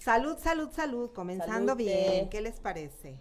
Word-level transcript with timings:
Salud, 0.00 0.38
salud, 0.38 0.70
salud, 0.72 1.10
comenzando 1.12 1.72
Salute. 1.72 1.84
bien, 1.84 2.28
¿qué 2.30 2.40
les 2.40 2.58
parece? 2.58 3.18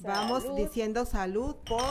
Vamos 0.00 0.42
Salud. 0.42 0.56
diciendo 0.56 1.04
salud 1.06 1.56
por 1.66 1.82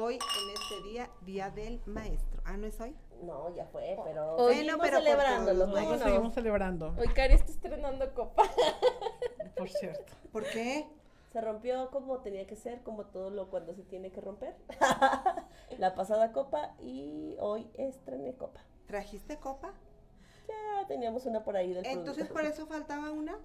hoy 0.00 0.14
en 0.14 0.50
este 0.54 0.88
día, 0.88 1.10
Día 1.22 1.50
del 1.50 1.80
Maestro. 1.86 2.40
Ah, 2.46 2.56
¿no 2.56 2.66
es 2.66 2.80
hoy? 2.80 2.96
No, 3.22 3.54
ya 3.54 3.66
fue, 3.66 3.96
pero 4.04 4.36
Bueno, 4.36 4.54
seguimos 4.54 4.80
pero 4.82 4.98
celebrándolo. 4.98 5.58
todos 5.64 5.74
¿cómo 5.74 5.84
modos. 5.86 5.98
no? 6.00 6.04
Seguimos 6.06 6.34
celebrando, 6.34 6.94
Hoy 6.98 7.08
Cari 7.08 7.34
está 7.34 7.50
estrenando 7.52 8.12
copa. 8.14 8.42
por 9.56 9.68
cierto. 9.68 10.12
¿Por 10.32 10.44
qué? 10.44 10.86
Se 11.32 11.40
rompió 11.42 11.90
como 11.90 12.18
tenía 12.20 12.46
que 12.46 12.56
ser, 12.56 12.82
como 12.82 13.04
todo 13.04 13.28
lo 13.30 13.50
cuando 13.50 13.74
se 13.74 13.82
tiene 13.82 14.10
que 14.12 14.20
romper. 14.22 14.56
La 15.78 15.94
pasada 15.94 16.32
copa 16.32 16.74
y 16.80 17.36
hoy 17.38 17.68
estrené 17.74 18.34
copa. 18.34 18.60
¿Trajiste 18.86 19.36
copa? 19.38 19.72
Ya 20.48 20.86
teníamos 20.86 21.26
una 21.26 21.42
por 21.44 21.56
ahí 21.56 21.72
del 21.72 21.84
Entonces 21.86 22.26
producto. 22.28 22.34
por 22.34 22.44
eso 22.44 22.66
faltaba 22.66 23.10
una. 23.10 23.38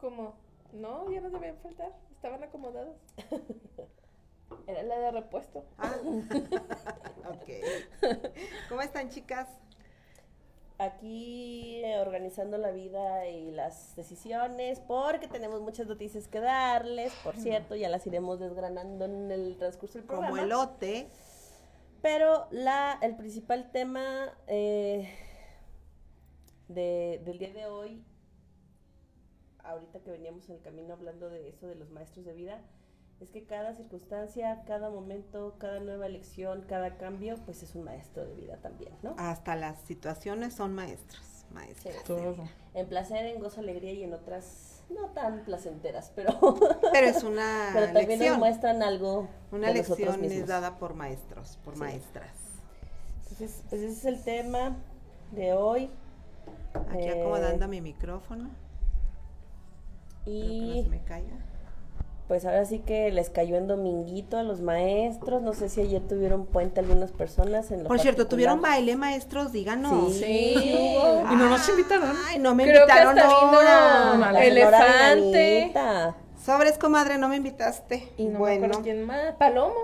¿Cómo? 0.00 0.34
No, 0.72 1.10
ya 1.10 1.20
no 1.20 1.30
debían 1.30 1.56
faltar. 1.58 1.92
Estaban 2.12 2.42
acomodadas. 2.42 2.96
Era 4.66 4.82
la 4.82 4.98
de 4.98 5.10
repuesto. 5.12 5.64
Ah, 5.78 5.94
ok. 7.30 8.18
¿Cómo 8.68 8.82
están 8.82 9.08
chicas? 9.10 9.48
Aquí 10.78 11.80
eh, 11.84 11.98
organizando 12.00 12.58
la 12.58 12.70
vida 12.70 13.26
y 13.26 13.50
las 13.50 13.96
decisiones, 13.96 14.80
porque 14.80 15.26
tenemos 15.26 15.62
muchas 15.62 15.86
noticias 15.86 16.28
que 16.28 16.40
darles. 16.40 17.12
Por 17.24 17.36
cierto, 17.36 17.76
ya 17.76 17.88
las 17.88 18.06
iremos 18.06 18.40
desgranando 18.40 19.06
en 19.06 19.30
el 19.30 19.56
transcurso 19.56 19.98
del 19.98 20.06
programa. 20.06 20.30
Como 20.30 20.42
elote. 20.42 21.08
Pero 22.02 22.46
la, 22.50 22.98
el 23.00 23.16
principal 23.16 23.70
tema 23.72 24.36
eh, 24.48 25.10
de- 26.68 27.20
del 27.24 27.38
día 27.38 27.52
de 27.52 27.66
hoy, 27.66 28.02
ahorita 29.64 30.00
que 30.00 30.10
veníamos 30.10 30.48
en 30.48 30.56
el 30.56 30.62
camino 30.62 30.94
hablando 30.94 31.28
de 31.28 31.48
eso, 31.48 31.66
de 31.66 31.74
los 31.74 31.90
maestros 31.90 32.24
de 32.24 32.32
vida, 32.34 32.60
es 33.20 33.30
que 33.30 33.44
cada 33.44 33.74
circunstancia, 33.74 34.62
cada 34.66 34.90
momento, 34.90 35.56
cada 35.58 35.80
nueva 35.80 36.06
elección, 36.06 36.62
cada 36.68 36.98
cambio, 36.98 37.36
pues 37.46 37.62
es 37.62 37.74
un 37.74 37.84
maestro 37.84 38.24
de 38.26 38.34
vida 38.34 38.58
también, 38.58 38.92
¿no? 39.02 39.14
Hasta 39.18 39.56
las 39.56 39.80
situaciones 39.82 40.54
son 40.54 40.74
maestros. 40.74 41.22
Maestros. 41.52 41.94
Sí. 42.06 42.14
En 42.74 42.88
placer, 42.88 43.24
en 43.26 43.40
gozo, 43.40 43.60
alegría 43.60 43.92
y 43.92 44.02
en 44.02 44.12
otras 44.12 44.82
no 44.90 45.06
tan 45.10 45.44
placenteras, 45.44 46.12
pero, 46.14 46.32
Pero 46.92 47.06
es 47.06 47.22
una 47.22 47.70
pero 47.72 47.86
también 47.86 48.08
nos 48.08 48.18
lección. 48.18 48.38
muestran 48.38 48.82
algo. 48.82 49.28
Una 49.52 49.70
lección 49.70 50.24
es 50.24 50.46
dada 50.46 50.76
por 50.78 50.94
maestros, 50.94 51.56
por 51.64 51.74
Sí. 51.74 51.80
maestras. 51.80 52.34
Entonces, 53.22 53.62
pues 53.70 53.80
ese 53.80 53.92
es 53.92 54.04
el 54.04 54.22
tema 54.22 54.76
de 55.32 55.52
hoy. 55.54 55.90
Aquí 56.90 57.04
Eh, 57.04 57.20
acomodando 57.20 57.68
mi 57.68 57.80
micrófono. 57.80 58.50
Espero 60.26 60.36
que 60.48 60.66
no 60.66 60.74
Y 60.74 60.82
se 60.82 60.88
me 60.88 61.00
caiga. 61.02 61.36
pues 62.28 62.44
ahora 62.44 62.64
sí 62.64 62.80
que 62.80 63.10
les 63.12 63.30
cayó 63.30 63.56
en 63.56 63.68
dominguito 63.68 64.36
a 64.36 64.42
los 64.42 64.60
maestros. 64.60 65.42
No 65.42 65.52
sé 65.52 65.68
si 65.68 65.80
ayer 65.80 66.02
tuvieron 66.02 66.46
puente 66.46 66.80
algunas 66.80 67.12
personas. 67.12 67.70
En 67.70 67.82
lo 67.84 67.88
Por 67.88 68.00
cierto, 68.00 68.22
particular. 68.24 68.28
¿tuvieron 68.56 68.60
baile, 68.62 68.96
maestros? 68.96 69.52
Díganos. 69.52 70.12
Sí. 70.14 70.54
Sí. 70.56 70.96
Y 71.30 71.34
no 71.36 71.48
nos 71.48 71.68
invitaron. 71.68 72.10
Ay, 72.26 72.38
no 72.40 72.54
me 72.54 72.64
Creo 72.64 72.86
que 72.86 72.92
invitaron 72.92 73.14
vino 73.14 73.60
ahora. 73.60 74.44
Elefante. 74.44 75.72
Sobres, 76.44 76.78
comadre, 76.78 77.18
no 77.18 77.28
me 77.28 77.36
invitaste. 77.36 78.12
Y 78.16 78.24
no 78.26 78.32
me 78.32 78.38
bueno, 78.38 78.64
acuerdo 78.66 78.82
quién 78.82 79.04
más. 79.04 79.34
Palomo. 79.34 79.74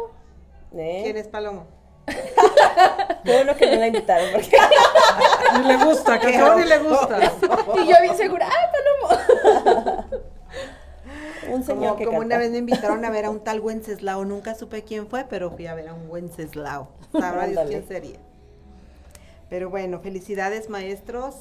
¿eh? 0.74 1.00
¿quién 1.04 1.16
es 1.16 1.28
Palomo? 1.28 1.64
Qué 3.24 3.32
bueno 3.32 3.56
que 3.56 3.66
no 3.66 3.76
la 3.76 3.86
invitaron. 3.86 4.28
Porque... 4.32 4.56
Ni 5.58 5.64
le 5.64 5.84
gusta, 5.84 6.18
que 6.18 6.36
a 6.36 6.54
ni 6.56 6.64
le 6.64 6.78
gusta. 6.78 7.18
Y 7.76 7.88
yo 7.88 7.94
bien 8.00 8.16
segura, 8.16 8.48
¡ah, 8.50 8.70
Palomo! 8.72 10.22
Un 11.48 11.62
señor 11.62 11.88
Como, 11.88 11.96
que 11.96 12.04
como 12.06 12.18
una 12.18 12.38
vez 12.38 12.50
me 12.50 12.58
invitaron 12.58 13.04
a 13.04 13.10
ver 13.10 13.26
a 13.26 13.30
un 13.30 13.40
tal 13.40 13.60
Wenceslao, 13.60 14.24
nunca 14.24 14.54
supe 14.54 14.82
quién 14.82 15.06
fue, 15.08 15.24
pero 15.28 15.50
fui 15.50 15.66
a 15.66 15.74
ver 15.74 15.88
a 15.88 15.94
un 15.94 16.08
Wenceslao. 16.08 16.88
Sabrá 17.12 17.46
Dios 17.46 17.64
quién 17.68 17.86
sería. 17.86 18.18
Pero 19.50 19.68
bueno, 19.68 20.00
felicidades 20.00 20.70
maestros. 20.70 21.34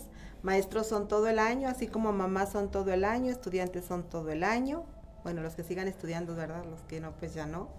Maestros 0.43 0.87
son 0.87 1.07
todo 1.07 1.27
el 1.27 1.39
año, 1.39 1.69
así 1.69 1.87
como 1.87 2.11
mamás 2.11 2.51
son 2.51 2.71
todo 2.71 2.91
el 2.91 3.05
año, 3.05 3.31
estudiantes 3.31 3.85
son 3.85 4.03
todo 4.03 4.31
el 4.31 4.43
año. 4.43 4.83
Bueno, 5.23 5.41
los 5.41 5.55
que 5.55 5.63
sigan 5.63 5.87
estudiando, 5.87 6.35
¿verdad? 6.35 6.65
Los 6.65 6.81
que 6.81 6.99
no, 6.99 7.11
pues 7.11 7.33
ya 7.33 7.45
no. 7.45 7.69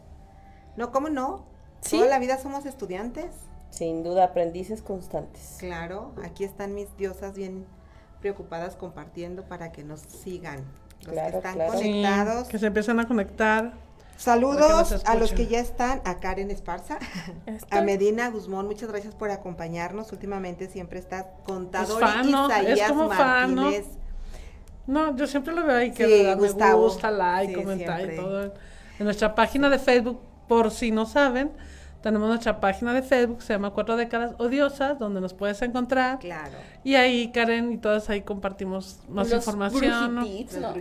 No, 0.77 0.93
¿cómo 0.93 1.11
no? 1.11 1.45
Sí. 1.83 1.99
Toda 1.99 2.09
la 2.09 2.19
vida 2.19 2.39
somos 2.39 2.65
estudiantes. 2.67 3.27
Sin 3.71 4.03
duda, 4.03 4.25
aprendices 4.25 4.83
constantes. 4.83 5.57
Claro, 5.59 6.13
aquí 6.23 6.45
están 6.45 6.75
mis 6.75 6.95
diosas 6.97 7.35
bien 7.35 7.67
preocupadas 8.21 8.77
compartiendo 8.77 9.45
para 9.45 9.73
que 9.73 9.83
nos 9.83 10.01
sigan. 10.01 10.65
Los 11.05 11.15
que 11.15 11.37
están 11.37 11.55
claro. 11.55 11.73
Sí, 11.73 11.91
conectados. 11.91 12.49
que 12.49 12.59
se 12.59 12.67
empiezan 12.67 13.01
a 13.01 13.09
conectar. 13.09 13.73
Saludos 14.17 15.03
a 15.05 15.15
los 15.17 15.33
que 15.33 15.47
ya 15.49 15.59
están, 15.59 16.01
a 16.05 16.19
Karen 16.19 16.51
Esparza, 16.51 16.99
Está. 17.47 17.79
a 17.79 17.83
Medina 17.83 18.31
Guzmán, 18.31 18.67
muchas 18.67 18.89
gracias 18.89 19.15
por 19.15 19.31
acompañarnos. 19.31 20.13
Últimamente 20.13 20.69
siempre 20.69 21.01
está 21.01 21.31
contador 21.45 22.03
Es 22.03 22.09
fan, 22.09 22.31
¿no? 22.31 22.49
Es 22.49 22.63
Isaías 22.63 22.89
como 22.89 23.11
fan, 23.11 23.55
¿no? 23.55 23.63
Martínez. 23.63 23.87
No, 24.87 25.17
yo 25.17 25.27
siempre 25.27 25.55
lo 25.55 25.65
veo 25.65 25.77
ahí 25.77 25.93
que 25.93 26.05
Sí, 26.07 26.25
me 26.25 26.75
gusta, 26.75 27.11
like, 27.11 27.55
Sí, 27.55 27.61
comentar 27.61 28.13
y 28.13 28.17
todo. 28.17 28.45
En 28.99 29.05
nuestra 29.05 29.35
página 29.35 29.69
de 29.69 29.79
Facebook, 29.79 30.21
por 30.49 30.71
si 30.71 30.91
no 30.91 31.07
saben, 31.07 31.51
tenemos 32.03 32.29
nuestra 32.29 32.59
página 32.61 32.93
de 32.93 33.03
Facebook, 33.03 33.43
se 33.43 33.53
llama 33.53 33.71
Cuatro 33.71 33.97
Décadas 33.97 34.35
Odiosas, 34.39 34.99
donde 34.99 35.21
nos 35.21 35.35
puedes 35.35 35.63
encontrar. 35.63 36.19
Claro. 36.19 36.59
Y 36.83 36.97
ahí 36.97 37.31
Karen 37.31 37.73
y 37.73 37.79
todas 37.79 38.11
ahí 38.11 38.23
compartimos 38.23 38.99
más 39.09 39.31
Los 39.31 39.39
información. 39.39 40.15
¿no? 40.17 40.23
¿no? 40.23 40.27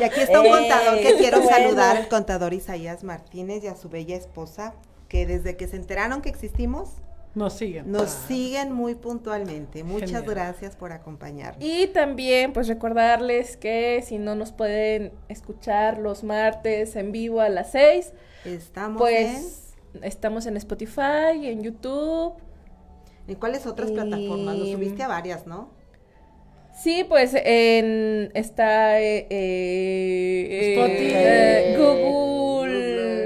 Y 0.00 0.04
aquí 0.04 0.20
está 0.20 0.40
un 0.40 0.46
Eh, 0.46 0.50
contador 0.50 0.96
que 0.96 1.02
qué 1.02 1.14
quiero 1.16 1.40
bueno. 1.40 1.56
saludar, 1.56 1.96
el 1.96 2.08
contador 2.08 2.52
Isaías 2.52 3.04
Martínez 3.04 3.64
y 3.64 3.68
a 3.68 3.76
su 3.76 3.88
bella 3.88 4.16
esposa, 4.16 4.74
que 5.08 5.26
desde 5.26 5.56
que 5.56 5.66
se 5.68 5.76
enteraron 5.76 6.20
que 6.22 6.28
existimos, 6.28 6.90
Nos 7.34 7.54
siguen. 7.54 7.90
nos 7.90 8.02
Ah. 8.02 8.24
siguen 8.28 8.72
muy 8.72 8.94
puntualmente. 8.94 9.84
Muchas 9.84 10.10
Genial. 10.10 10.26
gracias 10.34 10.76
por 10.76 10.92
acompañarnos. 10.92 11.64
Y 11.64 11.86
también, 11.86 12.52
pues 12.52 12.68
recordarles 12.68 13.56
que 13.56 14.02
si 14.06 14.18
no 14.18 14.34
nos 14.34 14.52
pueden 14.52 15.12
escuchar 15.28 15.98
los 15.98 16.24
martes 16.24 16.94
en 16.96 17.10
vivo 17.12 17.40
a 17.40 17.48
las 17.48 17.72
6, 17.72 18.12
Estamos 18.44 19.00
pues 19.00 19.74
estamos 20.02 20.46
en 20.46 20.56
Spotify, 20.56 21.34
en 21.48 21.62
YouTube. 21.62 22.34
en... 23.26 23.32
¿En 23.34 23.36
cuáles 23.36 23.66
otras 23.66 23.90
y- 23.90 23.94
plataformas? 23.94 24.56
Nos 24.56 24.68
subiste 24.70 25.02
a 25.02 25.08
varias, 25.08 25.46
¿no? 25.46 25.70
Sí, 26.74 27.04
pues 27.08 27.34
en 27.34 28.30
está 28.34 28.98
eh, 29.00 29.26
eh, 29.30 30.72
Spotify. 30.74 31.12
eh, 31.14 31.76
Google 31.78 32.61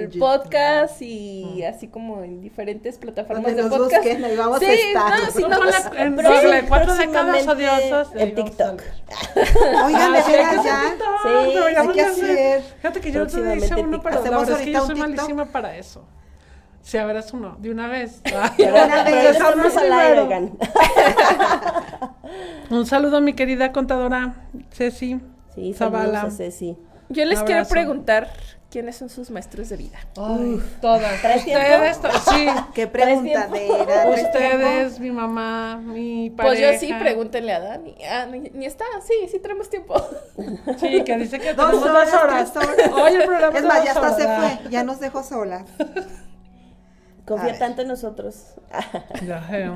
Google, 0.07 0.19
Podcast 0.21 1.03
y 1.03 1.63
así 1.65 1.89
como 1.89 2.23
en 2.25 2.41
diferentes 2.41 2.97
plataformas 2.99 3.45
Donde 3.45 3.63
de 3.63 3.69
nos 3.69 3.79
podcast. 3.79 4.05
busquen, 4.05 4.25
ahí 4.25 4.37
vamos 4.37 4.57
a 4.57 4.61
sí, 4.61 4.67
estar. 4.67 5.21
no, 5.21 5.31
si 5.31 5.43
no, 5.43 5.49
ponle 5.49 5.73
pues, 5.73 5.91
en 6.01 6.17
Google, 6.17 6.61
sí, 6.61 6.67
cuatro 6.69 6.95
décadas 6.95 7.47
odiosas. 7.49 8.09
En 8.15 8.19
vamos 8.19 8.33
a 8.33 8.35
TikTok. 8.45 8.81
salir. 8.81 9.85
Oigan, 9.85 10.03
Ah, 10.03 10.11
de 10.17 10.23
sí, 10.23 10.33
veras 10.33 10.65
ya. 10.65 10.81
Sí, 11.23 11.29
hay 11.77 11.89
que 11.89 11.93
de 11.95 12.01
hacer 12.03 12.63
Fíjate 12.77 13.01
que 13.01 13.13
yo 13.13 13.21
no 13.21 13.27
te 13.27 13.33
próximamente 13.33 13.67
hice 13.67 13.75
uno, 13.77 14.03
pero 14.03 14.15
la 14.15 14.21
¿Hacemos 14.21 14.41
verdad 14.47 14.61
es 14.61 14.67
que 14.67 14.73
yo 14.73 14.87
soy 14.87 14.95
malísima 14.97 15.45
para 15.47 15.77
eso. 15.77 16.05
Si 16.83 16.97
a 16.99 17.05
ver, 17.05 17.17
haz 17.17 17.33
uno, 17.33 17.57
de 17.59 17.71
una 17.73 17.89
vez. 17.89 18.21
Pero, 18.25 18.39
Una 18.39 18.53
pero 19.05 19.17
vez, 19.17 19.31
estamos 19.33 19.77
al 19.77 19.93
aire. 19.93 20.53
Un 22.71 22.87
saludo 22.87 23.17
a 23.17 23.21
mi 23.21 23.33
querida 23.33 23.73
contadora 23.73 24.35
Ceci 24.73 25.21
Sí, 25.55 25.73
Zavala. 25.75 26.21
saludos 26.21 26.35
a 26.35 26.37
Ceci. 26.37 26.77
Yo 27.09 27.25
les 27.25 27.43
quiero 27.43 27.67
preguntar 27.67 28.29
quiénes 28.77 28.97
son 28.97 29.09
sus 29.09 29.31
maestros 29.31 29.71
de 29.71 29.79
vida. 29.79 29.99
Ay, 30.19 30.61
todas. 30.83 31.23
¿Traes 31.23 31.47
Ustedes, 31.47 31.99
to- 32.03 32.09
sí. 32.31 32.47
Qué 32.75 32.87
¿Traes 32.87 33.07
preguntadera. 33.21 34.03
¿traes 34.03 34.23
Ustedes, 34.25 35.01
mi 35.01 35.11
mamá, 35.11 35.79
mi 35.83 36.29
Pues 36.29 36.47
pareja. 36.61 36.73
yo 36.75 36.79
sí, 36.79 36.93
pregúntenle 36.93 37.55
a 37.55 37.61
Dani. 37.61 37.97
Ah, 38.11 38.27
ni, 38.31 38.41
ni 38.41 38.67
está, 38.67 38.85
sí, 39.07 39.15
sí 39.31 39.39
tenemos 39.39 39.71
tiempo. 39.71 39.95
Sí, 40.79 41.05
que 41.05 41.17
dice 41.17 41.39
que 41.39 41.55
Dos 41.55 41.71
tenemos 41.71 41.89
horas, 41.89 42.13
dos 42.13 42.23
horas. 42.23 42.53
tres 42.53 42.69
horas. 42.69 42.91
Oye, 42.93 43.17
el 43.17 43.25
programa 43.25 43.59
Es 43.59 43.65
más, 43.65 43.83
ya 43.83 43.93
hasta 43.93 44.15
se 44.15 44.25
fue, 44.27 44.71
ya 44.71 44.85
nos 44.85 45.01
dejó 45.01 45.23
solas. 45.23 45.65
A 45.81 47.25
Confía 47.27 47.59
tanto 47.59 47.81
en 47.81 47.89
nosotros. 47.89 48.57
Ya 49.27 49.43
sé. 49.49 49.71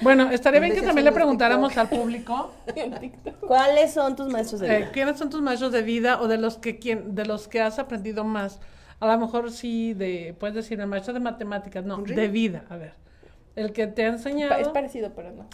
Bueno, 0.00 0.30
estaría 0.30 0.60
bien 0.60 0.74
que 0.74 0.82
también 0.82 1.04
le 1.04 1.12
preguntáramos 1.12 1.74
TikTok. 1.74 1.78
al 1.78 1.88
público 1.88 2.52
en 2.74 2.98
TikTok. 2.98 3.38
¿Cuáles 3.46 3.92
son 3.92 4.16
tus 4.16 4.28
maestros 4.28 4.60
de 4.60 4.68
vida? 4.70 4.78
eh, 4.78 4.90
quiénes 4.92 5.18
son 5.18 5.30
tus 5.30 5.42
maestros 5.42 5.72
de 5.72 5.82
vida 5.82 6.20
o 6.20 6.28
de 6.28 6.38
los 6.38 6.56
que 6.58 6.78
quien, 6.78 7.14
de 7.14 7.26
los 7.26 7.48
que 7.48 7.60
has 7.60 7.78
aprendido 7.78 8.24
más. 8.24 8.60
A 9.00 9.06
lo 9.06 9.18
mejor 9.18 9.50
sí 9.50 9.94
de, 9.94 10.34
puedes 10.38 10.54
decir, 10.54 10.80
el 10.80 10.86
maestro 10.86 11.14
de 11.14 11.20
matemáticas, 11.20 11.84
no, 11.84 11.96
¿Un 11.98 12.04
de 12.04 12.28
vida. 12.28 12.64
A 12.68 12.76
ver, 12.76 12.94
el 13.56 13.72
que 13.72 13.86
te 13.86 14.04
ha 14.04 14.08
enseñado 14.08 14.54
Es 14.54 14.68
parecido, 14.68 15.12
pero 15.14 15.32
no. 15.32 15.46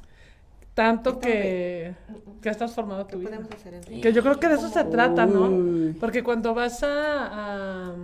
tanto 0.75 1.19
que, 1.21 1.95
que 2.43 2.49
has 2.51 2.57
transformado 2.59 3.07
tu 3.07 3.11
¿Qué 3.11 3.17
vida. 3.17 3.31
podemos 3.31 3.53
hacer 3.53 3.75
en 3.75 4.01
Que 4.01 4.13
yo 4.13 4.23
creo 4.23 4.39
que 4.41 4.49
de 4.49 4.57
eso 4.57 4.69
se 4.69 4.85
trata, 4.85 5.27
¿no? 5.27 5.95
Porque 6.01 6.23
cuando 6.23 6.55
vas 6.55 6.83
a, 6.83 7.95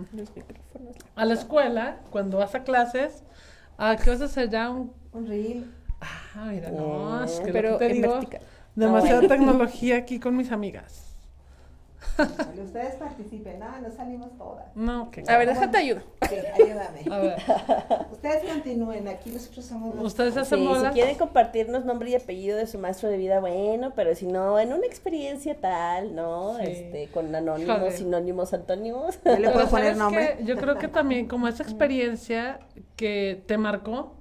a 1.15 1.25
la 1.25 1.33
escuela, 1.33 1.97
cuando 2.09 2.37
vas 2.37 2.55
a 2.55 2.63
clases, 2.63 3.23
¿a 3.77 3.95
qué 3.97 4.09
vas 4.09 4.21
a 4.21 4.25
hacer 4.25 4.49
ya 4.49 4.69
un... 4.69 4.93
un 5.11 5.27
reel? 5.27 5.65
Ah, 6.35 6.45
mira, 6.51 6.69
no, 6.71 7.23
es 7.23 7.39
que 7.39 7.47
lo 7.47 7.53
Pero 7.53 7.77
que 7.77 7.85
te 7.87 7.91
en 7.91 8.01
digo, 8.01 8.13
vertical. 8.13 8.41
demasiada 8.75 9.21
tecnología 9.27 9.97
aquí 9.97 10.19
con 10.19 10.35
mis 10.35 10.51
amigas. 10.51 11.09
Ustedes 12.63 12.95
participen, 12.95 13.59
no, 13.59 13.79
no 13.81 13.89
salimos 13.89 14.37
todas. 14.37 14.65
No, 14.75 15.09
que... 15.09 15.23
A 15.27 15.37
ver, 15.37 15.47
déjate 15.47 15.77
ayudo. 15.77 16.01
Sí, 16.29 16.35
ayúdame. 16.53 17.01
A 17.09 17.17
ver, 17.17 17.35
Ustedes 18.11 18.43
continúen, 18.43 19.07
aquí 19.07 19.31
nosotros 19.31 19.65
somos 19.65 19.95
los... 19.95 20.05
ustedes 20.05 20.33
Sí, 20.35 20.39
hacen 20.41 20.59
si 20.59 20.67
bolas. 20.67 20.93
quieren 20.93 21.15
compartirnos 21.17 21.85
nombre 21.85 22.11
y 22.11 22.15
apellido 22.15 22.57
de 22.57 22.67
su 22.67 22.77
maestro 22.77 23.09
de 23.09 23.17
vida, 23.17 23.39
bueno, 23.39 23.93
pero 23.95 24.13
si 24.13 24.27
no, 24.27 24.59
en 24.59 24.73
una 24.73 24.85
experiencia 24.85 25.59
tal, 25.59 26.13
¿no? 26.13 26.57
Sí. 26.57 26.63
Este, 26.67 27.07
con 27.07 27.33
anónimos, 27.33 27.93
sinónimos, 27.95 28.53
antónimos. 28.53 29.19
¿Ya 29.25 29.39
le 29.39 29.49
puedo 29.49 29.67
poner 29.69 29.95
¿sabes 29.95 29.97
nombre? 29.97 30.37
Yo 30.43 30.55
creo 30.57 30.77
que 30.77 30.89
también 30.89 31.27
como 31.27 31.47
esa 31.47 31.63
experiencia 31.67 32.59
que 32.95 33.41
te 33.47 33.57
marcó, 33.57 34.13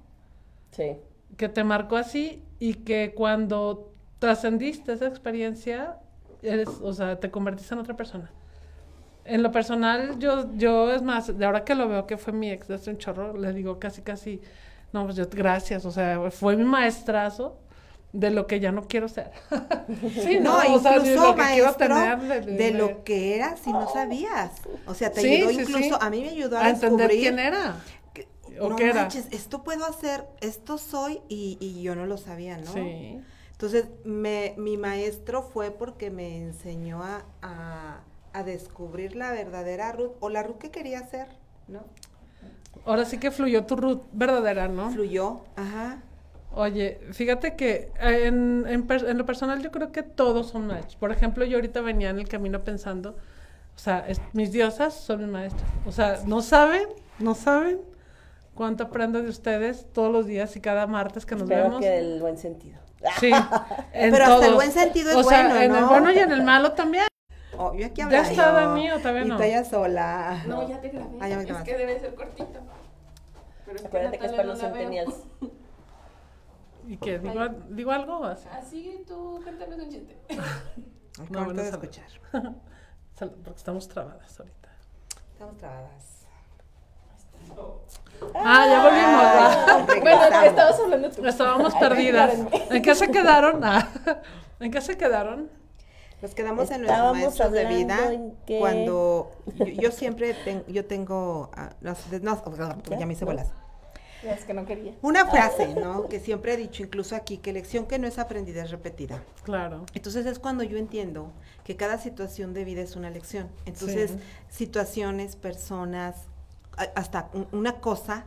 Sí. 0.70 0.96
Que 1.42 1.48
te 1.48 1.64
marcó 1.64 1.96
así 1.96 2.44
y 2.60 2.74
que 2.74 3.14
cuando 3.16 3.92
trascendiste 4.20 4.92
esa 4.92 5.08
experiencia, 5.08 5.96
eres, 6.40 6.68
o 6.80 6.92
sea, 6.92 7.18
te 7.18 7.32
convertiste 7.32 7.74
en 7.74 7.80
otra 7.80 7.96
persona. 7.96 8.30
En 9.24 9.42
lo 9.42 9.50
personal, 9.50 10.20
yo, 10.20 10.54
yo 10.54 10.92
es 10.92 11.02
más, 11.02 11.36
de 11.36 11.44
ahora 11.44 11.64
que 11.64 11.74
lo 11.74 11.88
veo 11.88 12.06
que 12.06 12.16
fue 12.16 12.32
mi 12.32 12.48
ex 12.52 12.68
de 12.68 12.78
un 12.88 12.96
chorro, 12.98 13.36
le 13.36 13.52
digo 13.52 13.80
casi, 13.80 14.02
casi, 14.02 14.40
no, 14.92 15.02
pues 15.04 15.16
yo, 15.16 15.24
gracias, 15.28 15.84
o 15.84 15.90
sea, 15.90 16.30
fue 16.30 16.54
mi 16.56 16.62
maestrazo 16.62 17.58
de 18.12 18.30
lo 18.30 18.46
que 18.46 18.60
ya 18.60 18.70
no 18.70 18.82
quiero 18.86 19.08
ser. 19.08 19.32
sí, 20.22 20.38
No, 20.40 20.58
o 20.74 20.78
sea, 20.78 21.00
de 21.00 21.10
incluso 21.12 21.26
lo 21.28 21.34
que 21.34 21.42
maestro 21.42 21.74
tener, 21.88 22.18
de- 22.20 22.40
de, 22.42 22.52
de- 22.56 22.70
lo 22.70 23.02
que 23.02 23.34
eras 23.34 23.58
si 23.58 23.72
no 23.72 23.88
sabías. 23.92 24.52
O 24.86 24.94
sea, 24.94 25.10
te 25.10 25.22
Sí, 25.22 25.34
ayudó 25.34 25.50
sí, 25.50 25.60
incluso, 25.62 25.82
sí. 25.82 25.98
a 26.00 26.08
mí 26.08 26.20
me 26.22 26.28
ayudó 26.28 26.58
a, 26.58 26.66
a 26.66 26.70
entender 26.70 27.08
descubrir 27.08 27.20
quién 27.20 27.38
era. 27.40 27.74
O 28.60 28.68
no 28.68 28.76
qué 28.76 28.88
era. 28.90 29.02
manches, 29.04 29.26
esto 29.30 29.62
puedo 29.64 29.84
hacer, 29.84 30.24
esto 30.40 30.78
soy 30.78 31.20
y, 31.28 31.58
y 31.60 31.82
yo 31.82 31.94
no 31.94 32.06
lo 32.06 32.16
sabía, 32.16 32.58
¿no? 32.58 32.72
Sí. 32.72 33.20
Entonces, 33.52 33.86
me, 34.04 34.54
mi 34.58 34.76
maestro 34.76 35.42
fue 35.42 35.70
porque 35.70 36.10
me 36.10 36.36
enseñó 36.38 37.02
a, 37.02 37.24
a, 37.42 38.00
a 38.32 38.42
descubrir 38.42 39.14
la 39.16 39.30
verdadera 39.32 39.92
Ruth, 39.92 40.12
o 40.20 40.28
la 40.28 40.42
Ruth 40.42 40.58
que 40.58 40.70
quería 40.70 41.06
ser, 41.06 41.28
¿no? 41.68 41.84
Ahora 42.84 43.04
sí 43.04 43.18
que 43.18 43.30
fluyó 43.30 43.64
tu 43.64 43.76
Ruth 43.76 44.02
verdadera, 44.12 44.66
¿no? 44.68 44.90
Fluyó, 44.90 45.40
ajá. 45.56 46.02
Oye, 46.54 47.00
fíjate 47.12 47.56
que 47.56 47.92
eh, 48.00 48.26
en, 48.26 48.66
en, 48.68 49.18
lo 49.18 49.24
personal 49.26 49.62
yo 49.62 49.70
creo 49.70 49.90
que 49.92 50.02
todos 50.02 50.48
son 50.50 50.66
match. 50.66 50.96
Por 50.96 51.10
ejemplo, 51.12 51.44
yo 51.44 51.56
ahorita 51.56 51.80
venía 51.80 52.10
en 52.10 52.18
el 52.18 52.28
camino 52.28 52.60
pensando, 52.60 53.10
o 53.74 53.78
sea, 53.78 54.04
es- 54.08 54.20
mis 54.32 54.52
diosas 54.52 54.94
son 54.94 55.20
mis 55.20 55.28
maestras. 55.28 55.70
O 55.86 55.92
sea, 55.92 56.20
no 56.26 56.42
saben, 56.42 56.88
no 57.18 57.34
saben 57.34 57.80
cuánto 58.54 58.84
aprendo 58.84 59.22
de 59.22 59.28
ustedes 59.28 59.86
todos 59.92 60.12
los 60.12 60.26
días 60.26 60.54
y 60.56 60.60
cada 60.60 60.86
martes 60.86 61.24
que 61.26 61.34
nos 61.34 61.44
Espero 61.44 61.64
vemos. 61.64 61.80
que 61.80 61.88
del 61.90 62.20
buen 62.20 62.36
sentido. 62.38 62.78
Sí, 63.18 63.30
en 63.92 64.12
Pero 64.12 64.24
hasta 64.24 64.46
el 64.46 64.54
buen 64.54 64.70
sentido 64.72 65.10
es 65.10 65.16
o 65.16 65.22
sea, 65.24 65.48
bueno, 65.48 65.56
en 65.60 65.74
el 65.74 65.80
¿no? 65.80 65.88
bueno 65.88 66.12
y 66.12 66.18
en 66.18 66.32
el 66.32 66.42
malo 66.42 66.72
también. 66.72 67.04
Oh, 67.58 67.74
yo 67.74 67.86
aquí 67.86 68.00
¿Ya 68.00 68.04
hablando. 68.06 68.30
está, 68.30 68.52
Dani, 68.52 68.90
o 68.92 68.98
todavía 68.98 69.22
Y 69.24 69.28
no? 69.28 69.34
está 69.34 69.46
ya 69.46 69.64
sola. 69.64 70.42
No, 70.46 70.68
ya 70.68 70.80
te 70.80 70.88
grabé. 70.88 71.18
Ah, 71.20 71.28
ya 71.28 71.36
me 71.36 71.42
es 71.42 71.56
que 71.62 71.76
debe 71.76 72.00
ser 72.00 72.14
cortito. 72.14 72.60
Pero 73.66 73.78
es 73.78 73.84
Acuérdate 73.84 74.18
que 74.18 74.26
es 74.26 74.32
para 74.32 74.44
no 74.44 74.48
los 74.50 74.60
centennials. 74.60 75.14
¿Y 76.88 76.96
qué? 76.96 77.18
¿Digo, 77.18 77.48
digo 77.70 77.90
algo 77.92 78.18
o 78.20 78.24
así? 78.24 78.48
Así 78.50 79.04
tú 79.06 79.40
cántame 79.44 79.76
un 79.76 79.88
chiste. 79.90 80.16
No, 81.28 81.40
de 81.52 81.70
salud. 81.70 81.84
escuchar. 81.84 82.06
Porque 82.32 83.50
estamos 83.54 83.86
trabadas 83.86 84.40
ahorita. 84.40 84.68
Estamos 85.34 85.58
trabadas. 85.58 86.11
Ah, 88.34 88.66
ya 88.68 88.82
volvimos. 88.82 89.22
Ah, 89.24 89.66
¿va? 89.88 90.00
Bueno, 90.00 90.42
estabas 90.46 90.78
hablando 90.80 91.10
tú. 91.10 91.26
Estábamos 91.26 91.74
perdidas. 91.74 92.34
¿En 92.70 92.82
qué 92.82 92.94
se 92.94 93.10
quedaron? 93.10 93.64
Ah, 93.64 93.88
¿En 94.60 94.70
qué 94.70 94.80
se 94.80 94.96
quedaron? 94.96 95.50
Nos 96.20 96.34
quedamos 96.34 96.70
en 96.70 96.82
nuestros 96.82 96.90
Estábamos 96.90 97.18
maestros 97.20 97.52
de 97.52 97.64
vida 97.66 98.12
en 98.12 98.36
que- 98.46 98.60
cuando 98.60 99.32
yo, 99.56 99.66
yo 99.66 99.90
siempre 99.90 100.34
ten- 100.34 100.64
yo 100.68 100.84
tengo 100.84 101.50
ah, 101.56 101.70
no, 101.80 101.94
no, 102.20 102.42
ya 102.98 103.06
me 103.06 103.14
hice 103.14 103.24
bolas. 103.24 103.48
Es 104.22 104.44
que 104.44 104.54
no 104.54 104.64
quería. 104.64 104.92
Una 105.02 105.26
frase, 105.26 105.74
¿no? 105.74 106.08
Que 106.08 106.20
siempre 106.20 106.54
he 106.54 106.56
dicho, 106.56 106.84
incluso 106.84 107.16
aquí, 107.16 107.38
que 107.38 107.52
lección 107.52 107.86
que 107.86 107.98
no 107.98 108.06
es 108.06 108.20
aprendida 108.20 108.62
es 108.62 108.70
repetida. 108.70 109.20
Claro. 109.42 109.84
Entonces 109.94 110.24
es 110.26 110.38
cuando 110.38 110.62
yo 110.62 110.78
entiendo 110.78 111.32
que 111.64 111.74
cada 111.74 111.98
situación 111.98 112.54
de 112.54 112.62
vida 112.64 112.82
es 112.82 112.94
una 112.94 113.10
lección. 113.10 113.48
Entonces, 113.66 114.12
Sí. 114.12 114.18
situaciones, 114.48 115.34
personas, 115.34 116.14
hasta 116.94 117.30
un- 117.34 117.46
una 117.52 117.80
cosa 117.80 118.26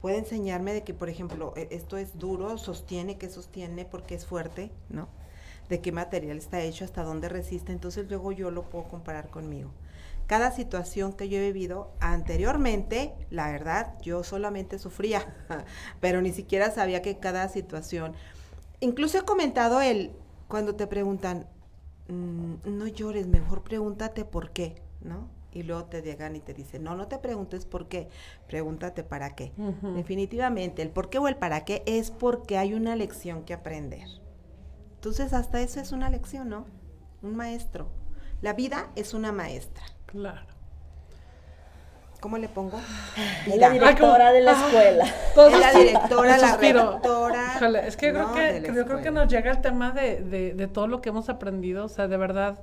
puede 0.00 0.18
enseñarme 0.18 0.72
de 0.74 0.82
que, 0.84 0.94
por 0.94 1.08
ejemplo, 1.08 1.52
e- 1.56 1.68
esto 1.70 1.96
es 1.96 2.18
duro, 2.18 2.58
sostiene, 2.58 3.16
que 3.18 3.28
sostiene, 3.30 3.84
porque 3.84 4.14
es 4.14 4.26
fuerte, 4.26 4.70
¿no? 4.90 5.08
De 5.68 5.80
qué 5.80 5.92
material 5.92 6.36
está 6.36 6.60
hecho, 6.60 6.84
hasta 6.84 7.02
dónde 7.04 7.28
resiste. 7.28 7.72
Entonces 7.72 8.06
luego 8.08 8.32
yo 8.32 8.50
lo 8.50 8.64
puedo 8.64 8.84
comparar 8.88 9.30
conmigo. 9.30 9.70
Cada 10.26 10.52
situación 10.52 11.12
que 11.14 11.28
yo 11.28 11.38
he 11.38 11.52
vivido 11.52 11.90
anteriormente, 12.00 13.14
la 13.30 13.50
verdad, 13.50 13.94
yo 14.02 14.24
solamente 14.24 14.78
sufría, 14.78 15.34
pero 16.00 16.20
ni 16.22 16.32
siquiera 16.32 16.70
sabía 16.70 17.02
que 17.02 17.18
cada 17.18 17.48
situación, 17.48 18.14
incluso 18.80 19.18
he 19.18 19.22
comentado 19.22 19.80
el, 19.80 20.12
cuando 20.48 20.74
te 20.76 20.86
preguntan, 20.86 21.46
"Mm, 22.08 22.54
no 22.66 22.86
llores, 22.86 23.26
mejor 23.26 23.62
pregúntate 23.62 24.24
por 24.24 24.50
qué, 24.52 24.82
¿no? 25.00 25.28
Y 25.54 25.62
luego 25.62 25.84
te 25.84 26.02
llegan 26.02 26.34
y 26.36 26.40
te 26.40 26.52
dicen, 26.52 26.82
no, 26.82 26.96
no 26.96 27.06
te 27.06 27.18
preguntes 27.18 27.64
por 27.64 27.88
qué, 27.88 28.08
pregúntate 28.48 29.04
para 29.04 29.34
qué. 29.36 29.52
Definitivamente, 29.94 30.82
el 30.82 30.90
por 30.90 31.08
qué 31.08 31.18
o 31.18 31.28
el 31.28 31.36
para 31.36 31.64
qué 31.64 31.82
es 31.86 32.10
porque 32.10 32.58
hay 32.58 32.74
una 32.74 32.96
lección 32.96 33.44
que 33.44 33.54
aprender. 33.54 34.08
Entonces, 34.96 35.32
hasta 35.32 35.60
eso 35.60 35.80
es 35.80 35.92
una 35.92 36.10
lección, 36.10 36.48
¿no? 36.48 36.66
Un 37.22 37.36
maestro. 37.36 37.88
La 38.42 38.52
vida 38.52 38.90
es 38.96 39.14
una 39.14 39.32
maestra. 39.32 39.84
Claro. 40.06 40.46
¿Cómo 42.20 42.38
le 42.38 42.48
pongo? 42.48 42.80
Es 43.46 43.56
la 43.56 43.68
directora 43.68 44.32
de 44.32 44.40
la 44.40 44.52
escuela. 44.52 45.04
Es 45.04 45.60
la 45.60 45.78
directora, 45.78 46.38
la 46.38 46.56
rectora. 46.56 47.52
Híjole, 47.56 47.86
es 47.86 47.96
que 47.98 48.12
no, 48.12 48.32
creo 48.32 48.62
que, 48.62 48.72
yo 48.74 48.86
creo 48.86 49.02
que 49.02 49.10
nos 49.10 49.28
llega 49.28 49.50
el 49.50 49.60
tema 49.60 49.92
de, 49.92 50.22
de, 50.22 50.54
de 50.54 50.66
todo 50.66 50.86
lo 50.86 51.02
que 51.02 51.10
hemos 51.10 51.28
aprendido, 51.28 51.84
o 51.84 51.88
sea, 51.88 52.08
de 52.08 52.16
verdad, 52.16 52.60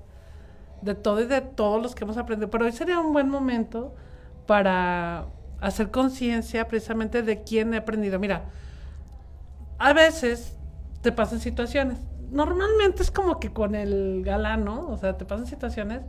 de 0.81 0.95
todo 0.95 1.21
y 1.21 1.25
de 1.25 1.41
todos 1.41 1.81
los 1.81 1.95
que 1.95 2.03
hemos 2.03 2.17
aprendido. 2.17 2.49
Pero 2.49 2.65
hoy 2.65 2.71
sería 2.71 2.99
un 2.99 3.13
buen 3.13 3.29
momento 3.29 3.93
para 4.47 5.25
hacer 5.59 5.91
conciencia 5.91 6.67
precisamente 6.67 7.21
de 7.21 7.43
quién 7.43 7.73
he 7.73 7.77
aprendido. 7.77 8.17
Mira, 8.19 8.45
a 9.77 9.93
veces 9.93 10.57
te 11.01 11.11
pasan 11.11 11.39
situaciones. 11.39 11.97
Normalmente 12.31 13.03
es 13.03 13.11
como 13.11 13.39
que 13.39 13.51
con 13.51 13.75
el 13.75 14.21
galán, 14.23 14.63
¿no? 14.63 14.87
O 14.89 14.97
sea, 14.97 15.17
te 15.17 15.25
pasan 15.25 15.47
situaciones 15.47 16.01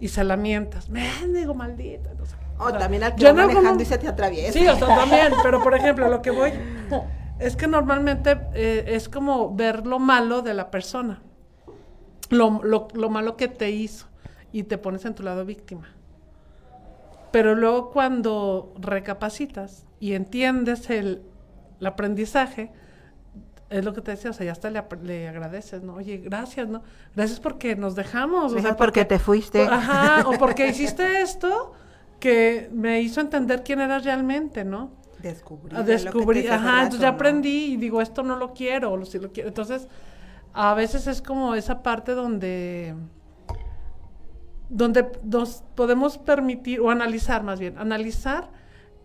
y 0.00 0.08
se 0.08 0.24
lamentas. 0.24 0.88
digo 1.32 1.54
maldita. 1.54 2.10
No 2.14 2.24
sé. 2.26 2.36
O 2.58 2.64
O 2.64 2.70
sea, 2.70 2.78
también 2.78 3.02
al 3.04 3.14
que 3.14 3.22
yo 3.22 3.28
algún 3.28 3.42
manejando 3.46 3.72
mom- 3.78 3.82
y 3.82 3.84
se 3.84 3.98
te 3.98 4.08
atraviesa. 4.08 4.52
Sí, 4.52 4.66
o 4.66 4.76
sea, 4.76 4.88
también, 4.88 5.32
pero 5.42 5.62
por 5.62 5.74
ejemplo, 5.74 6.08
lo 6.08 6.22
que 6.22 6.30
voy 6.30 6.52
es 7.38 7.54
que 7.54 7.66
normalmente 7.68 8.36
eh, 8.54 8.84
es 8.88 9.08
como 9.08 9.54
ver 9.54 9.86
lo 9.86 9.98
malo 9.98 10.42
de 10.42 10.54
la 10.54 10.70
persona, 10.70 11.22
lo, 12.30 12.60
lo, 12.62 12.88
lo 12.94 13.10
malo 13.10 13.36
que 13.36 13.48
te 13.48 13.70
hizo 13.70 14.06
y 14.52 14.64
te 14.64 14.78
pones 14.78 15.04
en 15.04 15.14
tu 15.14 15.22
lado 15.22 15.44
víctima. 15.44 15.88
Pero 17.30 17.54
luego 17.54 17.90
cuando 17.90 18.72
recapacitas 18.78 19.86
y 20.00 20.14
entiendes 20.14 20.88
el, 20.90 21.22
el 21.80 21.86
aprendizaje, 21.86 22.70
es 23.70 23.84
lo 23.84 23.92
que 23.92 24.00
te 24.00 24.12
decía, 24.12 24.30
o 24.30 24.32
sea, 24.32 24.46
ya 24.46 24.52
hasta 24.52 24.70
le, 24.70 24.82
le, 25.02 25.28
agradeces, 25.28 25.82
¿no? 25.82 25.94
Oye, 25.94 26.18
gracias, 26.18 26.68
¿no? 26.68 26.82
Gracias 27.14 27.38
porque 27.38 27.76
nos 27.76 27.94
dejamos. 27.94 28.52
o 28.52 28.58
sea, 28.60 28.76
porque, 28.76 29.04
te 29.04 29.18
fuiste. 29.18 29.62
Ajá, 29.62 30.26
o 30.26 30.32
porque 30.38 30.68
hiciste 30.68 31.20
esto 31.20 31.72
que 32.18 32.70
me 32.72 33.02
hizo 33.02 33.20
entender 33.20 33.62
quién 33.62 33.80
eras 33.80 34.04
realmente, 34.04 34.64
¿no? 34.64 34.90
Descubrí. 35.22 35.76
Descubrí, 35.84 36.46
ajá, 36.46 36.84
entonces 36.84 37.00
ya 37.00 37.08
aprendí 37.08 37.72
y 37.72 37.76
digo, 37.76 38.00
esto 38.00 38.22
no 38.22 38.36
lo 38.36 38.54
quiero, 38.54 38.92
o 38.92 39.04
si 39.04 39.18
lo 39.18 39.32
quiero. 39.32 39.48
Entonces, 39.48 39.88
a 40.60 40.74
veces 40.74 41.06
es 41.06 41.22
como 41.22 41.54
esa 41.54 41.84
parte 41.84 42.14
donde 42.14 42.92
donde 44.68 45.08
nos 45.22 45.62
podemos 45.76 46.18
permitir, 46.18 46.80
o 46.80 46.90
analizar 46.90 47.44
más 47.44 47.60
bien, 47.60 47.78
analizar 47.78 48.50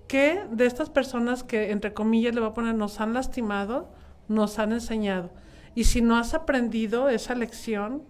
qué 0.07 0.45
de 0.49 0.65
estas 0.65 0.89
personas 0.89 1.43
que, 1.43 1.69
entre 1.69 1.93
comillas, 1.93 2.33
le 2.33 2.41
voy 2.41 2.49
a 2.49 2.53
poner, 2.53 2.73
nos 2.73 2.99
han 2.99 3.13
lastimado, 3.13 3.91
nos 4.27 4.57
han 4.57 4.73
enseñado. 4.73 5.29
Y 5.75 5.83
si 5.83 6.01
no 6.01 6.17
has 6.17 6.33
aprendido 6.33 7.07
esa 7.07 7.35
lección... 7.35 8.01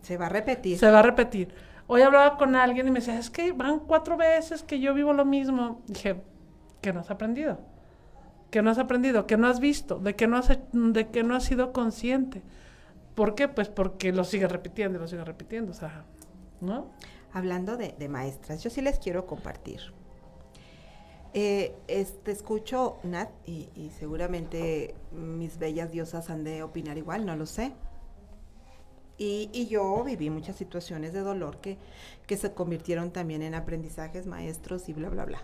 Se 0.00 0.16
va 0.16 0.26
a 0.26 0.28
repetir. 0.30 0.78
Se 0.78 0.90
va 0.90 1.00
a 1.00 1.02
repetir. 1.02 1.48
Hoy 1.88 2.02
hablaba 2.02 2.38
con 2.38 2.54
alguien 2.54 2.86
y 2.86 2.92
me 2.92 3.00
decía, 3.00 3.18
es 3.18 3.30
que 3.30 3.50
van 3.50 3.80
cuatro 3.80 4.16
veces 4.16 4.62
que 4.62 4.78
yo 4.78 4.94
vivo 4.94 5.12
lo 5.12 5.24
mismo. 5.24 5.82
Dije, 5.88 6.22
¿qué 6.80 6.92
no 6.92 7.00
has 7.00 7.10
aprendido? 7.10 7.58
¿Qué 8.50 8.62
no 8.62 8.70
has 8.70 8.78
aprendido? 8.78 9.26
¿Qué 9.26 9.36
no 9.36 9.48
has 9.48 9.58
visto? 9.58 9.98
¿De 9.98 10.14
qué 10.14 10.28
no 10.28 10.36
has, 10.36 10.56
de 10.72 11.08
qué 11.08 11.24
no 11.24 11.34
has 11.34 11.44
sido 11.44 11.72
consciente? 11.72 12.42
¿Por 13.14 13.34
qué? 13.34 13.48
Pues 13.48 13.68
porque 13.68 14.12
lo 14.12 14.24
sigue 14.24 14.48
repitiendo, 14.48 14.98
lo 14.98 15.06
sigue 15.06 15.24
repitiendo. 15.24 15.72
O 15.72 15.74
sea, 15.74 16.04
¿no? 16.60 16.90
Hablando 17.32 17.76
de, 17.76 18.08
maestras, 18.08 18.62
yo 18.62 18.70
sí 18.70 18.80
les 18.80 18.98
quiero 18.98 19.26
compartir. 19.26 19.80
Eh, 21.34 21.74
este, 21.88 22.30
escucho, 22.30 22.98
Nat, 23.04 23.30
y, 23.46 23.90
seguramente 23.98 24.94
mis 25.12 25.58
bellas 25.58 25.90
diosas 25.90 26.28
han 26.28 26.44
de 26.44 26.62
opinar 26.62 26.98
igual, 26.98 27.24
no 27.24 27.36
lo 27.36 27.46
sé. 27.46 27.72
Y, 29.18 29.66
yo 29.68 30.02
viví 30.04 30.30
muchas 30.30 30.56
situaciones 30.56 31.12
de 31.12 31.20
dolor 31.20 31.58
que, 31.58 31.78
que, 32.26 32.36
se 32.36 32.52
convirtieron 32.52 33.12
también 33.12 33.42
en 33.42 33.54
aprendizajes 33.54 34.26
maestros 34.26 34.88
y 34.88 34.92
bla, 34.92 35.08
bla, 35.08 35.24
bla. 35.24 35.42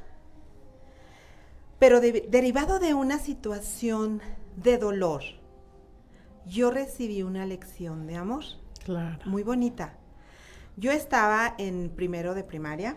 Pero 1.79 2.01
de, 2.01 2.27
derivado 2.29 2.81
de 2.81 2.93
una 2.93 3.19
situación 3.19 4.21
de 4.57 4.79
dolor, 4.79 5.23
yo 6.49 6.71
recibí 6.71 7.23
una 7.23 7.47
lección 7.47 8.07
de 8.07 8.17
amor. 8.17 8.45
Claro. 8.85 9.19
Muy 9.27 9.43
bonita. 9.43 9.95
Yo 10.77 10.93
estaba 10.93 11.55
en 11.59 11.91
primero 11.95 12.35
de 12.35 12.45
primaria. 12.45 12.97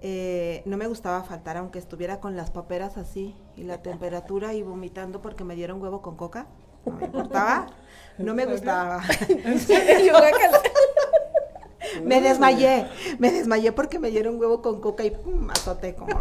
Eh, 0.00 0.62
no 0.66 0.76
me 0.76 0.88
gustaba 0.88 1.22
faltar 1.22 1.56
aunque 1.56 1.78
estuviera 1.78 2.18
con 2.18 2.36
las 2.36 2.50
paperas 2.50 2.96
así 2.96 3.36
y 3.56 3.62
la 3.62 3.82
temperatura 3.82 4.52
y 4.52 4.62
vomitando 4.62 5.22
porque 5.22 5.44
me 5.44 5.54
dieron 5.54 5.80
huevo 5.80 6.02
con 6.02 6.16
coca. 6.16 6.48
No 6.84 6.92
me 6.92 7.06
importaba. 7.06 7.66
No 8.18 8.34
me 8.34 8.44
gustaba. 8.44 9.00
me 12.04 12.20
desmayé. 12.20 12.86
Me 13.18 13.32
desmayé 13.32 13.72
porque 13.72 13.98
me 13.98 14.10
dieron 14.10 14.38
huevo 14.38 14.60
con 14.60 14.82
coca 14.82 15.02
y 15.02 15.12
pum, 15.12 15.48
azoté 15.48 15.94
como 15.94 16.20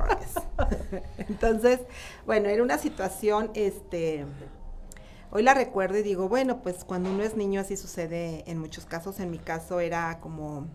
Entonces, 1.17 1.81
bueno, 2.25 2.48
era 2.48 2.63
una 2.63 2.77
situación, 2.77 3.51
este, 3.55 4.25
Hoy 5.34 5.44
la 5.44 5.54
recuerdo 5.54 5.98
y 5.98 6.04
digo, 6.04 6.28
bueno, 6.28 6.62
pues 6.62 6.84
cuando 6.84 7.10
uno 7.10 7.24
es 7.24 7.38
niño 7.38 7.62
así 7.62 7.78
sucede 7.78 8.44
en 8.48 8.58
muchos 8.58 8.86
casos. 8.86 9.22
En 9.22 9.32
mi 9.32 9.40
caso 9.40 9.80
era 9.80 10.20
como, 10.20 10.68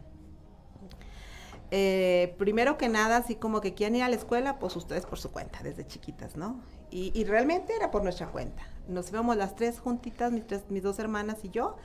eh, 1.71 2.35
primero 2.39 2.79
que 2.79 2.89
nada, 2.89 3.19
así 3.19 3.35
como 3.35 3.61
que 3.61 3.75
quieren 3.75 3.97
ir 3.97 4.03
a 4.03 4.09
la 4.09 4.17
escuela, 4.17 4.59
pues 4.59 4.75
ustedes 4.77 5.05
por 5.05 5.19
su 5.19 5.31
cuenta, 5.31 5.63
desde 5.63 5.87
chiquitas, 5.87 6.37
¿no? 6.37 6.59
Y, 6.91 7.13
y 7.15 7.25
realmente 7.25 7.75
era 7.77 7.91
por 7.91 8.03
nuestra 8.03 8.29
cuenta. 8.29 8.63
Nos 8.89 9.11
íbamos 9.11 9.37
las 9.37 9.57
tres 9.57 9.79
juntitas, 9.79 10.33
mis, 10.33 10.47
tres, 10.47 10.65
mis 10.71 10.83
dos 10.83 10.99
hermanas 11.01 11.45
y 11.45 11.51
yo, 11.51 11.77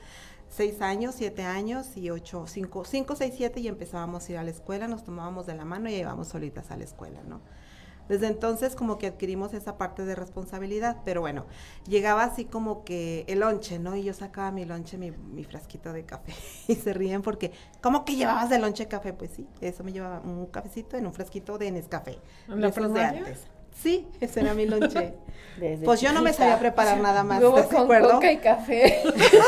seis 0.48 0.80
años, 0.80 1.14
siete 1.14 1.42
años 1.42 1.94
y 1.98 2.08
ocho, 2.08 2.46
cinco, 2.46 2.86
cinco, 2.86 3.16
seis, 3.16 3.34
siete 3.36 3.60
y 3.60 3.68
empezábamos 3.68 4.26
a 4.26 4.32
ir 4.32 4.38
a 4.38 4.44
la 4.44 4.50
escuela, 4.50 4.88
nos 4.88 5.04
tomábamos 5.04 5.44
de 5.44 5.54
la 5.56 5.66
mano 5.66 5.90
y 5.90 5.94
íbamos 5.96 6.28
solitas 6.28 6.70
a 6.70 6.78
la 6.78 6.84
escuela, 6.84 7.22
¿no? 7.22 7.42
Desde 8.08 8.26
entonces 8.26 8.76
como 8.76 8.98
que 8.98 9.06
adquirimos 9.06 9.54
esa 9.54 9.78
parte 9.78 10.04
de 10.04 10.14
responsabilidad, 10.14 10.98
pero 11.04 11.20
bueno, 11.20 11.46
llegaba 11.86 12.24
así 12.24 12.44
como 12.44 12.84
que 12.84 13.24
el 13.28 13.40
lonche, 13.40 13.78
¿no? 13.78 13.96
Y 13.96 14.04
yo 14.04 14.14
sacaba 14.14 14.50
mi 14.50 14.64
lonche, 14.64 14.98
mi, 14.98 15.10
mi 15.10 15.44
frasquito 15.44 15.92
de 15.92 16.04
café 16.04 16.34
y 16.68 16.74
se 16.74 16.92
ríen 16.92 17.22
porque, 17.22 17.52
¿cómo 17.80 18.04
que 18.04 18.16
llevabas 18.16 18.50
de 18.50 18.58
lonche 18.58 18.88
café? 18.88 19.12
Pues 19.12 19.30
sí, 19.32 19.46
eso 19.60 19.84
me 19.84 19.92
llevaba 19.92 20.20
un 20.20 20.46
cafecito 20.46 20.96
en 20.96 21.06
un 21.06 21.12
frasquito 21.12 21.58
de 21.58 21.70
Nescafé. 21.70 22.18
¿En 22.48 22.60
la 22.60 22.70
de 22.70 23.00
antes. 23.00 23.46
Sí, 23.74 24.08
ese 24.20 24.40
era 24.40 24.54
mi 24.54 24.66
lonche. 24.66 25.14
Desde 25.58 25.84
pues 25.84 26.00
yo 26.00 26.12
no 26.12 26.22
me 26.22 26.32
sabía 26.32 26.58
preparar 26.58 27.00
nada 27.00 27.22
más. 27.24 27.40
Luego 27.40 27.62
con 27.68 27.82
acuerdo? 27.82 28.12
coca 28.14 28.32
y 28.32 28.38
café. 28.38 29.02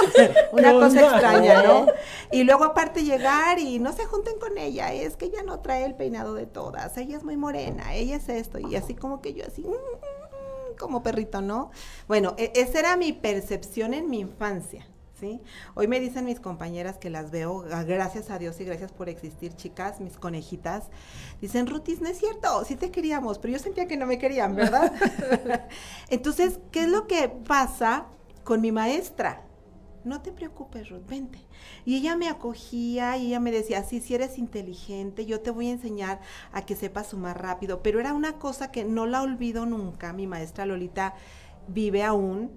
Una 0.52 0.72
no, 0.72 0.80
cosa 0.80 1.00
no, 1.00 1.10
extraña, 1.10 1.62
¿no? 1.62 1.86
Y 2.30 2.44
luego 2.44 2.64
aparte 2.64 3.04
llegar 3.04 3.58
y 3.58 3.78
no 3.78 3.92
se 3.92 4.04
junten 4.04 4.38
con 4.38 4.58
ella, 4.58 4.92
es 4.92 5.16
que 5.16 5.26
ella 5.26 5.42
no 5.42 5.60
trae 5.60 5.84
el 5.84 5.94
peinado 5.94 6.34
de 6.34 6.46
todas, 6.46 6.96
ella 6.98 7.16
es 7.16 7.24
muy 7.24 7.36
morena, 7.36 7.94
ella 7.94 8.16
es 8.16 8.28
esto, 8.28 8.58
y 8.58 8.76
así 8.76 8.94
como 8.94 9.22
que 9.22 9.32
yo 9.32 9.44
así, 9.46 9.62
mmm, 9.62 10.76
como 10.78 11.02
perrito, 11.02 11.40
¿no? 11.40 11.70
Bueno, 12.06 12.34
e 12.36 12.52
esa 12.54 12.80
era 12.80 12.96
mi 12.96 13.12
percepción 13.12 13.94
en 13.94 14.10
mi 14.10 14.20
infancia. 14.20 14.86
¿Sí? 15.24 15.40
Hoy 15.72 15.88
me 15.88 16.00
dicen 16.00 16.26
mis 16.26 16.38
compañeras 16.38 16.98
que 16.98 17.08
las 17.08 17.30
veo, 17.30 17.64
ah, 17.72 17.82
gracias 17.82 18.28
a 18.28 18.38
Dios 18.38 18.60
y 18.60 18.64
gracias 18.64 18.92
por 18.92 19.08
existir, 19.08 19.56
chicas, 19.56 19.98
mis 19.98 20.18
conejitas. 20.18 20.90
Dicen, 21.40 21.66
Rutis, 21.66 22.02
no 22.02 22.10
es 22.10 22.18
cierto, 22.18 22.62
sí 22.66 22.76
te 22.76 22.90
queríamos, 22.90 23.38
pero 23.38 23.54
yo 23.54 23.58
sentía 23.58 23.88
que 23.88 23.96
no 23.96 24.04
me 24.04 24.18
querían, 24.18 24.54
¿verdad? 24.54 24.92
Entonces, 26.10 26.60
¿qué 26.70 26.82
es 26.82 26.88
lo 26.90 27.06
que 27.06 27.30
pasa 27.30 28.08
con 28.44 28.60
mi 28.60 28.70
maestra? 28.70 29.46
No 30.04 30.20
te 30.20 30.30
preocupes, 30.30 30.90
Ruth, 30.90 31.06
vente. 31.08 31.38
Y 31.86 31.96
ella 31.96 32.16
me 32.16 32.28
acogía 32.28 33.16
y 33.16 33.28
ella 33.28 33.40
me 33.40 33.50
decía, 33.50 33.82
sí, 33.82 34.02
si 34.02 34.14
eres 34.14 34.36
inteligente, 34.36 35.24
yo 35.24 35.40
te 35.40 35.50
voy 35.50 35.68
a 35.68 35.72
enseñar 35.72 36.20
a 36.52 36.66
que 36.66 36.76
sepas 36.76 37.06
sumar 37.08 37.40
rápido. 37.40 37.82
Pero 37.82 37.98
era 37.98 38.12
una 38.12 38.34
cosa 38.34 38.70
que 38.70 38.84
no 38.84 39.06
la 39.06 39.22
olvido 39.22 39.64
nunca. 39.64 40.12
Mi 40.12 40.26
maestra 40.26 40.66
Lolita 40.66 41.14
vive 41.66 42.02
aún, 42.02 42.50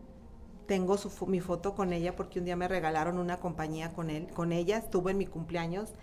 tengo 0.68 0.98
su, 0.98 1.26
mi 1.28 1.40
foto 1.40 1.74
con 1.76 1.94
ella 1.94 2.16
porque 2.16 2.40
un 2.40 2.46
día 2.46 2.56
me 2.56 2.68
regalaron 2.68 3.18
una 3.18 3.38
compañía 3.38 3.94
con 3.94 4.10
él, 4.10 4.28
con 4.34 4.52
ella, 4.52 4.78
estuvo 4.78 5.10
en 5.10 5.18
mi 5.18 5.26
cumpleaños. 5.26 5.94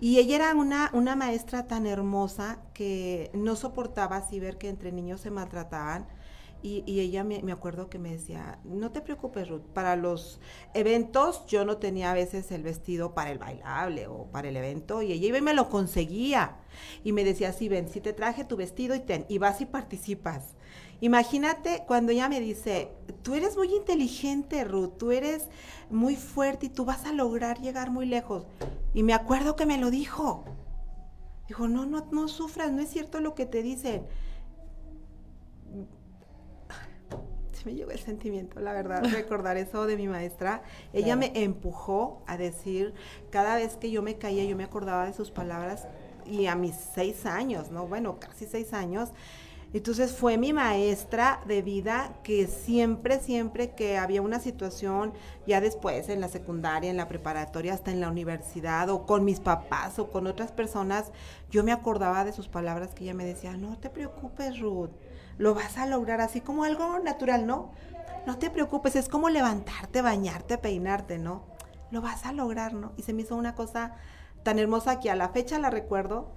Y 0.00 0.18
ella 0.18 0.36
era 0.36 0.54
una, 0.54 0.90
una 0.94 1.14
maestra 1.14 1.66
tan 1.66 1.86
hermosa 1.86 2.58
que 2.72 3.30
no 3.34 3.54
soportaba 3.54 4.16
así 4.16 4.40
ver 4.40 4.56
que 4.58 4.68
entre 4.68 4.92
niños 4.92 5.20
se 5.20 5.30
maltrataban. 5.30 6.08
Y, 6.62 6.84
y 6.86 7.00
ella 7.00 7.24
me, 7.24 7.42
me, 7.42 7.52
acuerdo 7.52 7.88
que 7.88 7.98
me 7.98 8.10
decía, 8.10 8.58
no 8.64 8.92
te 8.92 9.00
preocupes 9.00 9.48
Ruth, 9.48 9.62
para 9.72 9.96
los 9.96 10.40
eventos 10.74 11.46
yo 11.46 11.64
no 11.64 11.78
tenía 11.78 12.10
a 12.10 12.14
veces 12.14 12.52
el 12.52 12.62
vestido 12.62 13.14
para 13.14 13.30
el 13.30 13.38
bailable 13.38 14.08
o 14.08 14.26
para 14.26 14.50
el 14.50 14.56
evento 14.58 15.00
y 15.00 15.12
ella 15.12 15.28
iba 15.28 15.38
y 15.38 15.42
me 15.42 15.54
lo 15.54 15.70
conseguía. 15.70 16.56
Y 17.02 17.12
me 17.12 17.24
decía, 17.24 17.54
sí, 17.54 17.70
ven, 17.70 17.88
si 17.88 18.02
te 18.02 18.12
traje 18.12 18.44
tu 18.44 18.56
vestido 18.56 18.94
y, 18.94 19.00
ten, 19.00 19.24
y 19.28 19.38
vas 19.38 19.62
y 19.62 19.66
participas. 19.66 20.54
Imagínate 21.00 21.84
cuando 21.86 22.12
ella 22.12 22.28
me 22.28 22.40
dice, 22.40 22.92
tú 23.22 23.34
eres 23.34 23.56
muy 23.56 23.74
inteligente, 23.74 24.64
Ruth, 24.64 24.98
tú 24.98 25.12
eres 25.12 25.48
muy 25.88 26.14
fuerte 26.14 26.66
y 26.66 26.68
tú 26.68 26.84
vas 26.84 27.06
a 27.06 27.12
lograr 27.12 27.60
llegar 27.60 27.90
muy 27.90 28.04
lejos. 28.06 28.44
Y 28.92 29.02
me 29.02 29.14
acuerdo 29.14 29.56
que 29.56 29.64
me 29.64 29.78
lo 29.78 29.90
dijo. 29.90 30.44
Dijo, 31.48 31.68
no, 31.68 31.86
no, 31.86 32.06
no 32.12 32.28
sufras, 32.28 32.70
no 32.70 32.82
es 32.82 32.90
cierto 32.90 33.20
lo 33.20 33.34
que 33.34 33.46
te 33.46 33.62
dicen. 33.62 34.06
Se 37.52 37.64
me 37.64 37.74
llegó 37.74 37.90
el 37.90 37.98
sentimiento, 37.98 38.60
la 38.60 38.72
verdad, 38.72 39.02
recordar 39.12 39.56
eso 39.56 39.86
de 39.86 39.96
mi 39.96 40.06
maestra. 40.06 40.62
Ella 40.92 41.16
claro. 41.16 41.32
me 41.32 41.42
empujó 41.42 42.22
a 42.26 42.36
decir, 42.36 42.94
cada 43.30 43.56
vez 43.56 43.76
que 43.76 43.90
yo 43.90 44.02
me 44.02 44.18
caía, 44.18 44.44
yo 44.44 44.54
me 44.54 44.64
acordaba 44.64 45.06
de 45.06 45.14
sus 45.14 45.30
palabras 45.30 45.88
y 46.26 46.46
a 46.46 46.54
mis 46.54 46.76
seis 46.76 47.26
años, 47.26 47.70
¿no? 47.70 47.86
Bueno, 47.86 48.20
casi 48.20 48.46
seis 48.46 48.72
años. 48.72 49.10
Entonces 49.72 50.12
fue 50.12 50.36
mi 50.36 50.52
maestra 50.52 51.40
de 51.46 51.62
vida 51.62 52.14
que 52.24 52.48
siempre, 52.48 53.20
siempre 53.20 53.70
que 53.70 53.98
había 53.98 54.20
una 54.20 54.40
situación, 54.40 55.12
ya 55.46 55.60
después 55.60 56.08
en 56.08 56.20
la 56.20 56.28
secundaria, 56.28 56.90
en 56.90 56.96
la 56.96 57.06
preparatoria, 57.06 57.74
hasta 57.74 57.92
en 57.92 58.00
la 58.00 58.10
universidad, 58.10 58.88
o 58.88 59.06
con 59.06 59.24
mis 59.24 59.38
papás 59.38 60.00
o 60.00 60.10
con 60.10 60.26
otras 60.26 60.50
personas, 60.50 61.12
yo 61.50 61.62
me 61.62 61.70
acordaba 61.70 62.24
de 62.24 62.32
sus 62.32 62.48
palabras 62.48 62.94
que 62.94 63.04
ella 63.04 63.14
me 63.14 63.24
decía, 63.24 63.56
no 63.56 63.78
te 63.78 63.90
preocupes, 63.90 64.58
Ruth, 64.58 64.90
lo 65.38 65.54
vas 65.54 65.78
a 65.78 65.86
lograr 65.86 66.20
así 66.20 66.40
como 66.40 66.64
algo 66.64 66.98
natural, 66.98 67.46
¿no? 67.46 67.70
No 68.26 68.38
te 68.38 68.50
preocupes, 68.50 68.96
es 68.96 69.08
como 69.08 69.28
levantarte, 69.28 70.02
bañarte, 70.02 70.58
peinarte, 70.58 71.18
¿no? 71.18 71.44
Lo 71.92 72.00
vas 72.00 72.26
a 72.26 72.32
lograr, 72.32 72.74
¿no? 72.74 72.92
Y 72.96 73.02
se 73.02 73.12
me 73.12 73.22
hizo 73.22 73.36
una 73.36 73.54
cosa 73.54 73.94
tan 74.42 74.58
hermosa 74.58 74.98
que 74.98 75.10
a 75.10 75.16
la 75.16 75.28
fecha 75.28 75.58
la 75.60 75.70
recuerdo 75.70 76.32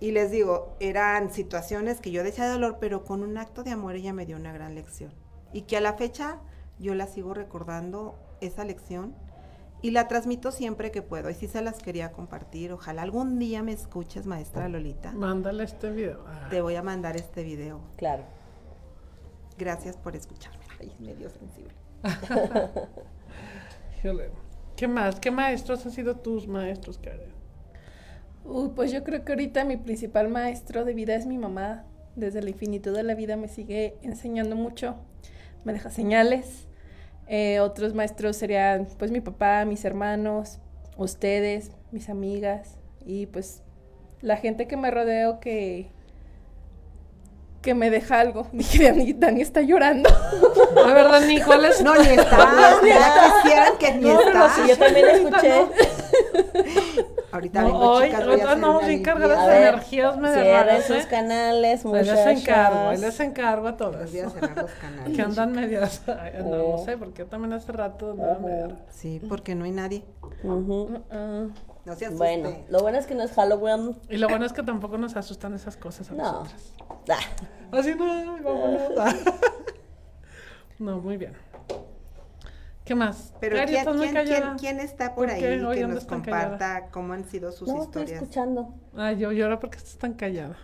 y 0.00 0.12
les 0.12 0.30
digo, 0.30 0.76
eran 0.80 1.30
situaciones 1.30 2.00
que 2.00 2.10
yo 2.10 2.24
decía 2.24 2.46
de 2.46 2.52
dolor, 2.52 2.78
pero 2.80 3.04
con 3.04 3.22
un 3.22 3.36
acto 3.36 3.62
de 3.62 3.70
amor 3.70 3.96
ella 3.96 4.14
me 4.14 4.24
dio 4.24 4.36
una 4.36 4.52
gran 4.52 4.74
lección. 4.74 5.12
Y 5.52 5.62
que 5.62 5.76
a 5.76 5.80
la 5.80 5.92
fecha 5.92 6.38
yo 6.78 6.94
la 6.94 7.06
sigo 7.06 7.34
recordando 7.34 8.18
esa 8.40 8.64
lección 8.64 9.14
y 9.82 9.90
la 9.90 10.08
transmito 10.08 10.52
siempre 10.52 10.90
que 10.90 11.02
puedo. 11.02 11.28
Y 11.28 11.34
sí 11.34 11.48
se 11.48 11.60
las 11.60 11.82
quería 11.82 12.12
compartir. 12.12 12.72
Ojalá 12.72 13.02
algún 13.02 13.38
día 13.38 13.62
me 13.62 13.72
escuches, 13.72 14.26
maestra 14.26 14.68
Lolita. 14.68 15.12
Mándale 15.12 15.64
este 15.64 15.90
video. 15.90 16.24
Ah. 16.26 16.48
Te 16.48 16.62
voy 16.62 16.76
a 16.76 16.82
mandar 16.82 17.16
este 17.16 17.42
video. 17.42 17.80
Claro. 17.96 18.24
Gracias 19.58 19.98
por 19.98 20.16
escucharme. 20.16 20.64
Ay, 20.80 20.94
medio 20.98 21.28
sensible. 21.28 21.74
¿Qué 24.76 24.88
más? 24.88 25.20
¿Qué 25.20 25.30
maestros 25.30 25.84
han 25.84 25.92
sido 25.92 26.16
tus 26.16 26.48
maestros, 26.48 26.96
Karen? 26.96 27.39
Uy, 28.44 28.70
pues 28.74 28.90
yo 28.92 29.04
creo 29.04 29.24
que 29.24 29.32
ahorita 29.32 29.64
mi 29.64 29.76
principal 29.76 30.28
maestro 30.28 30.84
de 30.84 30.94
vida 30.94 31.14
es 31.14 31.26
mi 31.26 31.38
mamá. 31.38 31.84
Desde 32.16 32.42
la 32.42 32.50
infinitud 32.50 32.94
de 32.94 33.02
la 33.02 33.14
vida 33.14 33.36
me 33.36 33.48
sigue 33.48 33.96
enseñando 34.02 34.56
mucho. 34.56 34.96
Me 35.64 35.72
deja 35.72 35.90
señales. 35.90 36.66
Eh, 37.28 37.60
otros 37.60 37.94
maestros 37.94 38.36
serían 38.36 38.88
pues 38.98 39.10
mi 39.12 39.20
papá, 39.20 39.64
mis 39.64 39.84
hermanos, 39.84 40.58
ustedes, 40.96 41.70
mis 41.92 42.08
amigas 42.08 42.76
y 43.06 43.26
pues 43.26 43.62
la 44.20 44.36
gente 44.36 44.66
que 44.66 44.76
me 44.76 44.90
rodeo 44.90 45.38
que 45.38 45.88
que 47.62 47.74
me 47.74 47.90
deja 47.90 48.20
algo. 48.20 48.46
Dije, 48.52 49.14
Dani, 49.16 49.42
está 49.42 49.60
llorando. 49.60 50.08
La 50.74 50.94
verdad, 50.94 51.20
ni 51.26 51.40
cuál 51.40 51.64
es. 51.66 51.82
No, 51.82 51.94
ni 51.94 52.08
está. 52.08 52.80
Ya 52.84 53.42
quisieran 53.42 53.78
que 53.78 53.94
ni 53.96 54.08
No, 54.08 54.18
pero 54.18 54.46
está. 54.46 54.54
sí, 54.54 54.62
yo 54.68 54.78
también 54.78 55.06
escuché. 55.08 55.54
Ahorita 57.32 57.60
No, 57.62 57.66
vengo, 57.68 57.78
hoy, 57.92 58.06
chicas, 58.06 58.26
voy 58.26 58.40
a 58.40 58.52
andamos 58.52 58.86
bien 58.86 59.02
cargadas 59.02 59.46
de 59.46 59.56
energías 59.68 60.16
medio 60.18 60.34
Cierren 60.34 60.66
raras, 60.66 60.84
sus 60.84 60.96
¿eh? 60.96 61.06
canales, 61.08 61.84
Ahí 61.86 61.92
les 61.92 62.06
muchachas. 62.08 62.26
encargo, 62.40 62.92
les 62.92 63.20
encargo 63.20 63.68
a 63.68 63.76
todas. 63.76 64.10
Voy 64.10 64.20
a 64.20 64.30
cerrar 64.30 64.56
los 64.62 64.70
canales. 64.72 65.16
Que 65.16 65.22
andan 65.22 65.52
medias. 65.52 66.02
no, 66.06 66.44
no 66.44 66.64
Oh. 66.64 66.84
sé, 66.84 66.96
porque 66.98 67.18
yo 67.22 67.26
también 67.28 67.52
hace 67.52 67.70
rato 67.72 68.12
andaba 68.12 68.38
medio- 68.40 68.76
Sí, 68.90 69.20
porque 69.28 69.54
no 69.54 69.64
hay 69.64 69.70
nadie. 69.72 70.04
Ujú. 70.42 71.02
Uh, 71.12 71.50
No 71.84 71.94
se. 71.96 72.08
Bueno, 72.10 72.50
lo 72.68 72.80
bueno 72.80 72.98
es 72.98 73.06
que 73.06 73.14
no 73.14 73.22
es 73.22 73.32
Halloween. 73.32 73.96
Y 74.08 74.16
lo 74.16 74.28
bueno 74.28 74.44
es 74.44 74.52
que 74.52 74.62
tampoco 74.62 74.98
nos 74.98 75.16
asustan 75.16 75.54
esas 75.54 75.76
cosas 75.76 76.10
a 76.10 76.14
No. 76.14 76.22
nosotras. 76.24 76.74
Ah, 77.08 77.78
Así 77.78 77.94
no, 77.94 78.06
vámonos. 78.42 78.82
No, 80.78 80.98
muy 80.98 81.16
bien. 81.18 81.34
¿Qué 82.90 82.96
más? 82.96 83.32
Pero 83.38 83.54
Cari, 83.54 83.72
¿quién, 84.58 84.80
está 84.80 85.14
por 85.14 85.26
¿Por 85.28 85.30
ahí 85.30 85.40
que 85.40 85.56
nos 85.58 85.76
callada. 85.76 86.06
comparta 86.08 86.88
cómo 86.90 87.12
han 87.12 87.22
sido 87.24 87.52
sus 87.52 87.68
no, 87.68 87.74
estoy 87.84 88.02
historias? 88.02 88.20
escuchando. 88.20 88.74
Ay, 88.96 89.16
yo 89.16 89.30
lloro 89.30 89.60
porque 89.60 89.76
estás 89.76 89.96
tan 89.96 90.14
callada. 90.14 90.56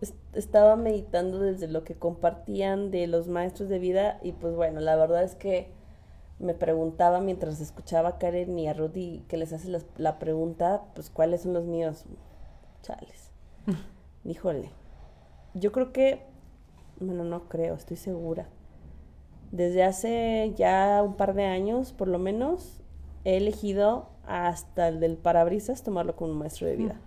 Es- 0.00 0.14
Estaba 0.32 0.76
meditando 0.76 1.40
desde 1.40 1.68
lo 1.68 1.84
que 1.84 1.94
compartían 1.94 2.90
de 2.90 3.06
los 3.06 3.28
maestros 3.28 3.68
de 3.68 3.78
vida 3.80 4.18
y 4.22 4.32
pues 4.32 4.54
bueno, 4.54 4.80
la 4.80 4.96
verdad 4.96 5.24
es 5.24 5.34
que 5.34 5.72
me 6.38 6.54
preguntaba 6.54 7.20
mientras 7.20 7.60
escuchaba 7.60 8.08
a 8.08 8.18
Karen 8.18 8.58
y 8.58 8.66
a 8.66 8.72
Rudy 8.72 9.22
que 9.28 9.36
les 9.36 9.52
hace 9.52 9.68
las- 9.68 9.84
la 9.98 10.18
pregunta, 10.18 10.84
pues 10.94 11.10
cuáles 11.10 11.42
son 11.42 11.52
los 11.52 11.66
míos. 11.66 12.06
Chales. 12.80 13.30
Híjole. 14.24 14.70
Yo 15.52 15.70
creo 15.70 15.92
que, 15.92 16.22
bueno, 16.98 17.24
no 17.24 17.46
creo, 17.50 17.74
estoy 17.74 17.98
segura. 17.98 18.48
Desde 19.54 19.84
hace 19.84 20.52
ya 20.56 21.00
un 21.04 21.14
par 21.14 21.32
de 21.34 21.44
años, 21.44 21.92
por 21.92 22.08
lo 22.08 22.18
menos, 22.18 22.80
he 23.24 23.36
elegido 23.36 24.08
hasta 24.26 24.88
el 24.88 24.98
del 24.98 25.16
parabrisas 25.16 25.84
tomarlo 25.84 26.16
como 26.16 26.32
un 26.32 26.38
maestro 26.38 26.66
de 26.66 26.74
vida. 26.74 27.00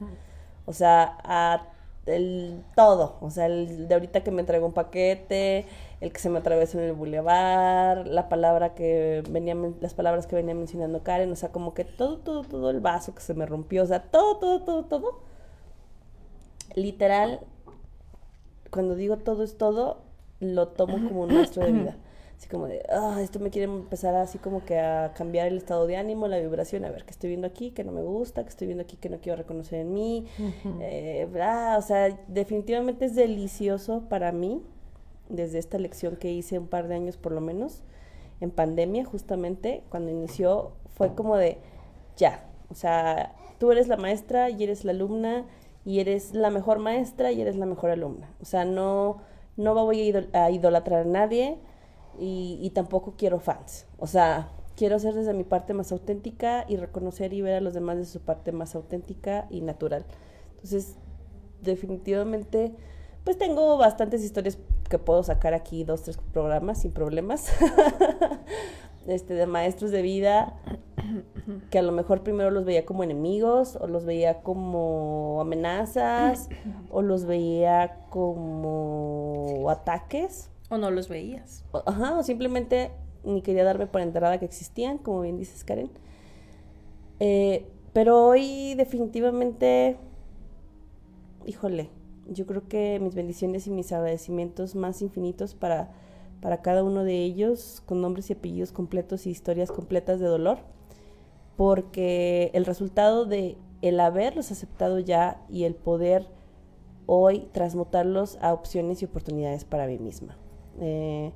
O 0.66 0.72
sea, 0.72 1.18
a 1.26 1.68
el 2.06 2.64
todo. 2.74 3.18
O 3.20 3.32
sea, 3.32 3.48
el 3.48 3.90
de 3.90 3.94
ahorita 3.94 4.24
que 4.24 4.32
me 4.32 4.40
entregó 4.40 4.66
un 4.66 4.72
paquete, 4.72 5.66
el 6.00 6.14
que 6.14 6.20
se 6.20 6.30
me 6.30 6.40
atravesó 6.40 6.80
en 6.80 6.86
el 6.86 6.94
bulevar, 6.94 8.08
la 8.08 8.30
palabra 8.30 8.76
que 8.76 9.24
venía, 9.30 9.54
las 9.82 9.94
palabras 9.94 10.26
que 10.26 10.38
venía 10.38 10.56
mencionando 10.56 11.04
Karen, 11.04 11.30
o 11.30 11.36
sea, 11.36 11.52
como 11.52 11.74
que 11.74 11.84
todo, 11.84 12.20
todo, 12.20 12.44
todo 12.46 12.70
el 12.70 12.80
vaso 12.80 13.14
que 13.14 13.20
se 13.20 13.34
me 13.34 13.46
rompió, 13.46 13.84
o 13.84 13.88
sea, 13.88 14.04
todo, 14.04 14.38
todo, 14.38 14.62
todo, 14.62 14.86
todo. 14.86 15.20
Literal, 16.76 17.42
cuando 18.72 18.96
digo 18.96 19.18
todo 19.18 19.44
es 19.44 19.58
todo, 19.58 19.98
lo 20.40 20.70
tomo 20.70 21.06
como 21.06 21.24
un 21.24 21.34
maestro 21.34 21.66
de 21.66 21.74
vida. 21.74 21.98
Así 22.38 22.48
como 22.50 22.68
de, 22.68 22.84
ah, 22.90 23.20
esto 23.20 23.40
me 23.40 23.50
quiere 23.50 23.66
empezar 23.72 24.14
así 24.14 24.38
como 24.38 24.64
que 24.64 24.80
a 24.80 25.12
cambiar 25.16 25.48
el 25.48 25.58
estado 25.58 25.88
de 25.88 25.98
ánimo, 25.98 26.28
la 26.28 26.38
vibración, 26.38 26.86
a 26.86 26.92
ver, 26.92 27.04
qué 27.04 27.10
estoy 27.10 27.30
viendo 27.30 27.48
aquí, 27.48 27.72
que 27.72 27.84
no 27.84 27.92
me 27.92 28.04
gusta, 28.04 28.44
que 28.44 28.50
estoy 28.50 28.68
viendo 28.68 28.84
aquí, 28.84 28.96
que 28.96 29.10
no 29.10 29.18
quiero 29.18 29.38
reconocer 29.38 29.80
en 29.80 29.92
mí. 29.94 30.28
Eh, 30.80 31.28
bla, 31.32 31.76
o 31.80 31.82
sea, 31.82 32.16
definitivamente 32.28 33.06
es 33.06 33.16
delicioso 33.16 34.04
para 34.08 34.32
mí, 34.32 34.62
desde 35.30 35.58
esta 35.58 35.80
lección 35.80 36.16
que 36.16 36.32
hice 36.32 36.60
un 36.60 36.68
par 36.68 36.88
de 36.88 36.96
años 36.96 37.18
por 37.18 37.32
lo 37.32 37.42
menos, 37.42 37.82
en 38.40 38.52
pandemia 38.52 39.04
justamente, 39.04 39.84
cuando 39.90 40.12
inició, 40.12 40.74
fue 40.96 41.16
como 41.16 41.38
de, 41.38 41.58
ya, 42.18 42.46
o 42.70 42.76
sea, 42.76 43.34
tú 43.58 43.72
eres 43.72 43.88
la 43.88 43.98
maestra 43.98 44.52
y 44.52 44.64
eres 44.64 44.86
la 44.86 44.92
alumna 44.92 45.46
y 45.86 46.02
eres 46.02 46.36
la 46.36 46.52
mejor 46.52 46.78
maestra 46.78 47.32
y 47.32 47.42
eres 47.42 47.56
la 47.56 47.66
mejor 47.66 47.90
alumna. 47.90 48.30
O 48.42 48.46
sea, 48.46 48.64
no, 48.64 49.24
no 49.56 49.74
voy 49.74 50.02
a, 50.02 50.04
idol- 50.04 50.30
a 50.34 50.52
idolatrar 50.52 51.02
a 51.02 51.06
nadie 51.06 51.58
y, 52.20 52.60
y 52.62 52.70
tampoco 52.72 53.16
quiero 53.18 53.40
fans. 53.40 53.86
O 53.98 54.08
sea, 54.08 54.50
quiero 54.76 55.00
ser 55.00 55.16
desde 55.16 55.34
mi 55.34 55.44
parte 55.44 55.74
más 55.74 55.92
auténtica 55.92 56.66
y 56.68 56.78
reconocer 56.78 57.34
y 57.34 57.42
ver 57.42 57.56
a 57.56 57.62
los 57.62 57.74
demás 57.74 57.98
de 57.98 58.06
su 58.06 58.20
parte 58.22 58.52
más 58.52 58.76
auténtica 58.76 59.48
y 59.50 59.62
natural. 59.62 60.06
Entonces, 60.56 60.96
definitivamente, 61.62 62.74
pues 63.24 63.38
tengo 63.38 63.78
bastantes 63.78 64.24
historias 64.24 64.58
que 64.90 65.00
puedo 65.00 65.24
sacar 65.24 65.54
aquí, 65.54 65.84
dos, 65.84 66.04
tres 66.04 66.18
programas 66.32 66.82
sin 66.82 66.92
problemas. 66.92 67.52
este, 69.08 69.34
de 69.34 69.48
maestros 69.48 69.92
de 69.92 70.02
vida 70.02 70.54
que 71.70 71.80
a 71.80 71.82
lo 71.82 71.92
mejor 71.92 72.24
primero 72.24 72.52
los 72.52 72.66
veía 72.66 72.86
como 72.86 73.04
enemigos 73.04 73.78
o 73.78 73.88
los 73.88 74.06
veía 74.06 74.42
como 74.42 75.40
amenazas 75.40 76.50
o 76.90 77.02
los 77.02 77.26
veía 77.26 78.06
como 78.10 79.68
ataques 79.70 80.50
o 80.70 80.78
no 80.78 80.92
los 80.92 81.10
veías. 81.10 81.64
ajá, 81.86 82.18
o 82.18 82.24
simplemente 82.24 82.92
ni 83.24 83.42
quería 83.42 83.64
darme 83.64 83.88
por 83.88 84.02
enterada 84.02 84.40
que 84.40 84.46
existían, 84.46 84.98
como 84.98 85.22
bien 85.22 85.38
dices 85.38 85.64
Karen. 85.64 85.90
Eh, 87.20 87.66
pero 87.94 88.28
hoy 88.28 88.76
definitivamente, 88.76 89.98
híjole, 91.46 91.90
yo 92.30 92.46
creo 92.46 92.68
que 92.68 93.00
mis 93.00 93.16
bendiciones 93.16 93.68
y 93.68 93.72
mis 93.72 93.92
agradecimientos 93.92 94.76
más 94.76 95.02
infinitos 95.02 95.56
para, 95.56 95.92
para 96.42 96.62
cada 96.62 96.84
uno 96.84 97.04
de 97.04 97.24
ellos, 97.24 97.82
con 97.86 98.02
nombres 98.02 98.30
y 98.30 98.34
apellidos 98.34 98.72
completos 98.72 99.26
y 99.26 99.32
historias 99.32 99.72
completas 99.72 100.20
de 100.20 100.28
dolor, 100.28 100.60
porque 101.56 102.52
el 102.54 102.66
resultado 102.66 103.26
de 103.26 103.58
el 103.82 104.00
haberlos 104.00 104.52
aceptado 104.52 105.00
ya 105.00 105.42
y 105.50 105.64
el 105.64 105.76
poder 105.76 106.28
hoy 107.06 107.48
transmutarlos 107.52 108.38
a 108.42 108.54
opciones 108.54 109.02
y 109.02 109.06
oportunidades 109.06 109.66
para 109.66 109.88
mí 109.88 109.98
misma. 109.98 110.38
Eh, 110.80 111.32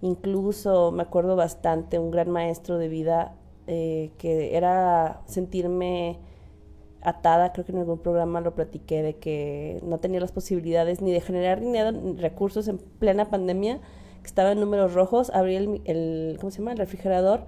incluso 0.00 0.92
me 0.92 1.02
acuerdo 1.02 1.36
bastante 1.36 1.98
un 1.98 2.10
gran 2.10 2.30
maestro 2.30 2.78
de 2.78 2.88
vida 2.88 3.34
eh, 3.66 4.12
que 4.18 4.56
era 4.56 5.22
sentirme 5.26 6.18
atada, 7.02 7.52
creo 7.52 7.64
que 7.64 7.72
en 7.72 7.78
algún 7.78 7.98
programa 7.98 8.40
lo 8.40 8.54
platiqué, 8.54 9.02
de 9.02 9.16
que 9.16 9.80
no 9.82 9.98
tenía 9.98 10.20
las 10.20 10.32
posibilidades 10.32 11.00
ni 11.00 11.12
de 11.12 11.20
generar 11.20 11.60
dinero, 11.60 11.92
ni 11.92 12.16
recursos 12.16 12.68
en 12.68 12.78
plena 12.78 13.30
pandemia, 13.30 13.80
que 14.20 14.26
estaba 14.26 14.52
en 14.52 14.60
números 14.60 14.94
rojos, 14.94 15.30
abrí 15.30 15.56
el, 15.56 16.36
¿cómo 16.40 16.50
se 16.50 16.58
llama? 16.58 16.72
el 16.72 16.78
refrigerador 16.78 17.46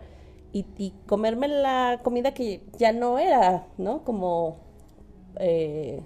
y, 0.52 0.66
y 0.76 0.94
comerme 1.06 1.48
la 1.48 2.00
comida 2.02 2.32
que 2.32 2.62
ya 2.78 2.92
no 2.92 3.18
era, 3.18 3.66
¿no? 3.78 4.04
Como 4.04 4.58
eh, 5.38 6.02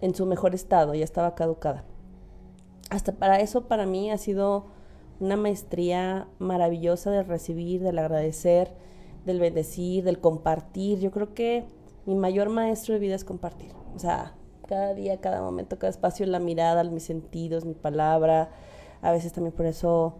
en 0.00 0.14
su 0.14 0.26
mejor 0.26 0.54
estado, 0.54 0.94
ya 0.94 1.04
estaba 1.04 1.34
caducada. 1.34 1.84
Hasta 2.92 3.12
para 3.12 3.40
eso, 3.40 3.68
para 3.68 3.86
mí 3.86 4.10
ha 4.10 4.18
sido 4.18 4.66
una 5.18 5.38
maestría 5.38 6.28
maravillosa 6.38 7.10
del 7.10 7.24
recibir, 7.24 7.82
del 7.82 7.98
agradecer, 7.98 8.70
del 9.24 9.40
bendecir, 9.40 10.04
del 10.04 10.18
compartir. 10.18 11.00
Yo 11.00 11.10
creo 11.10 11.32
que 11.32 11.64
mi 12.04 12.14
mayor 12.14 12.50
maestro 12.50 12.92
de 12.92 13.00
vida 13.00 13.14
es 13.14 13.24
compartir. 13.24 13.70
O 13.96 13.98
sea, 13.98 14.34
cada 14.68 14.92
día, 14.92 15.22
cada 15.22 15.40
momento, 15.40 15.78
cada 15.78 15.90
espacio, 15.90 16.26
la 16.26 16.38
mirada, 16.38 16.84
mis 16.84 17.04
sentidos, 17.04 17.64
mi 17.64 17.72
palabra. 17.72 18.50
A 19.00 19.10
veces 19.10 19.32
también 19.32 19.54
por 19.54 19.64
eso 19.64 20.18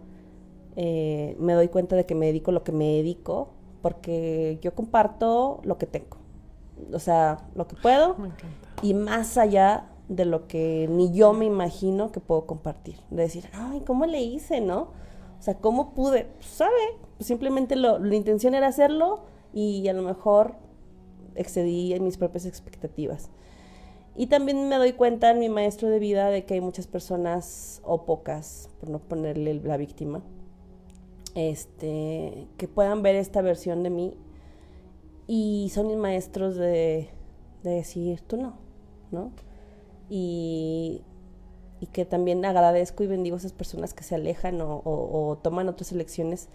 eh, 0.75 1.35
me 1.37 1.53
doy 1.53 1.67
cuenta 1.67 1.95
de 1.95 2.07
que 2.07 2.15
me 2.15 2.25
dedico 2.25 2.51
lo 2.51 2.63
que 2.63 2.71
me 2.71 2.85
dedico, 2.85 3.49
porque 3.83 4.57
yo 4.63 4.73
comparto 4.73 5.61
lo 5.63 5.77
que 5.77 5.85
tengo. 5.85 6.17
O 6.91 6.97
sea, 6.97 7.37
lo 7.53 7.67
que 7.67 7.75
puedo 7.75 8.15
Me 8.17 8.31
y 8.81 8.95
más 8.95 9.37
allá 9.37 9.92
de 10.09 10.25
lo 10.25 10.47
que 10.47 10.87
ni 10.89 11.13
yo 11.13 11.33
me 11.33 11.45
imagino 11.45 12.11
que 12.11 12.19
puedo 12.19 12.45
compartir. 12.45 12.97
De 13.09 13.23
decir, 13.23 13.49
ay, 13.53 13.81
¿cómo 13.85 14.05
le 14.05 14.21
hice, 14.21 14.61
no? 14.61 14.91
O 15.39 15.41
sea, 15.41 15.55
¿cómo 15.55 15.93
pude? 15.93 16.25
Pues, 16.25 16.47
¿sabe? 16.47 16.71
Pues 17.17 17.27
simplemente 17.27 17.75
lo, 17.75 17.99
la 17.99 18.15
intención 18.15 18.53
era 18.53 18.67
hacerlo 18.67 19.25
y 19.53 19.87
a 19.87 19.93
lo 19.93 20.01
mejor 20.01 20.55
excedí 21.35 21.93
en 21.93 22.03
mis 22.03 22.17
propias 22.17 22.45
expectativas. 22.45 23.29
Y 24.15 24.27
también 24.27 24.69
me 24.69 24.77
doy 24.77 24.93
cuenta 24.93 25.31
en 25.31 25.39
mi 25.39 25.49
maestro 25.49 25.89
de 25.89 25.99
vida 25.99 26.29
de 26.29 26.45
que 26.45 26.53
hay 26.55 26.61
muchas 26.61 26.85
personas, 26.85 27.81
o 27.83 28.05
pocas, 28.05 28.69
por 28.79 28.89
no 28.89 28.99
ponerle 28.99 29.55
la 29.55 29.77
víctima, 29.77 30.21
este, 31.33 32.47
que 32.57 32.67
puedan 32.67 33.01
ver 33.01 33.15
esta 33.15 33.41
versión 33.41 33.81
de 33.81 33.89
mí 33.89 34.13
y 35.25 35.71
son 35.73 35.87
mis 35.87 35.97
maestros 35.97 36.55
de, 36.55 37.09
decir, 37.63 38.21
tú 38.21 38.37
no, 38.37 38.57
¿no? 39.11 39.31
Y, 40.09 41.01
y, 41.79 41.87
que 41.87 42.05
también 42.05 42.43
agradezco 42.45 43.03
y 43.03 43.07
bendigo 43.07 43.35
a 43.35 43.39
esas 43.39 43.53
personas 43.53 43.93
que 43.93 44.03
se 44.03 44.15
alejan 44.15 44.59
o, 44.61 45.39
toman 45.41 45.69
otras 45.69 45.91
elecciones 45.91 46.49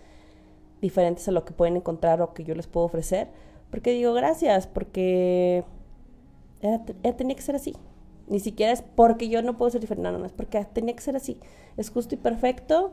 diferentes 0.81 1.27
a 1.29 1.33
lo 1.33 1.45
que 1.45 1.53
pueden 1.53 1.77
encontrar 1.77 2.23
o 2.23 2.35
que 2.35 2.45
yo 2.45 2.55
les 2.55 2.67
puedo 2.67 2.87
ofrecer, 2.87 3.29
porque 3.71 3.93
digo 3.93 4.13
gracias, 4.13 4.67
porque 4.67 5.65
tenía 7.17 7.37
que 7.37 7.43
ser 7.43 7.57
así. 7.57 7.75
Ni 8.29 8.41
siquiera 8.41 8.73
es 8.73 8.83
porque 8.83 9.29
yo 9.29 9.43
no 9.43 9.57
puedo 9.57 9.71
ser 9.71 9.81
diferente, 9.81 10.11
no, 10.11 10.19
no, 10.19 10.27
es 10.27 10.33
porque 10.33 10.65
tenía 10.73 10.95
que 10.95 11.03
ser 11.03 11.17
así. 11.17 11.41
Es 11.77 11.91
justo 11.91 12.15
y 12.15 12.19
perfecto 12.19 12.91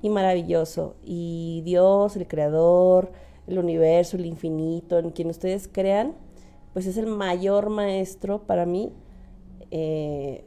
y 0.00 0.08
maravilloso. 0.10 0.96
Y 1.04 1.62
Dios, 1.64 2.16
el 2.16 2.28
Creador, 2.28 3.10
el 3.46 3.58
universo, 3.58 4.16
el 4.16 4.26
infinito, 4.26 4.98
en 4.98 5.10
quien 5.10 5.28
ustedes 5.30 5.68
crean, 5.68 6.14
pues 6.72 6.86
es 6.86 6.96
el 6.96 7.06
mayor 7.06 7.70
maestro 7.70 8.42
para 8.42 8.66
mí, 8.66 8.92
eh, 9.70 10.44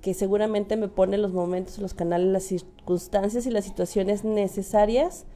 que 0.00 0.14
seguramente 0.14 0.76
me 0.76 0.88
pone 0.88 1.18
los 1.18 1.32
momentos, 1.32 1.78
los 1.78 1.94
canales, 1.94 2.28
las 2.28 2.44
circunstancias 2.44 3.46
y 3.46 3.50
las 3.50 3.64
situaciones 3.64 4.24
necesarias 4.24 5.26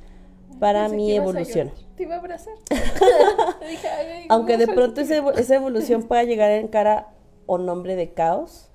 para 0.59 0.89
mi 0.89 1.13
evolución. 1.13 1.71
Te 1.97 2.05
iba 2.05 2.17
a 2.17 2.19
abrazar. 2.19 2.55
Aunque 4.29 4.57
de 4.57 4.67
pronto 4.69 5.01
esa 5.01 5.55
evolución 5.55 6.03
pueda 6.09 6.25
llegar 6.25 6.51
en 6.51 6.69
cara 6.69 7.09
o 7.47 7.59
nombre 7.59 7.97
de 7.97 8.13
caos, 8.13 8.71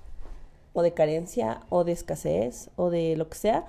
o 0.72 0.82
de 0.82 0.92
carencia, 0.92 1.60
o 1.68 1.84
de 1.84 1.92
escasez, 1.92 2.70
o 2.76 2.90
de 2.90 3.16
lo 3.16 3.28
que 3.28 3.38
sea. 3.38 3.66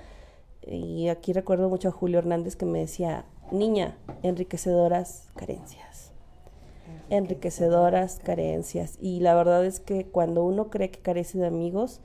Y 0.61 1.07
aquí 1.07 1.33
recuerdo 1.33 1.69
mucho 1.69 1.89
a 1.89 1.91
Julio 1.91 2.19
Hernández 2.19 2.55
que 2.55 2.65
me 2.65 2.79
decía, 2.79 3.25
niña, 3.51 3.97
enriquecedoras 4.21 5.29
carencias. 5.35 6.00
Enriquecedoras 7.11 8.19
carencias. 8.23 8.97
Y 8.99 9.19
la 9.19 9.35
verdad 9.35 9.63
es 9.65 9.79
que 9.79 10.07
cuando 10.07 10.43
uno 10.43 10.71
cree 10.71 10.89
que 10.89 10.99
carece 10.99 11.37
de 11.37 11.45
amigos, 11.45 12.01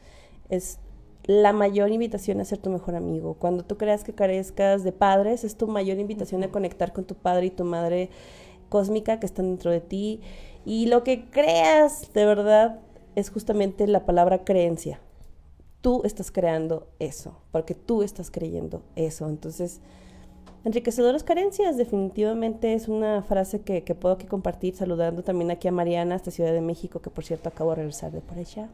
es 0.51 0.79
la 1.25 1.53
mayor 1.53 1.91
invitación 1.91 2.41
a 2.41 2.45
ser 2.45 2.59
tu 2.59 2.71
mejor 2.71 2.95
amigo. 2.95 3.35
Cuando 3.35 3.65
tú 3.65 3.77
creas 3.77 4.05
que 4.05 4.15
carezcas 4.15 4.85
de 4.85 4.93
padres, 4.93 5.43
es 5.43 5.57
tu 5.57 5.67
mayor 5.67 5.99
invitación 5.99 6.45
a 6.45 6.51
conectar 6.51 6.93
con 6.93 7.05
tu 7.05 7.15
padre 7.15 7.47
y 7.47 7.51
tu 7.51 7.65
madre 7.65 8.11
cósmica 8.69 9.19
que 9.19 9.27
están 9.27 9.47
dentro 9.47 9.71
de 9.71 9.81
ti. 9.81 10.21
Y 10.65 10.87
lo 10.87 11.03
que 11.03 11.31
creas 11.31 12.13
de 12.13 12.27
verdad 12.27 12.81
es 13.15 13.31
justamente 13.31 13.87
la 13.87 14.05
palabra 14.07 14.45
creencia. 14.45 15.01
Tú 15.81 16.03
estás 16.05 16.31
creando 16.31 16.89
eso, 16.99 17.41
porque 17.53 17.75
tú 17.75 18.03
estás 18.03 18.31
creyendo 18.31 18.83
eso. 18.97 19.29
Entonces, 19.29 19.81
Enriquecedoras 20.67 21.23
carencias, 21.23 21.77
definitivamente 21.77 22.75
es 22.75 22.89
una 22.89 23.23
frase 23.23 23.61
que, 23.61 23.83
puedo 23.95 24.17
aquí 24.17 24.27
compartir, 24.27 24.75
saludando 24.75 25.23
también 25.23 25.53
aquí 25.53 25.69
a 25.69 25.71
Mariana, 25.71 26.17
hasta 26.17 26.33
Ciudad 26.33 26.53
de 26.53 26.61
México, 26.61 27.01
que 27.01 27.09
por 27.09 27.25
cierto 27.25 27.49
acabo 27.49 27.71
de 27.71 27.77
regresar 27.77 28.11
de 28.11 28.21
por 28.21 28.37
allá. 28.37 28.69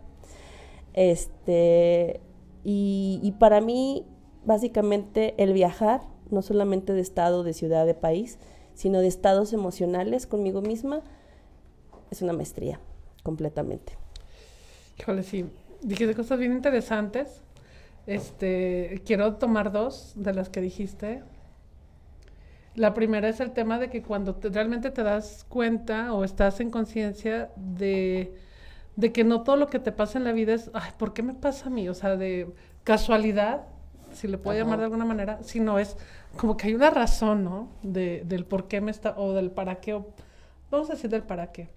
Este, 0.94 2.22
y, 2.64 3.34
para 3.38 3.60
mí, 3.60 4.06
básicamente, 4.42 5.34
el 5.36 5.52
viajar, 5.52 6.00
no 6.30 6.40
solamente 6.40 6.94
de 6.94 7.02
estado, 7.02 7.42
de 7.42 7.52
ciudad, 7.52 7.84
de 7.84 7.92
país, 7.92 8.38
sino 8.72 9.00
de 9.00 9.08
estados 9.08 9.52
emocionales 9.52 10.26
conmigo 10.26 10.62
misma, 10.62 11.02
es 12.10 12.22
una 12.22 12.32
maestría, 12.32 12.80
completamente. 13.22 13.98
Híjole, 14.98 15.24
sí. 15.24 15.44
Dijiste 15.82 16.14
cosas 16.14 16.38
bien 16.38 16.52
interesantes. 16.52 17.42
Este, 18.06 19.02
quiero 19.04 19.34
tomar 19.34 19.72
dos 19.72 20.14
de 20.16 20.32
las 20.32 20.48
que 20.48 20.62
dijiste. 20.62 21.22
La 22.74 22.94
primera 22.94 23.28
es 23.28 23.40
el 23.40 23.50
tema 23.50 23.78
de 23.78 23.90
que 23.90 24.02
cuando 24.02 24.38
realmente 24.42 24.90
te 24.90 25.02
das 25.02 25.44
cuenta 25.48 26.14
o 26.14 26.24
estás 26.24 26.58
en 26.60 26.70
conciencia 26.70 27.50
de, 27.56 28.34
que 29.12 29.24
no 29.24 29.42
todo 29.42 29.56
lo 29.56 29.66
que 29.66 29.78
te 29.78 29.92
pasa 29.92 30.16
en 30.16 30.24
la 30.24 30.32
vida 30.32 30.54
es, 30.54 30.70
ay, 30.72 30.90
¿por 30.96 31.12
qué 31.12 31.22
me 31.22 31.34
pasa 31.34 31.66
a 31.66 31.70
mí? 31.70 31.88
O 31.90 31.94
sea, 31.94 32.16
de 32.16 32.50
casualidad, 32.82 33.66
si 34.12 34.26
le 34.26 34.38
puedo 34.38 34.58
llamar 34.58 34.78
de 34.78 34.84
alguna 34.84 35.04
manera, 35.04 35.38
sino 35.42 35.78
es 35.78 35.98
como 36.38 36.56
que 36.56 36.68
hay 36.68 36.74
una 36.74 36.88
razón, 36.88 37.44
¿no? 37.44 37.68
De, 37.82 38.22
del 38.24 38.46
por 38.46 38.68
qué 38.68 38.80
me 38.80 38.90
está, 38.90 39.14
o 39.18 39.34
del 39.34 39.50
para 39.50 39.76
qué, 39.80 40.00
vamos 40.70 40.88
a 40.88 40.94
decir 40.94 41.10
del 41.10 41.24
para 41.24 41.52
qué. 41.52 41.68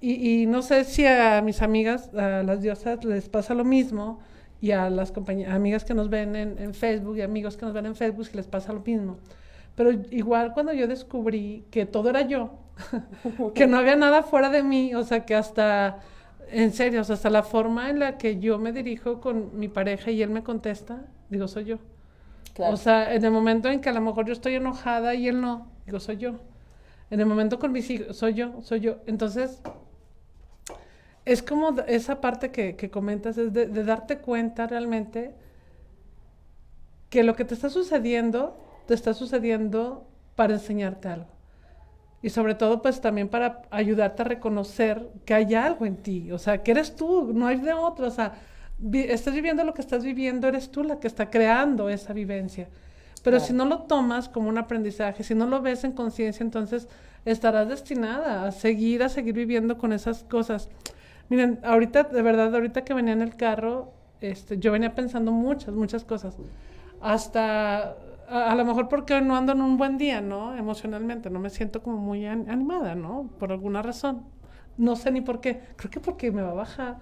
Y, 0.00 0.42
y, 0.42 0.46
no 0.46 0.60
sé 0.62 0.84
si 0.84 1.06
a 1.06 1.40
mis 1.40 1.62
amigas, 1.62 2.12
a 2.14 2.42
las 2.42 2.62
diosas, 2.62 3.04
les 3.04 3.28
pasa 3.28 3.54
lo 3.54 3.64
mismo, 3.64 4.18
y 4.60 4.72
a 4.72 4.90
las 4.90 5.12
amigas 5.48 5.84
que 5.84 5.94
nos 5.94 6.10
ven 6.10 6.34
en, 6.34 6.58
en 6.58 6.74
Facebook 6.74 7.16
y 7.16 7.22
amigos 7.22 7.56
que 7.56 7.64
nos 7.64 7.74
ven 7.74 7.86
en 7.86 7.94
Facebook, 7.94 8.26
si 8.26 8.36
les 8.36 8.48
pasa 8.48 8.72
lo 8.72 8.80
mismo 8.80 9.18
pero 9.76 9.92
igual 10.10 10.54
cuando 10.54 10.72
yo 10.72 10.88
descubrí 10.88 11.64
que 11.70 11.84
todo 11.84 12.08
era 12.08 12.22
yo, 12.22 12.50
que 13.54 13.66
no 13.66 13.76
había 13.76 13.94
nada 13.94 14.22
fuera 14.22 14.48
de 14.48 14.62
mí, 14.62 14.94
o 14.94 15.04
sea, 15.04 15.24
que 15.26 15.34
hasta, 15.34 16.00
en 16.50 16.72
serio, 16.72 17.02
o 17.02 17.04
sea, 17.04 17.14
hasta 17.14 17.30
la 17.30 17.42
forma 17.42 17.90
en 17.90 17.98
la 17.98 18.16
que 18.16 18.40
yo 18.40 18.58
me 18.58 18.72
dirijo 18.72 19.20
con 19.20 19.58
mi 19.58 19.68
pareja 19.68 20.10
y 20.10 20.22
él 20.22 20.30
me 20.30 20.42
contesta, 20.42 21.04
digo, 21.28 21.46
soy 21.46 21.66
yo. 21.66 21.78
O 22.58 22.78
sea, 22.78 23.12
en 23.12 23.22
el 23.22 23.30
momento 23.30 23.68
en 23.68 23.82
que 23.82 23.90
a 23.90 23.92
lo 23.92 24.00
mejor 24.00 24.24
yo 24.24 24.32
estoy 24.32 24.54
enojada 24.54 25.14
y 25.14 25.28
él 25.28 25.42
no, 25.42 25.68
digo, 25.84 26.00
soy 26.00 26.16
yo. 26.16 26.36
En 27.10 27.20
el 27.20 27.26
momento 27.26 27.58
con 27.58 27.70
mis 27.70 27.88
hijos, 27.90 28.16
soy 28.16 28.32
yo, 28.32 28.62
soy 28.62 28.80
yo. 28.80 28.96
Entonces, 29.06 29.60
es 31.26 31.42
como 31.42 31.78
esa 31.86 32.22
parte 32.22 32.50
que, 32.50 32.76
que 32.76 32.90
comentas, 32.90 33.36
es 33.36 33.52
de 33.52 33.66
darte 33.84 34.18
cuenta 34.18 34.66
realmente 34.66 35.34
que 37.10 37.22
lo 37.22 37.36
que 37.36 37.44
te 37.44 37.52
está 37.52 37.68
sucediendo 37.68 38.65
te 38.86 38.94
está 38.94 39.14
sucediendo 39.14 40.06
para 40.34 40.54
enseñarte 40.54 41.08
algo. 41.08 41.36
Y 42.22 42.30
sobre 42.30 42.54
todo, 42.54 42.82
pues 42.82 43.00
también 43.00 43.28
para 43.28 43.62
ayudarte 43.70 44.22
a 44.22 44.24
reconocer 44.24 45.08
que 45.24 45.34
hay 45.34 45.54
algo 45.54 45.86
en 45.86 45.96
ti, 45.96 46.32
o 46.32 46.38
sea, 46.38 46.62
que 46.62 46.70
eres 46.72 46.96
tú, 46.96 47.32
no 47.32 47.46
hay 47.46 47.60
de 47.60 47.72
otro, 47.72 48.06
o 48.06 48.10
sea, 48.10 48.34
estás 48.92 49.34
viviendo 49.34 49.64
lo 49.64 49.74
que 49.74 49.82
estás 49.82 50.02
viviendo, 50.02 50.48
eres 50.48 50.70
tú 50.70 50.82
la 50.82 50.98
que 50.98 51.06
está 51.06 51.30
creando 51.30 51.88
esa 51.88 52.12
vivencia. 52.12 52.68
Pero 53.22 53.40
si 53.40 53.52
no 53.52 53.64
lo 53.64 53.82
tomas 53.82 54.28
como 54.28 54.48
un 54.48 54.56
aprendizaje, 54.56 55.24
si 55.24 55.34
no 55.34 55.46
lo 55.46 55.60
ves 55.60 55.82
en 55.82 55.92
conciencia, 55.92 56.44
entonces 56.44 56.88
estarás 57.24 57.68
destinada 57.68 58.46
a 58.46 58.52
seguir, 58.52 59.02
a 59.02 59.08
seguir 59.08 59.34
viviendo 59.34 59.78
con 59.78 59.92
esas 59.92 60.22
cosas. 60.22 60.68
Miren, 61.28 61.58
ahorita, 61.64 62.04
de 62.04 62.22
verdad, 62.22 62.54
ahorita 62.54 62.84
que 62.84 62.94
venía 62.94 63.14
en 63.14 63.22
el 63.22 63.34
carro, 63.36 63.92
este, 64.20 64.58
yo 64.58 64.70
venía 64.70 64.94
pensando 64.94 65.32
muchas, 65.32 65.74
muchas 65.74 66.04
cosas. 66.04 66.36
Hasta 67.00 67.96
a, 68.28 68.54
lo 68.54 68.64
mejor 68.64 68.88
porque 68.88 69.20
no 69.20 69.36
ando 69.36 69.52
en 69.52 69.60
un 69.60 69.76
buen 69.76 69.98
día, 69.98 70.20
¿no? 70.20 70.56
Emocionalmente, 70.56 71.30
no 71.30 71.38
me 71.38 71.50
siento 71.50 71.82
como 71.82 71.98
muy 71.98 72.26
animada, 72.26 72.94
¿no? 72.94 73.28
Por 73.38 73.52
alguna 73.52 73.82
razón. 73.82 74.24
No 74.76 74.96
sé 74.96 75.10
ni 75.10 75.20
por 75.20 75.40
qué. 75.40 75.60
Creo 75.76 75.90
que 75.90 76.00
porque 76.00 76.30
me 76.30 76.42
va 76.42 76.50
a 76.50 76.54
bajar. 76.54 76.96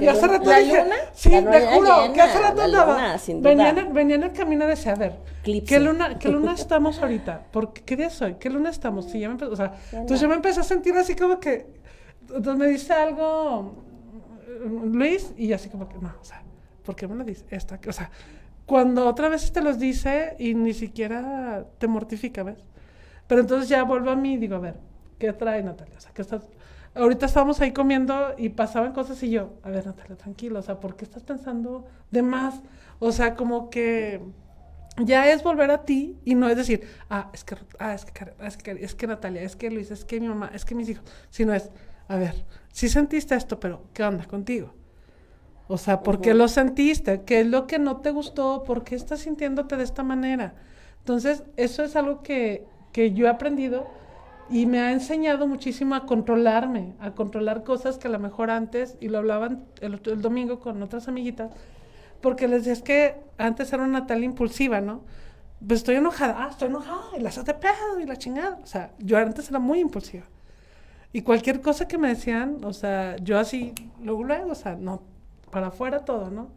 Y 0.00 0.06
hace 0.06 0.26
rato 0.28 0.48
¿La 0.48 0.58
dije, 0.58 0.82
luna? 0.82 0.94
sí, 1.12 1.30
te 1.30 1.66
juro, 1.66 2.12
que 2.12 2.20
hace 2.20 2.38
rato 2.38 2.62
andaba. 2.62 3.16
venía, 3.40 3.70
en, 3.70 3.92
venía 3.92 4.14
en 4.14 4.22
el 4.22 4.32
camino 4.32 4.66
de 4.66 4.78
a 4.88 4.94
ver, 4.94 5.18
¿qué 5.42 5.80
luna, 5.80 6.18
¿qué 6.18 6.28
luna 6.28 6.54
estamos 6.56 7.00
ahorita? 7.00 7.46
¿Por 7.50 7.72
qué, 7.72 7.96
día 7.96 8.08
soy? 8.08 8.34
¿Qué 8.34 8.48
luna 8.48 8.70
estamos? 8.70 9.06
Sí, 9.06 9.18
ya 9.18 9.28
me 9.28 9.32
empezó, 9.34 9.50
o 9.52 9.56
sea, 9.56 9.74
entonces 9.90 10.20
yo 10.20 10.28
me 10.28 10.36
empecé 10.36 10.60
a 10.60 10.62
sentir 10.62 10.94
así 10.94 11.16
como 11.16 11.40
que, 11.40 11.66
entonces 12.28 12.56
me 12.56 12.68
dice 12.68 12.92
algo 12.92 13.74
Luis, 14.84 15.32
y 15.36 15.52
así 15.52 15.68
como 15.68 15.88
que, 15.88 15.98
no, 15.98 16.12
o 16.20 16.24
sea, 16.24 16.42
¿por 16.84 16.94
qué 16.94 17.08
me 17.08 17.16
lo 17.16 17.24
dice? 17.24 17.44
Esta, 17.50 17.80
o 17.86 17.92
sea, 17.92 18.10
cuando 18.66 19.06
otra 19.06 19.28
vez 19.28 19.50
te 19.52 19.60
los 19.60 19.78
dice 19.78 20.36
y 20.38 20.54
ni 20.54 20.74
siquiera 20.74 21.66
te 21.78 21.86
mortifica, 21.88 22.42
¿ves? 22.42 22.64
Pero 23.26 23.40
entonces 23.40 23.68
ya 23.68 23.82
vuelvo 23.82 24.10
a 24.10 24.16
mí 24.16 24.34
y 24.34 24.36
digo, 24.36 24.56
a 24.56 24.60
ver, 24.60 24.80
¿qué 25.18 25.32
trae 25.32 25.62
Natalia? 25.62 25.96
O 25.96 26.00
sea, 26.00 26.12
¿qué 26.12 26.22
estás...? 26.22 26.48
Ahorita 26.94 27.24
estábamos 27.24 27.60
ahí 27.62 27.72
comiendo 27.72 28.34
y 28.36 28.50
pasaban 28.50 28.92
cosas 28.92 29.22
y 29.22 29.30
yo, 29.30 29.54
a 29.62 29.70
ver, 29.70 29.86
Natalia, 29.86 30.16
tranquilo, 30.16 30.58
o 30.58 30.62
sea, 30.62 30.78
¿por 30.78 30.94
qué 30.94 31.04
estás 31.04 31.22
pensando 31.22 31.86
de 32.10 32.20
más? 32.22 32.60
O 32.98 33.12
sea, 33.12 33.34
como 33.34 33.70
que 33.70 34.20
ya 34.98 35.32
es 35.32 35.42
volver 35.42 35.70
a 35.70 35.84
ti 35.84 36.18
y 36.24 36.34
no 36.34 36.48
es 36.50 36.56
decir, 36.56 36.82
ah, 37.08 37.30
es 37.32 37.44
que, 37.44 37.56
ah, 37.78 37.94
es 37.94 38.04
que, 38.04 38.34
es 38.42 38.56
que, 38.58 38.70
es 38.72 38.94
que 38.94 39.06
Natalia, 39.06 39.40
es 39.40 39.56
que 39.56 39.70
Luis, 39.70 39.90
es 39.90 40.04
que 40.04 40.20
mi 40.20 40.28
mamá, 40.28 40.50
es 40.54 40.66
que 40.66 40.74
mis 40.74 40.88
hijos, 40.90 41.04
sino 41.30 41.54
es, 41.54 41.70
a 42.08 42.16
ver, 42.16 42.44
sí 42.70 42.90
sentiste 42.90 43.34
esto, 43.34 43.58
pero 43.58 43.84
¿qué 43.94 44.02
onda 44.02 44.26
contigo? 44.26 44.74
O 45.72 45.78
sea, 45.78 46.02
¿por 46.02 46.20
qué 46.20 46.34
lo 46.34 46.48
sentiste? 46.48 47.22
¿Qué 47.22 47.40
es 47.40 47.46
lo 47.46 47.66
que 47.66 47.78
no 47.78 47.96
te 47.96 48.10
gustó? 48.10 48.62
¿Por 48.62 48.84
qué 48.84 48.94
estás 48.94 49.20
sintiéndote 49.20 49.78
de 49.78 49.84
esta 49.84 50.02
manera? 50.02 50.52
Entonces, 50.98 51.44
eso 51.56 51.82
es 51.82 51.96
algo 51.96 52.22
que, 52.22 52.66
que 52.92 53.14
yo 53.14 53.24
he 53.24 53.30
aprendido 53.30 53.86
y 54.50 54.66
me 54.66 54.80
ha 54.80 54.92
enseñado 54.92 55.46
muchísimo 55.46 55.94
a 55.94 56.04
controlarme, 56.04 56.92
a 57.00 57.12
controlar 57.12 57.64
cosas 57.64 57.96
que 57.96 58.08
a 58.08 58.10
lo 58.10 58.18
mejor 58.18 58.50
antes, 58.50 58.98
y 59.00 59.08
lo 59.08 59.16
hablaban 59.16 59.64
el, 59.80 59.98
el 60.04 60.20
domingo 60.20 60.60
con 60.60 60.82
otras 60.82 61.08
amiguitas, 61.08 61.50
porque 62.20 62.48
les 62.48 62.66
decía, 62.66 62.74
es 62.74 62.82
que 62.82 63.14
antes 63.38 63.72
era 63.72 63.82
una 63.82 64.06
tal 64.06 64.24
impulsiva, 64.24 64.82
¿no? 64.82 65.00
Pues 65.66 65.80
estoy 65.80 65.94
enojada, 65.94 66.36
ah, 66.38 66.48
estoy 66.50 66.68
enojada, 66.68 67.16
y 67.16 67.20
la 67.22 67.30
haces 67.30 67.46
de 67.46 67.54
pedo, 67.54 67.98
y 67.98 68.04
la 68.04 68.16
chingada. 68.16 68.58
O 68.62 68.66
sea, 68.66 68.92
yo 68.98 69.16
antes 69.16 69.48
era 69.48 69.58
muy 69.58 69.80
impulsiva. 69.80 70.24
Y 71.14 71.22
cualquier 71.22 71.62
cosa 71.62 71.88
que 71.88 71.96
me 71.96 72.08
decían, 72.08 72.62
o 72.62 72.74
sea, 72.74 73.16
yo 73.16 73.38
así, 73.38 73.72
luego, 74.02 74.22
luego, 74.22 74.52
o 74.52 74.54
sea, 74.54 74.76
no, 74.76 75.11
para 75.52 75.68
afuera 75.68 76.04
todo, 76.04 76.30
¿no? 76.30 76.48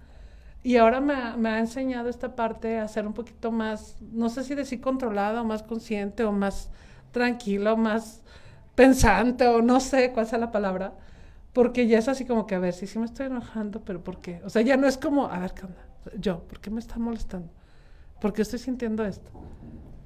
Y 0.64 0.78
ahora 0.78 1.00
me 1.00 1.14
ha, 1.50 1.60
enseñado 1.60 2.10
esta 2.10 2.36
parte 2.36 2.80
a 2.80 2.88
ser 2.88 3.06
un 3.06 3.14
poquito 3.14 3.52
más, 3.52 3.98
no 4.02 4.30
sé 4.30 4.44
si 4.44 4.56
decir 4.56 4.82
controlada 4.82 5.44
o 5.44 5.46
más 5.46 5.62
consciente 5.62 6.24
o 6.24 6.32
más 6.32 6.72
tranquila 7.12 7.74
o 7.74 7.78
más 7.78 8.24
pensante 8.74 9.46
o 9.48 9.62
no 9.62 9.80
sé 9.80 10.12
cuál 10.12 10.26
sea 10.26 10.40
la 10.40 10.52
palabra. 10.52 10.94
Porque 11.54 11.86
ya 11.86 12.00
es 12.00 12.08
así 12.08 12.26
como 12.26 12.48
que, 12.48 12.56
a 12.56 12.60
ver, 12.60 12.74
sí, 12.74 12.88
sí 12.88 12.98
me 12.98 13.06
estoy 13.06 13.28
enojando, 13.28 13.82
pero 13.82 14.04
¿por 14.04 14.22
qué? 14.22 14.42
O 14.44 14.50
sea, 14.50 14.64
ya 14.64 14.76
no 14.76 14.88
es 14.88 14.98
como, 14.98 15.28
a 15.28 15.38
ver, 15.38 15.54
¿qué 15.54 15.66
onda? 15.68 15.86
Yo, 16.18 16.40
¿por 16.40 16.60
qué 16.60 16.72
me 16.72 16.80
está 16.80 16.98
molestando? 16.98 17.50
¿Por 18.20 18.34
qué 18.34 18.42
estoy 18.42 18.58
sintiendo 18.58 19.06
esto? 19.06 19.30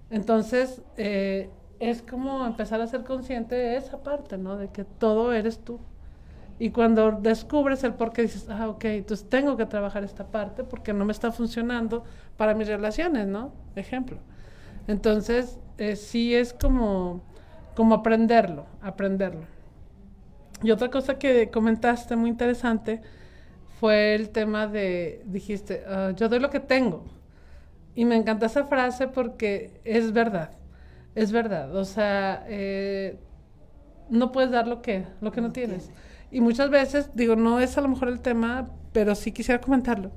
Entonces, 0.09 0.81
eh, 0.97 1.49
es 1.79 2.01
como 2.01 2.45
empezar 2.45 2.81
a 2.81 2.87
ser 2.87 3.05
consciente 3.05 3.55
de 3.55 3.77
esa 3.77 4.03
parte, 4.03 4.37
¿no? 4.37 4.57
De 4.57 4.67
que 4.67 4.83
todo 4.83 5.31
eres 5.31 5.59
tú. 5.59 5.79
Y 6.59 6.71
cuando 6.71 7.13
descubres 7.13 7.83
el 7.85 7.93
por 7.93 8.11
qué 8.11 8.23
dices, 8.23 8.47
ah, 8.49 8.67
ok, 8.67 8.83
entonces 8.85 9.29
tengo 9.29 9.55
que 9.55 9.65
trabajar 9.65 10.03
esta 10.03 10.27
parte 10.27 10.65
porque 10.65 10.91
no 10.91 11.05
me 11.05 11.13
está 11.13 11.31
funcionando 11.31 12.03
para 12.35 12.53
mis 12.53 12.67
relaciones, 12.67 13.27
¿no? 13.27 13.53
Ejemplo. 13.77 14.17
Entonces, 14.87 15.57
eh, 15.77 15.95
sí 15.95 16.35
es 16.35 16.53
como, 16.53 17.23
como 17.75 17.95
aprenderlo, 17.95 18.65
aprenderlo. 18.81 19.45
Y 20.61 20.71
otra 20.71 20.89
cosa 20.89 21.17
que 21.17 21.49
comentaste 21.49 22.17
muy 22.17 22.29
interesante 22.29 23.01
fue 23.79 24.15
el 24.15 24.29
tema 24.29 24.67
de, 24.67 25.23
dijiste, 25.25 25.83
ah, 25.87 26.11
yo 26.13 26.27
doy 26.27 26.39
lo 26.39 26.49
que 26.49 26.59
tengo. 26.59 27.05
Y 27.95 28.03
me 28.03 28.17
encanta 28.17 28.47
esa 28.47 28.65
frase 28.65 29.07
porque 29.07 29.79
es 29.85 30.11
verdad, 30.11 30.51
es 31.15 31.31
verdad. 31.31 31.73
O 31.75 31.85
sea, 31.85 32.43
eh, 32.47 33.17
no 34.09 34.31
puedes 34.33 34.51
dar 34.51 34.67
lo 34.67 34.81
que, 34.81 35.05
lo 35.21 35.31
que 35.31 35.39
no, 35.41 35.51
tienes. 35.51 35.91
Y 36.31 36.41
muchas 36.41 36.69
veces, 36.69 37.09
digo, 37.15 37.35
no 37.35 37.59
es 37.59 37.77
a 37.77 37.81
lo 37.81 37.87
mejor 37.87 38.09
el 38.09 38.21
tema, 38.21 38.69
pero 38.91 39.15
sí 39.15 39.31
quisiera 39.31 39.59
comentarlo. 39.61 40.11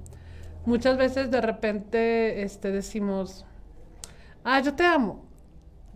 Muchas 0.67 0.97
veces 0.97 1.31
de 1.31 1.41
repente 1.41 2.43
este, 2.43 2.71
decimos, 2.71 3.47
ah, 4.45 4.61
yo 4.61 4.75
te 4.75 4.85
amo. 4.85 5.25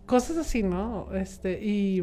Cosas 0.05 0.37
así, 0.37 0.63
¿no? 0.63 1.13
Este, 1.13 1.61
y, 1.61 2.01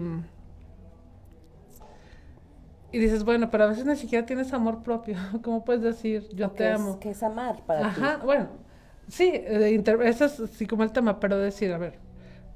y 2.92 2.98
dices, 2.98 3.24
bueno, 3.24 3.50
pero 3.50 3.64
a 3.64 3.66
veces 3.68 3.84
ni 3.84 3.96
siquiera 3.96 4.24
tienes 4.24 4.52
amor 4.52 4.82
propio. 4.82 5.16
¿Cómo 5.42 5.64
puedes 5.64 5.82
decir, 5.82 6.28
yo 6.34 6.50
te 6.50 6.70
amo? 6.70 7.00
¿Qué 7.00 7.10
es 7.10 7.22
amar 7.22 7.64
para 7.66 7.92
ti? 7.92 8.00
Ajá, 8.00 8.18
bueno, 8.24 8.48
sí, 9.08 9.30
eh, 9.34 9.82
eso 10.04 10.24
es 10.24 10.40
así 10.40 10.66
como 10.66 10.84
el 10.84 10.92
tema, 10.92 11.18
pero 11.18 11.36
decir, 11.38 11.72
a 11.72 11.78
ver, 11.78 11.98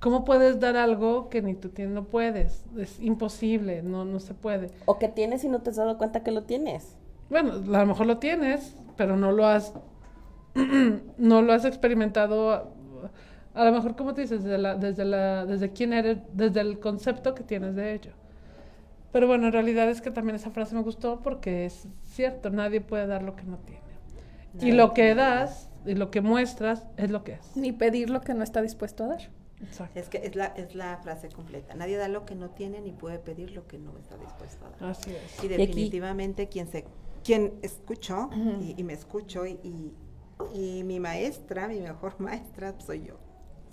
¿Cómo 0.00 0.24
puedes 0.24 0.61
dar 0.61 0.76
algo 0.76 1.28
que 1.28 1.42
ni 1.42 1.54
tú 1.54 1.70
tienes, 1.70 1.92
no 1.92 2.04
puedes? 2.04 2.64
Es 2.76 3.00
imposible, 3.00 3.82
no, 3.82 4.04
no 4.04 4.20
se 4.20 4.32
puede. 4.32 4.70
O 4.87 4.98
que 4.98 5.08
tienes 5.08 5.42
y 5.42 5.48
no 5.48 5.61
te 5.61 5.70
has 5.70 5.76
dado 5.76 5.98
cuenta 5.98 6.22
que 6.22 6.30
lo 6.30 6.44
tienes. 6.44 6.96
Bueno, 7.30 7.54
a 7.54 7.80
lo 7.80 7.87
mejor 7.87 8.06
lo 8.06 8.18
tienes, 8.18 8.76
pero 8.96 9.16
no 9.16 9.32
lo 9.32 9.46
has, 9.46 9.72
no 11.18 11.42
lo 11.42 11.52
has 11.52 11.64
experimentado. 11.64 12.70
A 13.54 13.64
lo 13.64 13.72
mejor, 13.72 13.96
como 13.96 14.14
te 14.14 14.20
dices, 14.20 14.44
desde, 14.44 14.58
la, 14.58 14.76
desde, 14.76 15.04
la, 15.04 15.44
desde 15.46 15.72
quién 15.72 15.92
eres, 15.92 16.18
desde 16.32 16.61
el 16.61 16.78
concepto 16.78 17.34
que 17.34 17.42
tienes 17.42 17.74
de 17.74 17.94
ello. 17.94 18.12
Pero 19.11 19.26
bueno, 19.26 19.46
en 19.46 19.52
realidad 19.52 19.88
es 19.88 20.00
que 20.00 20.12
también 20.12 20.37
esa 20.37 20.50
frase 20.50 20.76
me 20.76 20.82
gustó 20.82 21.20
porque 21.22 21.64
es 21.66 21.88
cierto, 22.04 22.50
nadie 22.50 22.80
puede 22.80 23.06
dar 23.06 23.22
lo 23.22 23.34
que 23.34 23.42
no 23.42 23.58
tiene. 23.58 23.80
y 24.61 24.72
lo 24.72 24.94
que 24.94 25.14
das 25.14 25.70
y 25.87 25.94
lo 25.94 26.11
que 26.11 26.20
muestras 26.20 26.84
es 26.96 27.11
lo 27.11 27.24
que 27.24 27.32
es. 27.32 27.56
Ni 27.56 27.72
pedir 27.72 28.11
lo 28.11 28.20
que 28.20 28.34
no 28.34 28.44
está 28.44 28.62
dispuesto 28.62 29.04
a 29.04 29.08
dar. 29.08 29.38
Es 29.94 30.08
que 30.08 30.18
es 30.18 30.36
la, 30.36 30.46
es 30.46 30.74
la 30.74 30.98
frase 30.98 31.28
completa. 31.28 31.74
Nadie 31.74 31.96
da 31.96 32.08
lo 32.08 32.24
que 32.24 32.34
no 32.34 32.50
tiene 32.50 32.80
ni 32.80 32.92
puede 32.92 33.18
pedir 33.18 33.50
lo 33.52 33.66
que 33.66 33.78
no 33.78 33.96
está 33.98 34.16
dispuesto 34.16 34.66
a 34.66 34.70
dar. 34.70 34.90
Así 34.90 35.10
es. 35.14 35.44
Y 35.44 35.48
definitivamente 35.48 36.48
quien 36.48 36.68
se 36.68 36.84
quien 37.24 37.58
escuchó 37.62 38.30
y, 38.60 38.82
me 38.84 38.92
escuchó 38.92 39.44
y, 39.44 39.92
y, 40.54 40.82
mi 40.84 41.00
maestra, 41.00 41.68
mi 41.68 41.80
mejor 41.80 42.14
maestra 42.20 42.74
soy 42.80 43.04
yo. 43.04 43.16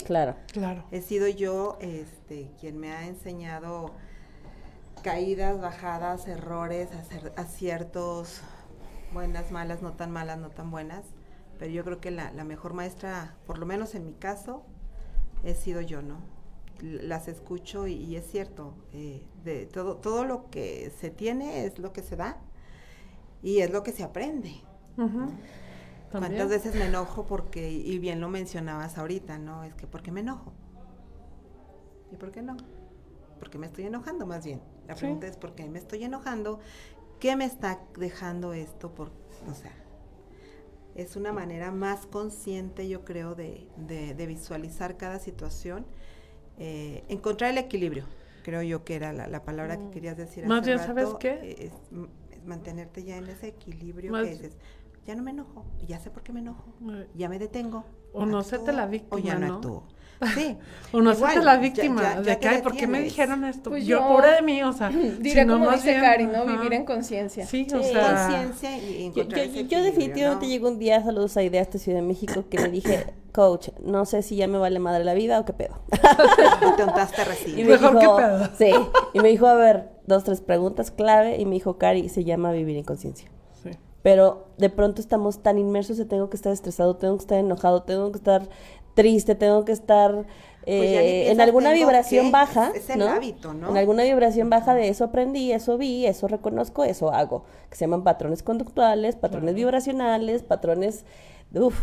Claro. 0.03 0.35
Claro. 0.51 0.83
He 0.91 1.01
sido 1.01 1.27
yo 1.27 1.77
este 1.79 2.51
quien 2.59 2.77
me 2.77 2.91
ha 2.91 3.07
enseñado 3.07 3.93
caídas, 5.03 5.61
bajadas, 5.61 6.27
errores, 6.27 6.89
aciertos, 7.37 8.41
buenas, 9.13 9.51
malas, 9.51 9.81
no 9.81 9.93
tan 9.93 10.11
malas, 10.11 10.37
no 10.39 10.49
tan 10.49 10.71
buenas. 10.71 11.05
Pero 11.57 11.71
yo 11.71 11.85
creo 11.85 12.01
que 12.01 12.11
la, 12.11 12.31
la 12.33 12.43
mejor 12.43 12.73
maestra, 12.73 13.35
por 13.45 13.57
lo 13.57 13.65
menos 13.65 13.95
en 13.95 14.05
mi 14.05 14.13
caso, 14.13 14.65
he 15.45 15.55
sido 15.55 15.81
yo, 15.81 16.01
¿no? 16.01 16.17
Las 16.81 17.29
escucho 17.29 17.87
y, 17.87 18.15
es 18.15 18.27
cierto, 18.29 18.73
eh, 18.91 19.25
de 19.43 19.65
todo, 19.65 19.97
todo 19.97 20.25
lo 20.25 20.49
que 20.49 20.91
se 20.99 21.09
tiene 21.09 21.65
es 21.65 21.79
lo 21.79 21.93
que 21.93 22.01
se 22.01 22.17
da 22.17 22.37
y 23.41 23.59
es 23.59 23.71
lo 23.71 23.83
que 23.83 23.93
se 23.93 24.03
aprende. 24.03 24.55
¿Cuántas 26.11 26.49
veces 26.49 26.75
me 26.75 26.85
enojo 26.85 27.25
porque, 27.25 27.71
y 27.71 27.97
bien 27.99 28.19
lo 28.19 28.29
mencionabas 28.29 28.97
ahorita, 28.97 29.37
¿no? 29.37 29.63
Es 29.63 29.73
que 29.75 29.87
¿por 29.87 30.01
qué 30.01 30.11
me 30.11 30.21
enojo? 30.21 30.51
¿Y 32.11 32.15
por 32.15 32.31
qué 32.31 32.41
no? 32.41 32.57
Porque 33.39 33.57
me 33.57 33.67
estoy 33.67 33.85
enojando 33.85 34.25
más 34.25 34.45
bien. 34.45 34.61
La 34.87 34.95
pregunta 34.95 35.27
es 35.27 35.37
¿por 35.37 35.55
qué 35.55 35.69
me 35.69 35.79
estoy 35.79 36.03
enojando? 36.03 36.59
¿Qué 37.19 37.35
me 37.35 37.45
está 37.45 37.79
dejando 37.97 38.53
esto? 38.53 38.93
Por, 38.93 39.11
o 39.49 39.53
sea, 39.53 39.71
es 40.95 41.17
una 41.17 41.33
manera 41.33 41.71
más 41.71 42.05
consciente, 42.05 42.87
yo 42.87 43.03
creo, 43.03 43.35
de, 43.35 43.67
de, 43.77 44.27
visualizar 44.27 44.97
cada 44.97 45.19
situación, 45.19 45.85
eh, 46.57 47.03
encontrar 47.09 47.51
el 47.51 47.57
equilibrio, 47.57 48.05
creo 48.43 48.61
yo 48.61 48.85
que 48.85 48.95
era 48.95 49.11
la, 49.11 49.43
palabra 49.43 49.77
que 49.77 49.83
mm. 49.83 49.91
querías 49.91 50.17
decir. 50.17 50.45
Más 50.47 50.65
bien, 50.65 50.79
¿sabes 50.79 51.09
qué? 51.19 51.57
Es, 51.59 51.73
mantenerte 52.45 53.03
ya 53.03 53.17
en 53.17 53.27
ese 53.27 53.47
equilibrio 53.47 54.13
que 54.13 54.29
dices, 54.29 54.57
ya 55.05 55.15
no 55.15 55.23
me 55.23 55.31
enojo, 55.31 55.65
ya 55.85 55.99
sé 55.99 56.11
por 56.11 56.23
qué 56.23 56.31
me 56.31 56.39
enojo, 56.39 56.73
ya 57.13 57.27
me 57.27 57.39
detengo. 57.39 57.83
O 58.13 58.25
no 58.25 58.41
sé 58.43 58.59
te 58.59 58.71
la 58.71 58.87
víctima, 58.87 59.15
o 59.15 59.19
ya 59.19 59.37
no, 59.37 59.55
actúo. 59.55 59.87
Sí. 60.33 60.57
o 60.91 61.01
no 61.01 61.13
sé 61.13 61.41
la 61.41 61.57
víctima 61.57 62.21
de 62.21 62.39
que, 62.39 62.47
ay, 62.47 62.61
¿por 62.61 62.75
qué 62.75 62.87
me 62.87 63.01
dijeron 63.01 63.43
esto? 63.45 63.69
Pues 63.69 63.85
yo, 63.85 63.99
pobre 63.99 64.31
de 64.31 64.41
mí, 64.41 64.63
o 64.63 64.73
sea. 64.73 64.89
Diré 65.19 65.41
si 65.41 65.47
no 65.47 65.59
como 65.59 65.71
dice 65.71 65.95
Cari, 65.99 66.25
¿no? 66.25 66.45
Vivir 66.45 66.73
en 66.73 66.85
conciencia. 66.85 67.45
Sí, 67.45 67.67
o 67.73 67.83
sea. 67.83 68.27
Conciencia 68.27 68.77
y 68.77 69.05
encontrar 69.05 69.45
Yo, 69.47 69.61
yo, 69.61 69.83
definitivamente 69.83 70.47
llego 70.47 70.69
un 70.69 70.79
día, 70.79 71.03
saludos 71.03 71.35
a 71.37 71.43
Idea, 71.43 71.61
esta 71.61 71.77
Ciudad 71.77 71.99
de 71.99 72.05
México, 72.05 72.45
que 72.49 72.59
me 72.59 72.69
dije, 72.69 73.05
coach, 73.35 73.69
no 73.83 74.05
sé 74.05 74.21
si 74.21 74.37
ya 74.37 74.47
me 74.47 74.57
vale 74.57 74.79
madre 74.79 75.03
la 75.03 75.13
vida 75.13 75.39
o 75.39 75.45
qué 75.45 75.51
pedo. 75.51 75.75
te 76.77 76.83
untaste 76.83 77.25
recién. 77.25 77.67
Mejor 77.67 77.99
qué 77.99 78.07
pedo. 78.07 78.49
Sí, 78.57 78.71
y 79.13 79.19
me 79.19 79.27
dijo, 79.27 79.45
a 79.47 79.55
ver, 79.55 79.89
dos, 80.07 80.23
tres 80.23 80.39
preguntas 80.39 80.89
clave, 80.89 81.37
y 81.37 81.45
me 81.45 81.55
dijo, 81.55 81.77
Cari, 81.77 82.07
se 82.07 82.23
llama 82.23 82.53
vivir 82.53 82.77
en 82.77 82.85
conciencia. 82.85 83.29
Sí. 83.61 83.71
Pero 84.01 84.47
de 84.57 84.69
pronto 84.69 85.01
estamos 85.01 85.43
tan 85.43 85.57
inmersos 85.57 85.97
que 85.97 86.05
tengo 86.05 86.29
que 86.29 86.37
estar 86.37 86.53
estresado, 86.53 86.95
tengo 86.95 87.17
que 87.17 87.23
estar 87.23 87.37
enojado, 87.37 87.83
tengo 87.83 88.11
que 88.11 88.17
estar 88.17 88.47
triste, 88.95 89.35
tengo 89.35 89.63
que 89.65 89.71
estar 89.71 90.25
pues 90.65 90.81
eh, 90.81 91.31
en 91.31 91.41
alguna 91.41 91.73
vibración 91.73 92.31
baja. 92.31 92.71
Es 92.73 92.89
el 92.89 93.03
hábito, 93.03 93.53
¿no? 93.53 93.69
En 93.69 93.77
alguna 93.77 94.03
vibración 94.03 94.49
baja 94.49 94.73
de 94.73 94.87
eso 94.87 95.03
aprendí, 95.03 95.51
eso 95.51 95.77
vi, 95.77 96.07
eso 96.07 96.27
reconozco, 96.27 96.83
eso 96.83 97.11
hago. 97.11 97.45
Que 97.69 97.75
se 97.75 97.85
llaman 97.85 98.03
patrones 98.03 98.41
conductuales, 98.41 99.15
patrones 99.15 99.53
vibracionales, 99.53 100.41
patrones, 100.41 101.05
uff, 101.53 101.79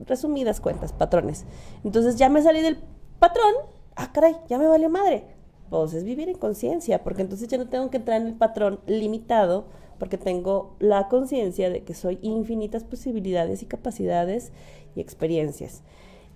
resumidas 0.00 0.60
cuentas, 0.60 0.92
patrones. 0.92 1.46
Entonces 1.82 2.16
ya 2.16 2.28
me 2.28 2.42
salí 2.42 2.60
del 2.60 2.78
patrón, 3.18 3.54
ah, 3.96 4.12
caray, 4.12 4.36
ya 4.48 4.58
me 4.58 4.66
valió 4.66 4.90
madre. 4.90 5.24
Pues 5.70 5.94
es 5.94 6.04
vivir 6.04 6.28
en 6.28 6.36
conciencia, 6.36 7.02
porque 7.02 7.22
entonces 7.22 7.48
ya 7.48 7.56
no 7.56 7.68
tengo 7.68 7.90
que 7.90 7.98
entrar 7.98 8.20
en 8.20 8.26
el 8.26 8.34
patrón 8.34 8.80
limitado, 8.86 9.66
porque 9.98 10.18
tengo 10.18 10.76
la 10.78 11.08
conciencia 11.08 11.70
de 11.70 11.84
que 11.84 11.94
soy 11.94 12.18
infinitas 12.20 12.84
posibilidades 12.84 13.62
y 13.62 13.66
capacidades 13.66 14.52
y 14.94 15.00
experiencias. 15.00 15.82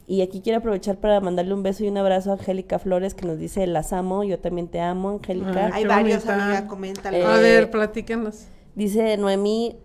Y 0.06 0.20
aquí 0.20 0.42
quiero 0.42 0.58
aprovechar 0.58 0.98
para 0.98 1.20
mandarle 1.20 1.54
un 1.54 1.62
beso 1.62 1.84
y 1.84 1.88
un 1.88 1.96
abrazo 1.96 2.30
a 2.30 2.34
Angélica 2.34 2.78
Flores 2.78 3.14
que 3.14 3.26
nos 3.26 3.38
dice 3.38 3.66
las 3.66 3.92
amo, 3.92 4.22
yo 4.22 4.38
también 4.38 4.68
te 4.68 4.80
amo, 4.80 5.10
Angélica. 5.10 5.70
Hay 5.72 5.86
varios, 5.86 6.26
amiga, 6.26 6.66
coméntale. 6.66 7.24
a 7.24 7.36
ver, 7.38 7.70
platíquenos. 7.70 8.46
Dice 8.74 9.16
Noemí, 9.16 9.76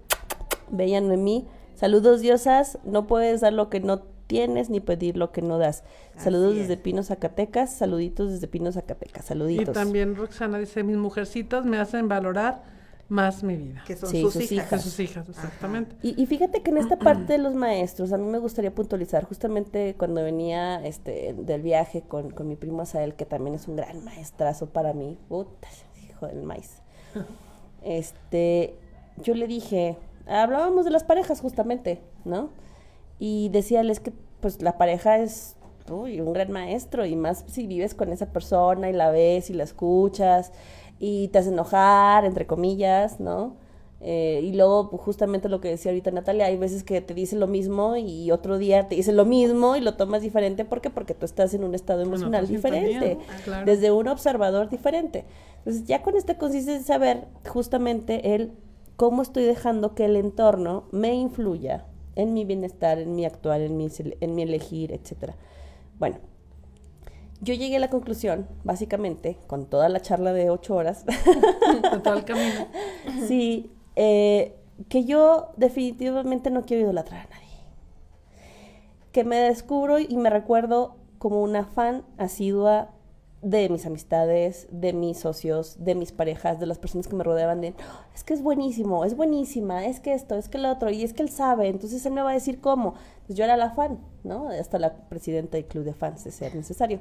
bella 0.70 1.00
Noemí, 1.00 1.48
saludos 1.76 2.22
diosas, 2.22 2.80
no 2.84 3.08
puedes 3.08 3.42
dar 3.42 3.54
lo 3.54 3.70
que 3.70 3.80
no 3.80 4.02
tienes 4.30 4.70
ni 4.70 4.80
pedir 4.80 5.16
lo 5.16 5.32
que 5.32 5.42
no 5.42 5.58
das. 5.58 5.84
Saludos 6.18 6.56
desde 6.56 6.78
Pinos, 6.78 7.08
Zacatecas, 7.08 7.74
saluditos 7.74 8.32
desde 8.32 8.48
Pinos, 8.48 8.76
Zacatecas, 8.76 9.26
saluditos. 9.26 9.70
Y 9.70 9.72
también 9.72 10.16
Roxana 10.16 10.60
dice, 10.60 10.84
mis 10.84 10.98
mujercitas 10.98 11.66
me 11.66 11.78
hacen 11.78 12.08
valorar 12.08 12.79
más 13.10 13.44
mi 13.44 13.56
vida. 13.56 13.84
Que 13.86 13.96
son 13.96 14.10
sus, 14.10 14.52
hijas. 14.52 14.82
sus 14.82 15.00
hijas, 15.00 15.28
exactamente. 15.28 15.96
Y, 16.02 16.26
fíjate 16.28 16.62
que 16.62 16.72
en 16.72 16.78
esta 16.78 16.98
parte 17.00 17.34
de 17.34 17.40
los 17.40 17.56
maestros, 17.56 18.14
a 18.14 18.18
mí 18.18 18.26
me 18.26 18.38
gustaría 18.38 18.74
puntualizar, 18.74 19.26
justamente 19.26 19.96
cuando 19.98 20.24
venía 20.24 20.84
este 20.86 21.34
del 21.34 21.62
viaje 21.62 22.04
con, 22.08 22.30
con 22.30 22.48
mi 22.48 22.56
primo 22.56 22.84
Asael, 22.84 23.16
que 23.16 23.26
también 23.26 23.56
es 23.56 23.68
un 23.68 23.76
gran 23.76 24.04
maestrazo 24.06 24.68
para 24.68 24.94
mí, 24.94 25.18
puta, 25.28 25.68
hijo 26.08 26.28
del 26.28 26.44
maíz. 26.44 26.82
este, 27.84 28.76
yo 29.18 29.34
le 29.34 29.48
dije, 29.48 29.98
hablábamos 30.28 30.86
de 30.86 30.92
las 30.92 31.04
parejas 31.04 31.42
justamente, 31.42 32.02
¿no? 32.26 32.52
Y 33.18 33.50
decíales 33.50 34.00
que 34.00 34.14
pues 34.40 34.62
la 34.62 34.78
pareja 34.78 35.18
es 35.18 35.58
uy, 35.92 36.22
un 36.22 36.34
gran 36.34 36.52
maestro 36.52 37.06
y 37.06 37.16
más 37.16 37.44
si 37.48 37.68
vives 37.68 37.96
con 37.96 38.12
esa 38.12 38.28
persona 38.28 38.90
y 38.90 38.94
la 38.94 39.12
ves 39.12 39.50
y 39.50 39.54
la 39.54 39.64
escuchas 39.64 40.52
y 41.00 41.30
te 41.30 41.40
hace 41.40 41.50
enojar, 41.50 42.26
entre 42.26 42.46
comillas, 42.46 43.20
¿no? 43.20 43.56
Eh, 44.02 44.42
y 44.44 44.54
luego, 44.54 44.90
pues, 44.90 45.02
justamente 45.02 45.50
lo 45.50 45.60
que 45.60 45.70
decía 45.70 45.92
ahorita 45.92 46.12
Natalia, 46.12 46.46
hay 46.46 46.58
veces 46.58 46.84
que 46.84 47.02
te 47.02 47.14
dice 47.14 47.36
lo 47.36 47.48
mismo 47.48 47.98
y 47.98 48.32
otro 48.32 48.58
día 48.58 48.88
te 48.88 48.96
dice 48.96 49.12
lo 49.12 49.26
mismo 49.26 49.76
y 49.76 49.82
lo 49.82 49.96
tomas 49.96 50.22
diferente. 50.22 50.64
¿Por 50.64 50.82
qué? 50.82 50.90
Porque 50.90 51.14
tú 51.14 51.26
estás 51.26 51.54
en 51.54 51.64
un 51.64 51.76
estado 51.76 52.02
emocional 52.02 52.48
diferente, 52.48 53.18
desde 53.66 53.92
un 53.92 54.08
observador 54.08 54.70
diferente. 54.70 55.26
Entonces, 55.60 55.86
ya 55.86 56.02
con 56.02 56.16
este 56.16 56.38
consiste 56.38 56.76
en 56.76 56.84
saber 56.84 57.28
justamente 57.48 58.36
el 58.36 58.54
cómo 58.96 59.22
estoy 59.22 59.44
dejando 59.44 59.96
que 59.96 60.06
el 60.06 60.16
entorno 60.16 60.86
me 60.92 61.14
influya 61.16 61.86
en 62.16 62.34
mi 62.34 62.46
bienestar, 62.46 63.00
en 63.00 63.16
mi 63.16 63.26
actuar, 63.26 63.62
en 63.62 63.78
mi, 63.78 63.88
en 64.20 64.36
mi 64.36 64.42
elegir, 64.44 64.92
etcétera. 64.92 65.36
Bueno, 66.00 66.18
yo 67.42 67.54
llegué 67.54 67.78
a 67.78 67.80
la 67.80 67.90
conclusión, 67.90 68.48
básicamente, 68.64 69.38
con 69.48 69.66
toda 69.66 69.90
la 69.90 70.02
charla 70.02 70.34
de 70.34 70.50
ocho 70.50 70.76
horas. 70.76 71.06
todo 72.04 72.16
el 72.16 72.26
camino. 72.26 72.68
Sí, 73.28 73.72
eh, 73.96 74.56
que 74.88 75.06
yo 75.06 75.52
definitivamente 75.58 76.52
no 76.52 76.64
quiero 76.64 76.84
idolatrar 76.84 77.28
a 77.28 77.30
nadie. 77.30 77.48
Que 79.12 79.24
me 79.24 79.38
descubro 79.38 80.00
y 80.00 80.16
me 80.18 80.30
recuerdo 80.30 80.96
como 81.18 81.42
una 81.42 81.66
fan 81.66 82.04
asidua 82.18 82.92
de 83.42 83.70
mis 83.70 83.86
amistades, 83.86 84.68
de 84.72 84.92
mis 84.92 85.20
socios, 85.20 85.78
de 85.80 85.96
mis 85.96 86.12
parejas, 86.12 86.60
de 86.60 86.66
las 86.66 86.78
personas 86.78 87.08
que 87.08 87.16
me 87.16 87.24
rodeaban, 87.24 87.62
de, 87.62 87.74
es 88.14 88.24
que 88.24 88.34
es 88.34 88.42
buenísimo, 88.42 89.06
es 89.06 89.16
buenísima, 89.16 89.86
es 89.86 90.00
que 90.00 90.14
esto, 90.14 90.36
es 90.36 90.50
que 90.50 90.58
lo 90.58 90.70
otro, 90.70 90.90
y 90.90 91.04
es 91.04 91.14
que 91.14 91.24
él 91.24 91.30
sabe, 91.30 91.70
entonces 91.70 92.06
él 92.06 92.14
me 92.14 92.22
va 92.22 92.32
a 92.32 92.34
decir 92.34 92.60
cómo. 92.60 92.96
Pues 93.26 93.38
yo 93.38 93.46
era 93.46 93.56
la 93.56 93.72
fan, 93.72 94.00
¿no? 94.24 94.50
Hasta 94.50 94.80
la 94.80 94.94
presidenta 95.08 95.58
del 95.58 95.66
club 95.66 95.84
de 95.86 95.94
fans, 95.94 96.24
de 96.24 96.32
ser 96.32 96.54
necesario. 96.56 97.00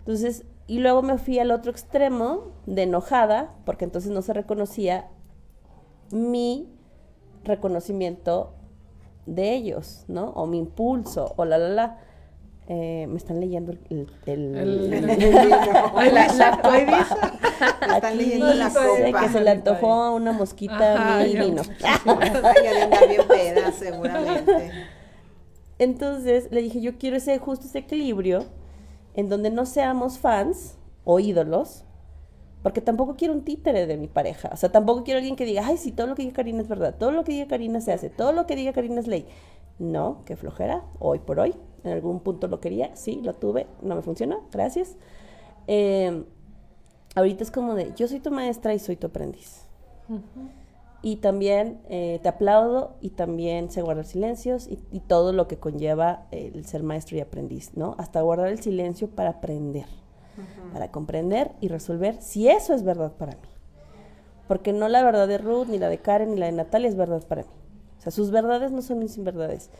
Entonces, 0.00 0.44
y 0.66 0.78
luego 0.78 1.02
me 1.02 1.18
fui 1.18 1.38
al 1.38 1.50
otro 1.50 1.70
extremo, 1.70 2.52
de 2.66 2.82
enojada, 2.82 3.54
porque 3.64 3.84
entonces 3.84 4.12
no 4.12 4.22
se 4.22 4.32
reconocía 4.32 5.08
mi 6.12 6.68
reconocimiento 7.42 8.54
de 9.26 9.54
ellos, 9.54 10.04
¿no? 10.08 10.30
O 10.30 10.46
mi 10.46 10.58
impulso, 10.58 11.32
o 11.36 11.44
la, 11.44 11.58
la, 11.58 11.68
la. 11.68 11.98
Eh, 12.66 13.06
me 13.08 13.18
están 13.18 13.40
leyendo 13.40 13.72
el... 13.72 13.80
el, 13.90 14.56
el, 14.56 14.90
la, 15.04 16.32
la, 16.32 17.06
Están 17.94 18.16
leyendo 18.16 18.54
la 18.54 18.70
copa. 18.70 19.20
Que 19.20 19.28
se 19.28 19.40
le 19.40 19.50
antojó 19.50 19.92
a 19.92 20.10
una 20.12 20.32
mosquita 20.32 21.22
mi 21.24 21.36
vino. 21.36 21.62
Ya 21.80 22.00
bien 23.06 23.28
peda, 23.28 23.70
seguramente. 23.70 24.72
Entonces 25.78 26.48
le 26.50 26.62
dije, 26.62 26.80
yo 26.80 26.96
quiero 26.96 27.16
ese 27.16 27.38
justo 27.38 27.66
ese 27.66 27.80
equilibrio 27.80 28.44
en 29.14 29.28
donde 29.28 29.50
no 29.50 29.66
seamos 29.66 30.18
fans 30.18 30.78
o 31.04 31.20
ídolos, 31.20 31.84
porque 32.62 32.80
tampoco 32.80 33.16
quiero 33.16 33.34
un 33.34 33.44
títere 33.44 33.86
de 33.86 33.96
mi 33.96 34.08
pareja. 34.08 34.50
O 34.52 34.56
sea, 34.56 34.72
tampoco 34.72 35.04
quiero 35.04 35.18
alguien 35.18 35.36
que 35.36 35.44
diga, 35.44 35.66
ay, 35.66 35.76
sí, 35.76 35.92
todo 35.92 36.06
lo 36.06 36.14
que 36.14 36.22
diga 36.22 36.34
Karina 36.34 36.62
es 36.62 36.68
verdad, 36.68 36.94
todo 36.98 37.12
lo 37.12 37.24
que 37.24 37.32
diga 37.32 37.46
Karina 37.46 37.80
se 37.80 37.92
hace, 37.92 38.08
todo 38.08 38.32
lo 38.32 38.46
que 38.46 38.56
diga 38.56 38.72
Karina 38.72 39.00
es 39.00 39.06
ley. 39.06 39.26
No, 39.78 40.22
qué 40.24 40.36
flojera, 40.36 40.84
hoy 40.98 41.18
por 41.18 41.40
hoy. 41.40 41.54
En 41.84 41.92
algún 41.92 42.20
punto 42.20 42.48
lo 42.48 42.60
quería, 42.60 42.96
sí, 42.96 43.20
lo 43.22 43.34
tuve, 43.34 43.66
no 43.82 43.94
me 43.94 44.02
funcionó, 44.02 44.44
gracias. 44.50 44.96
Eh, 45.66 46.24
ahorita 47.14 47.44
es 47.44 47.50
como 47.50 47.74
de, 47.74 47.92
yo 47.94 48.08
soy 48.08 48.20
tu 48.20 48.30
maestra 48.30 48.74
y 48.74 48.78
soy 48.78 48.96
tu 48.96 49.06
aprendiz. 49.06 49.66
Y 51.02 51.16
también 51.16 51.80
eh, 51.88 52.18
te 52.22 52.28
aplaudo 52.28 52.96
y 53.00 53.10
también 53.10 53.70
sé 53.70 53.82
guardar 53.82 54.06
silencios 54.06 54.66
y, 54.66 54.78
y, 54.90 55.00
todo 55.00 55.32
lo 55.32 55.46
que 55.46 55.58
conlleva 55.58 56.26
el 56.30 56.64
ser 56.66 56.82
maestro 56.82 57.16
y 57.16 57.20
aprendiz, 57.20 57.72
¿no? 57.74 57.94
Hasta 57.98 58.22
guardar 58.22 58.48
el 58.48 58.60
silencio 58.60 59.08
para 59.08 59.30
aprender, 59.30 59.86
para 60.72 60.90
comprender 60.90 61.52
y 61.60 61.68
resolver 61.68 62.20
si 62.20 62.48
eso 62.48 62.74
es 62.74 62.82
verdad 62.82 63.12
para 63.12 63.32
mí. 63.32 63.48
Porque 64.48 64.72
no 64.72 64.88
la 64.88 65.02
verdad 65.02 65.28
de 65.28 65.38
Ruth, 65.38 65.68
ni 65.68 65.78
la 65.78 65.88
de 65.88 65.98
Karen, 65.98 66.32
ni 66.32 66.36
la 66.36 66.46
de 66.46 66.52
Natalia 66.52 66.88
es 66.88 66.96
verdad 66.96 67.22
para 67.26 67.42
mí. 67.42 67.48
O 67.98 68.02
sea, 68.02 68.12
sus 68.12 68.30
verdades 68.30 68.72
no 68.72 68.82
son 68.82 68.98
mis 68.98 69.22
verdades. 69.22 69.70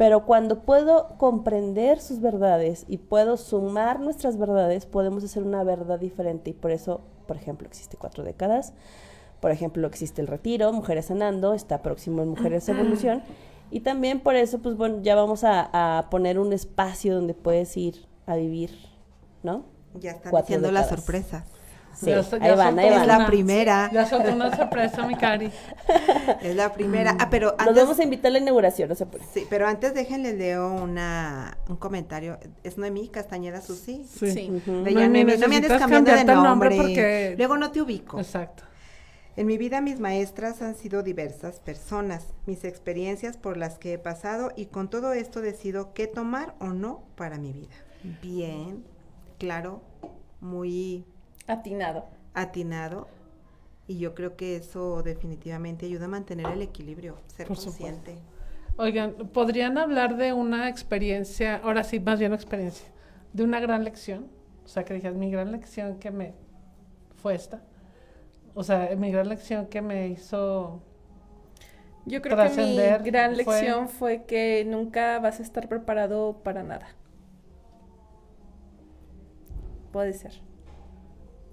Pero 0.00 0.24
cuando 0.24 0.62
puedo 0.62 1.08
comprender 1.18 2.00
sus 2.00 2.22
verdades 2.22 2.86
y 2.88 2.96
puedo 2.96 3.36
sumar 3.36 4.00
nuestras 4.00 4.38
verdades, 4.38 4.86
podemos 4.86 5.22
hacer 5.24 5.42
una 5.42 5.62
verdad 5.62 5.98
diferente. 5.98 6.48
Y 6.48 6.52
por 6.54 6.70
eso, 6.70 7.02
por 7.26 7.36
ejemplo, 7.36 7.68
existe 7.68 7.98
cuatro 7.98 8.24
décadas. 8.24 8.72
Por 9.40 9.50
ejemplo, 9.50 9.86
existe 9.86 10.22
el 10.22 10.26
retiro, 10.26 10.72
Mujeres 10.72 11.04
Sanando, 11.04 11.52
está 11.52 11.82
próximo 11.82 12.22
en 12.22 12.30
Mujeres 12.30 12.66
Evolución. 12.70 13.22
Y 13.70 13.80
también 13.80 14.20
por 14.20 14.36
eso, 14.36 14.60
pues 14.60 14.74
bueno, 14.74 15.02
ya 15.02 15.14
vamos 15.16 15.44
a, 15.44 15.98
a 15.98 16.08
poner 16.08 16.38
un 16.38 16.54
espacio 16.54 17.14
donde 17.14 17.34
puedes 17.34 17.76
ir 17.76 18.06
a 18.24 18.36
vivir, 18.36 18.70
¿no? 19.42 19.64
Ya 20.00 20.12
están 20.12 20.34
haciendo 20.34 20.72
las 20.72 20.88
sorpresas. 20.88 21.44
Sí, 21.94 22.10
ahí 22.10 22.56
van, 22.56 22.78
ahí 22.78 22.90
van. 22.90 23.00
Es 23.02 23.06
la 23.06 23.26
primera. 23.26 23.90
Ya 23.92 24.06
soltó 24.06 24.32
una 24.32 24.54
sorpresa, 24.56 25.06
mi 25.06 25.16
cari. 25.16 25.50
Es 26.42 26.56
la 26.56 26.72
primera. 26.72 27.16
Ah, 27.18 27.28
pero 27.30 27.50
antes, 27.50 27.66
Nos 27.66 27.76
vamos 27.76 27.98
a 27.98 28.02
invitar 28.04 28.28
a 28.28 28.32
la 28.32 28.38
inauguración, 28.38 28.88
no 28.88 28.94
se 28.94 29.06
puede. 29.06 29.24
Sí, 29.34 29.46
pero 29.50 29.66
antes 29.66 29.92
déjenle 29.94 30.32
leo 30.32 30.72
una, 30.72 31.58
un 31.68 31.76
comentario. 31.76 32.38
Es 32.62 32.78
Noemí 32.78 33.08
Castañeda 33.08 33.60
Susi. 33.60 34.04
Sí. 34.04 34.50
Uh 34.50 34.70
-huh. 34.70 35.38
no 35.38 35.48
me 35.48 35.56
andes 35.56 35.72
cambiando 35.78 36.12
de 36.12 36.24
nombre. 36.24 36.48
nombre 36.48 36.76
porque... 36.76 37.34
Luego 37.36 37.56
no 37.56 37.70
te 37.70 37.82
ubico. 37.82 38.18
Exacto. 38.18 38.64
En 39.36 39.46
mi 39.46 39.58
vida 39.58 39.80
mis 39.80 40.00
maestras 40.00 40.60
han 40.60 40.74
sido 40.74 41.02
diversas 41.02 41.60
personas, 41.60 42.26
mis 42.46 42.64
experiencias 42.64 43.36
por 43.36 43.56
las 43.56 43.78
que 43.78 43.94
he 43.94 43.98
pasado 43.98 44.50
y 44.56 44.66
con 44.66 44.90
todo 44.90 45.12
esto 45.12 45.40
decido 45.40 45.94
qué 45.94 46.06
tomar 46.06 46.54
o 46.58 46.68
no 46.68 47.04
para 47.14 47.38
mi 47.38 47.52
vida. 47.52 47.74
Bien, 48.20 48.84
claro, 49.38 49.82
muy 50.40 51.06
Atinado. 51.50 52.04
Atinado. 52.34 53.08
Y 53.86 53.98
yo 53.98 54.14
creo 54.14 54.36
que 54.36 54.56
eso 54.56 55.02
definitivamente 55.02 55.86
ayuda 55.86 56.04
a 56.04 56.08
mantener 56.08 56.46
el 56.46 56.62
equilibrio, 56.62 57.16
ser 57.26 57.48
Por 57.48 57.56
consciente. 57.56 58.12
Supuesto. 58.16 58.82
Oigan, 58.82 59.12
¿podrían 59.32 59.76
hablar 59.78 60.16
de 60.16 60.32
una 60.32 60.68
experiencia, 60.68 61.56
ahora 61.56 61.82
sí, 61.82 61.98
más 61.98 62.18
bien 62.18 62.32
experiencia, 62.32 62.86
de 63.32 63.42
una 63.42 63.58
gran 63.58 63.82
lección? 63.84 64.28
O 64.64 64.68
sea, 64.68 64.84
que 64.84 64.94
dijeras, 64.94 65.16
mi 65.16 65.30
gran 65.30 65.50
lección 65.50 65.98
que 65.98 66.10
me 66.10 66.34
fue 67.16 67.34
esta. 67.34 67.62
O 68.54 68.62
sea, 68.62 68.90
mi 68.96 69.10
gran 69.10 69.28
lección 69.28 69.66
que 69.66 69.82
me 69.82 70.08
hizo 70.08 70.82
yo 72.06 72.22
creo 72.22 72.36
que 72.36 72.62
mi 72.62 73.10
gran 73.10 73.36
lección 73.36 73.88
fue... 73.88 74.18
fue 74.18 74.24
que 74.24 74.64
nunca 74.66 75.18
vas 75.18 75.38
a 75.38 75.42
estar 75.42 75.68
preparado 75.68 76.40
para 76.42 76.62
nada. 76.62 76.88
Puede 79.92 80.12
ser. 80.12 80.40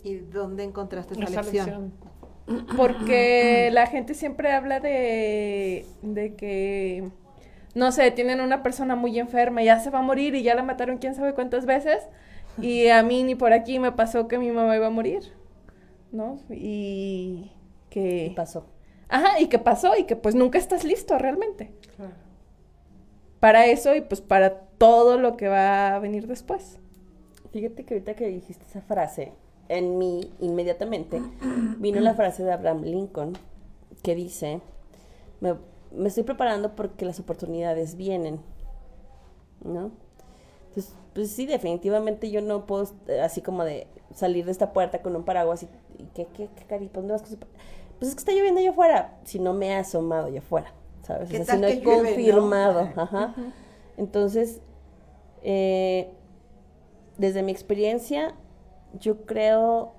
¿Y 0.08 0.20
dónde 0.20 0.64
encontraste 0.64 1.16
esa, 1.16 1.24
esa 1.24 1.42
lección? 1.42 1.94
lección? 2.46 2.78
Porque 2.78 3.70
la 3.74 3.88
gente 3.88 4.14
siempre 4.14 4.54
habla 4.54 4.80
de, 4.80 5.86
de 6.02 6.36
que, 6.36 7.10
no 7.76 7.92
sé, 7.92 8.12
tienen 8.12 8.40
una 8.40 8.64
persona 8.64 8.96
muy 8.96 9.20
enferma, 9.20 9.64
ya 9.64 9.80
se 9.80 9.90
va 9.90 10.00
a 10.00 10.02
morir 10.02 10.34
y 10.34 10.44
ya 10.44 10.56
la 10.56 10.64
mataron 10.64 10.98
quién 10.98 11.14
sabe 11.14 11.34
cuántas 11.34 11.66
veces. 11.66 12.08
Y 12.62 12.88
a 12.88 13.04
mí 13.04 13.24
ni 13.24 13.36
por 13.36 13.52
aquí 13.52 13.80
me 13.80 13.92
pasó 13.92 14.30
que 14.30 14.40
mi 14.40 14.50
mamá 14.50 14.76
iba 14.78 14.88
a 14.88 14.92
morir, 14.92 15.34
¿no? 16.12 16.40
Y 16.50 17.52
que... 17.90 18.30
¿Qué 18.30 18.34
pasó? 18.36 18.66
Ajá, 19.10 19.40
y 19.42 19.48
que 19.48 19.60
pasó 19.60 19.96
y 19.98 20.06
que 20.06 20.16
pues 20.16 20.34
nunca 20.36 20.58
estás 20.58 20.86
listo 20.86 21.18
realmente. 21.18 21.72
Claro. 21.98 22.14
Para 23.42 23.66
eso 23.68 23.94
y 23.94 24.02
pues 24.02 24.22
para 24.22 24.62
todo 24.78 25.18
lo 25.18 25.36
que 25.36 25.50
va 25.50 25.96
a 25.96 26.00
venir 26.00 26.28
después. 26.28 26.80
Fíjate 27.52 27.84
que 27.84 27.96
ahorita 27.96 28.16
que 28.16 28.28
dijiste 28.28 28.66
esa 28.66 28.82
frase, 28.82 29.34
en 29.70 29.98
mí 29.98 30.32
inmediatamente 30.40 31.22
vino 31.78 32.00
la 32.00 32.14
frase 32.14 32.44
de 32.44 32.52
Abraham 32.52 32.84
Lincoln 32.84 33.34
que 34.04 34.16
dice, 34.16 34.62
me, 35.40 35.56
me, 35.92 36.08
estoy 36.08 36.24
preparando 36.24 36.76
porque 36.76 37.06
las 37.06 37.20
oportunidades 37.20 37.96
vienen, 37.96 38.40
¿no? 39.64 39.92
Entonces, 40.70 40.96
pues 41.14 41.32
sí, 41.32 41.46
definitivamente 41.46 42.30
yo 42.30 42.42
no 42.42 42.66
puedo 42.66 42.88
así 43.22 43.42
como 43.42 43.64
de 43.64 43.88
salir 44.14 44.46
de 44.46 44.52
esta 44.52 44.74
puerta 44.74 45.02
con 45.02 45.16
un 45.16 45.24
paraguas 45.24 45.64
y, 45.64 45.70
y 45.98 46.06
¿qué, 46.14 46.28
qué, 46.34 46.50
qué 46.56 46.64
cari, 46.66 46.90
¿dónde 46.94 47.14
vas 47.14 47.24
Pues 47.24 48.10
es 48.10 48.16
que 48.16 48.20
está 48.20 48.32
lloviendo 48.32 48.60
allá 48.60 48.70
afuera, 48.72 49.20
si 49.24 49.40
no 49.40 49.54
me 49.54 49.68
he 49.68 49.76
asomado 49.76 50.28
allá 50.28 50.40
afuera, 50.40 50.74
¿sabes? 51.02 51.30
O 51.30 51.44
sea, 51.44 51.56
si 51.56 51.62
no 51.62 51.68
he 51.68 51.82
confirmado, 51.82 52.90
¿no? 52.96 53.02
ajá. 53.02 53.34
Uh 53.36 53.42
-huh. 53.42 53.54
Entonces, 53.98 54.62
eh, 55.42 56.12
desde 57.18 57.42
mi 57.42 57.52
experiencia, 57.52 58.36
yo 58.94 59.26
creo 59.26 59.94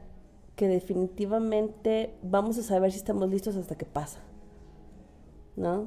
que 0.57 0.69
definitivamente 0.69 2.15
vamos 2.23 2.59
a 2.59 2.63
saber 2.63 2.91
si 2.93 2.99
estamos 2.99 3.29
listos 3.29 3.57
hasta 3.57 3.77
que 3.77 3.87
pasa. 3.87 4.21
¿No? 5.57 5.87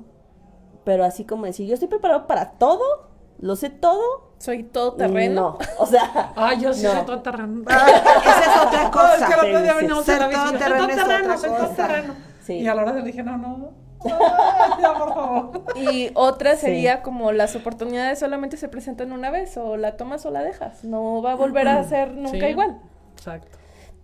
Pero 0.84 1.04
así 1.04 1.26
como 1.26 1.46
decir, 1.46 1.68
yo 1.68 1.74
estoy 1.74 1.88
preparado 1.90 2.28
para 2.28 2.52
todo, 2.52 3.10
lo 3.40 3.56
sé 3.56 3.70
todo. 3.70 4.32
Soy 4.38 4.64
todo 4.64 4.94
terreno. 4.94 5.58
No, 5.60 5.74
o 5.78 5.86
sea. 5.86 6.34
Ah, 6.36 6.54
yo 6.56 6.74
sí 6.74 6.84
no. 6.84 6.92
soy 6.94 7.06
todo 7.06 7.22
terreno. 7.22 7.62
Esa 7.68 8.42
es 8.42 8.66
otra 8.68 8.92
cosa. 8.92 9.28
es 9.30 9.36
que 9.36 9.62
día 9.62 9.74
venimos 9.76 10.04
Ser 10.06 10.20
la 10.20 10.30
todo 10.32 10.58
terreno 10.58 10.88
Soy 10.88 10.96
todo 10.96 11.06
terreno, 11.08 11.38
soy 11.38 11.50
todo 11.50 11.68
terreno. 11.70 12.14
Sí. 12.42 12.54
Y 12.54 12.68
a 12.68 12.74
la 12.74 12.82
hora 12.82 12.94
le 12.94 13.04
dije, 13.04 13.22
no, 13.24 13.38
no. 13.38 13.70
Ah, 14.10 14.78
ya, 14.82 14.94
por 14.98 15.14
favor. 15.14 15.64
Y 15.76 16.10
otra 16.16 16.56
sería 16.56 17.04
como 17.04 17.32
las 17.32 17.56
oportunidades 17.56 18.18
solamente 18.18 18.58
se 18.58 18.68
presentan 18.68 19.12
una 19.12 19.30
vez, 19.30 19.56
o 19.58 19.78
la 19.78 19.96
tomas 19.96 20.26
o 20.26 20.32
la 20.32 20.42
dejas. 20.42 20.84
No 20.84 21.22
va 21.22 21.34
a 21.34 21.36
volver 21.36 21.68
a 21.68 21.84
ser 21.84 22.14
nunca 22.16 22.40
Sí. 22.40 22.46
igual. 22.46 22.80
Exacto. 23.22 23.60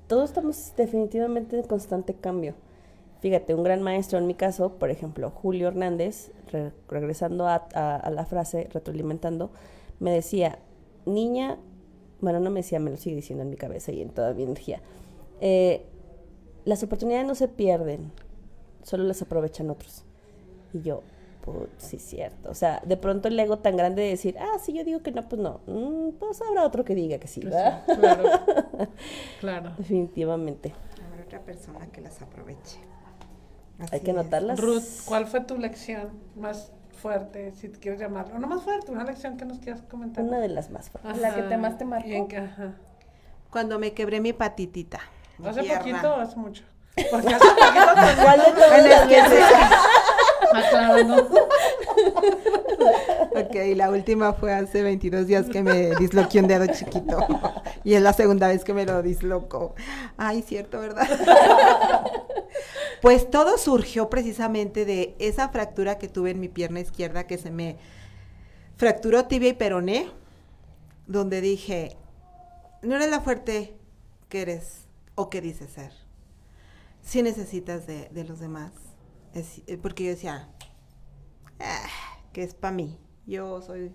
Todos 0.06 0.30
estamos 0.30 0.74
definitivamente 0.78 1.58
en 1.58 1.64
constante 1.64 2.14
cambio. 2.14 2.54
Fíjate, 3.20 3.56
un 3.56 3.64
gran 3.64 3.82
maestro 3.82 4.20
en 4.20 4.28
mi 4.28 4.36
caso, 4.36 4.74
por 4.74 4.92
ejemplo, 4.92 5.32
Julio 5.32 5.70
Hernández, 5.70 6.32
regresando 6.88 7.48
a, 7.48 8.12
la 8.12 8.26
frase, 8.28 8.70
retroalimentando, 8.72 9.50
me 10.00 10.12
decía, 10.12 10.60
niña, 11.08 11.58
bueno, 12.22 12.40
no 12.40 12.52
me 12.52 12.60
decía, 12.60 12.80
me 12.80 12.92
lo 12.92 12.98
sigue 12.98 13.16
diciendo 13.16 13.42
en 13.42 13.50
mi 13.50 13.58
cabeza 13.58 13.92
y 13.92 14.04
en 14.04 14.10
toda 14.10 14.36
mi 14.36 14.44
energía, 14.44 14.82
eh, 15.42 15.88
las 16.64 16.84
oportunidades 16.84 17.26
no 17.26 17.34
se 17.34 17.48
pierden, 17.48 18.12
solo 18.84 19.04
las 19.04 19.24
aprovechan 19.24 19.72
otros. 19.72 20.04
Y 20.74 20.82
yo, 20.84 21.02
pues 21.54 21.70
sí, 21.78 21.98
cierto. 21.98 22.50
O 22.50 22.54
sea, 22.54 22.82
de 22.86 22.98
pronto 22.98 23.30
el 23.30 23.40
ego 23.40 23.60
tan 23.60 23.78
grande 23.78 24.02
de 24.02 24.10
decir, 24.10 24.36
ah, 24.38 24.60
sí, 24.60 24.74
yo 24.74 24.84
digo 24.84 25.02
que 25.02 25.12
no, 25.12 25.28
pues 25.30 25.42
no. 25.42 25.62
Mm, 25.66 26.18
pues 26.20 26.42
habrá 26.42 26.66
otro 26.66 26.84
que 26.84 26.94
diga 26.94 27.20
que 27.20 27.28
sí, 27.28 27.40
pues 27.40 27.54
¿verdad? 27.54 27.84
claro. 27.86 28.30
claro. 29.40 29.74
Definitivamente. 29.78 30.74
Habrá 31.10 31.24
otra 31.24 31.42
persona 31.42 31.88
que 31.88 32.02
las 32.02 32.22
aproveche. 32.22 32.80
Hay 33.92 34.02
que 34.02 34.12
notarlas. 34.12 34.60
Ruth, 34.60 35.06
¿cuál 35.06 35.26
fue 35.28 35.42
tu 35.42 35.58
lección 35.58 36.10
más 36.36 36.74
fuerte, 36.92 37.54
si 37.54 37.70
te 37.70 37.80
quieres 37.80 38.02
llamarlo? 38.02 38.38
No 38.40 38.48
más 38.48 38.64
fuerte, 38.64 38.92
una 38.92 39.06
lección 39.06 39.38
que 39.38 39.46
nos 39.46 39.60
quieras 39.60 39.84
comentar. 39.84 40.26
Una 40.26 40.40
de 40.40 40.50
las 40.50 40.70
más 40.70 40.90
fuertes. 40.90 41.22
La 41.22 41.34
que 41.34 41.44
te 41.44 41.58
más 41.58 41.78
te 41.78 41.86
marcó. 41.86 42.28
Cuando 43.50 43.80
me 43.80 43.94
quebré 43.94 44.20
mi 44.20 44.34
patitita. 44.34 45.00
¿Hace 45.46 45.64
poquito 45.64 46.16
o 46.16 46.20
hace 46.20 46.36
mucho? 46.36 46.64
Porque 47.12 47.36
hace 47.36 47.48
poquito 47.48 48.24
¿Cuál 48.24 48.40
de 48.84 49.42
Ah, 49.56 50.04
ok, 53.32 53.56
la 53.76 53.90
última 53.90 54.34
fue 54.34 54.54
hace 54.54 54.84
22 54.84 55.28
días 55.28 55.48
que 55.48 55.64
me 55.64 55.96
disloqué 55.96 56.40
un 56.40 56.48
dedo 56.48 56.68
chiquito. 56.68 57.26
Y 57.84 57.94
es 57.94 58.02
la 58.02 58.14
segunda 58.14 58.48
vez 58.48 58.64
que 58.64 58.74
me 58.74 58.86
lo 58.86 59.02
disloco. 59.02 59.76
Ay, 60.18 60.42
cierto, 60.42 60.80
¿verdad? 60.80 61.08
pues 63.02 63.30
todo 63.30 63.58
surgió 63.58 64.10
precisamente 64.10 64.86
de 64.86 65.16
esa 65.20 65.50
fractura 65.50 65.98
que 65.98 66.08
tuve 66.08 66.32
en 66.32 66.40
mi 66.40 66.50
pierna 66.50 66.80
izquierda 66.80 67.28
que 67.28 67.38
se 67.38 67.52
me 67.52 67.78
fracturó 68.76 69.26
tibia 69.26 69.50
y 69.50 69.54
peroné, 69.54 70.10
donde 71.08 71.42
dije, 71.42 71.98
no 72.82 72.96
eres 72.96 73.10
la 73.10 73.22
fuerte 73.22 73.76
que 74.30 74.42
eres 74.42 74.88
o 75.16 75.30
que 75.30 75.42
dices 75.42 75.72
ser. 75.72 75.92
Si 77.02 77.24
necesitas 77.24 77.88
de, 77.88 78.10
de 78.10 78.24
los 78.26 78.40
demás 78.40 78.72
eh, 79.38 79.78
porque 79.82 80.06
yo 80.06 80.10
decía, 80.12 80.50
ah, 81.60 81.88
que 82.34 82.44
es 82.44 82.54
para 82.54 82.74
mí. 82.74 82.98
Yo 83.26 83.62
soy 83.62 83.94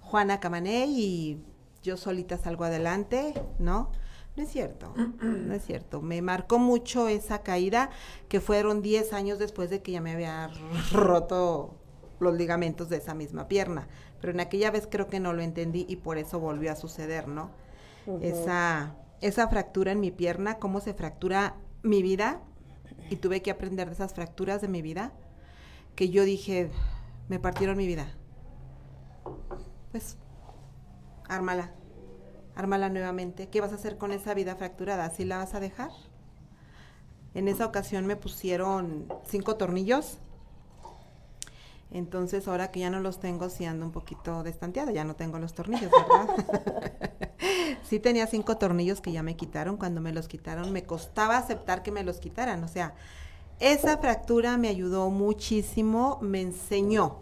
Juana 0.00 0.40
Camané 0.40 0.86
y 0.86 1.42
yo 1.82 1.96
solita 1.96 2.38
salgo 2.38 2.64
adelante, 2.64 3.34
¿no? 3.58 3.90
No 4.36 4.42
es 4.42 4.50
cierto, 4.50 4.94
no 5.22 5.54
es 5.54 5.64
cierto. 5.64 6.00
Me 6.00 6.22
marcó 6.22 6.58
mucho 6.58 7.08
esa 7.08 7.42
caída 7.42 7.90
que 8.28 8.40
fueron 8.40 8.82
10 8.82 9.12
años 9.12 9.38
después 9.38 9.70
de 9.70 9.82
que 9.82 9.92
ya 9.92 10.00
me 10.00 10.12
había 10.12 10.50
roto 10.92 11.76
los 12.18 12.34
ligamentos 12.34 12.88
de 12.88 12.98
esa 12.98 13.14
misma 13.14 13.48
pierna. 13.48 13.88
Pero 14.20 14.32
en 14.32 14.40
aquella 14.40 14.70
vez 14.70 14.86
creo 14.90 15.08
que 15.08 15.20
no 15.20 15.32
lo 15.32 15.42
entendí 15.42 15.86
y 15.88 15.96
por 15.96 16.18
eso 16.18 16.38
volvió 16.38 16.72
a 16.72 16.76
suceder, 16.76 17.28
¿no? 17.28 17.50
Esa, 18.22 18.96
esa 19.20 19.48
fractura 19.48 19.92
en 19.92 20.00
mi 20.00 20.10
pierna, 20.10 20.58
cómo 20.58 20.80
se 20.80 20.94
fractura 20.94 21.54
mi 21.82 22.02
vida, 22.02 22.42
y 23.10 23.16
tuve 23.16 23.42
que 23.42 23.50
aprender 23.50 23.88
de 23.88 23.94
esas 23.94 24.14
fracturas 24.14 24.62
de 24.62 24.68
mi 24.68 24.80
vida 24.80 25.12
que 25.96 26.08
yo 26.08 26.24
dije, 26.24 26.70
me 27.28 27.38
partieron 27.38 27.76
mi 27.76 27.86
vida. 27.86 28.06
Pues, 29.90 30.16
ármala, 31.28 31.72
ármala 32.54 32.88
nuevamente. 32.88 33.48
¿Qué 33.48 33.60
vas 33.60 33.72
a 33.72 33.74
hacer 33.74 33.98
con 33.98 34.12
esa 34.12 34.32
vida 34.32 34.54
fracturada? 34.56 35.04
¿Así 35.04 35.24
la 35.24 35.38
vas 35.38 35.54
a 35.54 35.60
dejar? 35.60 35.90
En 37.34 37.48
esa 37.48 37.66
ocasión 37.66 38.06
me 38.06 38.16
pusieron 38.16 39.12
cinco 39.26 39.56
tornillos. 39.56 40.18
Entonces, 41.90 42.46
ahora 42.46 42.70
que 42.70 42.80
ya 42.80 42.90
no 42.90 43.00
los 43.00 43.18
tengo, 43.18 43.50
sí 43.50 43.64
ando 43.64 43.84
un 43.84 43.92
poquito 43.92 44.44
destanteada, 44.44 44.92
ya 44.92 45.04
no 45.04 45.16
tengo 45.16 45.40
los 45.40 45.54
tornillos, 45.54 45.90
¿verdad? 45.90 47.29
sí 47.90 47.98
tenía 47.98 48.28
cinco 48.28 48.56
tornillos 48.56 49.00
que 49.00 49.10
ya 49.10 49.24
me 49.24 49.34
quitaron. 49.34 49.76
Cuando 49.76 50.00
me 50.00 50.12
los 50.12 50.28
quitaron, 50.28 50.72
me 50.72 50.84
costaba 50.84 51.36
aceptar 51.36 51.82
que 51.82 51.90
me 51.90 52.04
los 52.04 52.20
quitaran. 52.20 52.62
O 52.62 52.68
sea, 52.68 52.94
esa 53.58 53.98
fractura 53.98 54.56
me 54.58 54.68
ayudó 54.68 55.10
muchísimo, 55.10 56.18
me 56.22 56.40
enseñó 56.40 57.18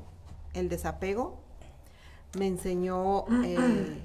el 0.53 0.69
desapego, 0.69 1.41
me 2.39 2.47
enseñó 2.47 3.25
eh, 3.45 4.03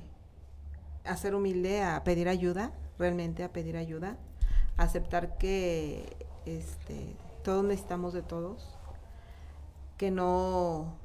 a 1.03 1.17
ser 1.17 1.35
humilde, 1.35 1.83
a 1.83 2.01
pedir 2.05 2.29
ayuda, 2.29 2.71
realmente 2.97 3.43
a 3.43 3.51
pedir 3.51 3.75
ayuda, 3.75 4.15
a 4.77 4.83
aceptar 4.83 5.37
que 5.37 6.15
este, 6.45 7.17
todos 7.43 7.65
necesitamos 7.65 8.13
de 8.13 8.21
todos, 8.21 8.69
que 9.97 10.11
no 10.11 10.95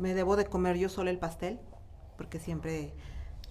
me 0.00 0.14
debo 0.14 0.34
de 0.34 0.46
comer 0.46 0.76
yo 0.76 0.88
solo 0.88 1.10
el 1.10 1.18
pastel, 1.20 1.60
porque 2.16 2.40
siempre 2.40 2.92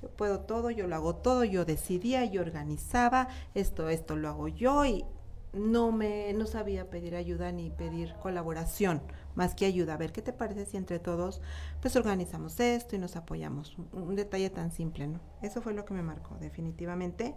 yo 0.06 0.12
puedo 0.12 0.42
todo, 0.42 0.70
yo 0.70 0.86
lo 0.86 0.96
hago 0.96 1.16
todo, 1.16 1.44
yo 1.46 1.66
decidía, 1.66 2.26
yo 2.26 2.42
organizaba, 2.42 3.28
esto, 3.56 3.90
esto 3.90 4.16
lo 4.16 4.30
hago 4.30 4.48
yo 4.48 4.86
y 4.86 5.04
no 5.52 5.92
me, 5.92 6.32
no 6.34 6.46
sabía 6.46 6.92
pedir 6.92 7.16
ayuda 7.16 7.52
ni 7.52 7.72
pedir 7.72 8.14
colaboración, 8.22 9.02
más 9.34 9.56
que 9.56 9.66
ayuda. 9.66 9.96
A 9.96 9.98
ver, 9.98 10.12
¿qué 10.12 10.22
te 10.22 10.32
parece 10.32 10.66
si 10.66 10.78
entre 10.78 11.00
todos 11.00 11.42
pues 11.82 11.96
organizamos 11.96 12.60
esto 12.60 12.96
y 12.96 13.00
nos 13.00 13.16
apoyamos? 13.16 13.76
Un, 13.94 14.16
detalle 14.16 14.52
tan 14.52 14.72
simple, 14.72 15.08
¿no? 15.08 15.22
Eso 15.42 15.60
fue 15.60 15.74
lo 15.74 15.86
que 15.86 15.96
me 15.96 16.04
marcó, 16.04 16.38
definitivamente. 16.40 17.34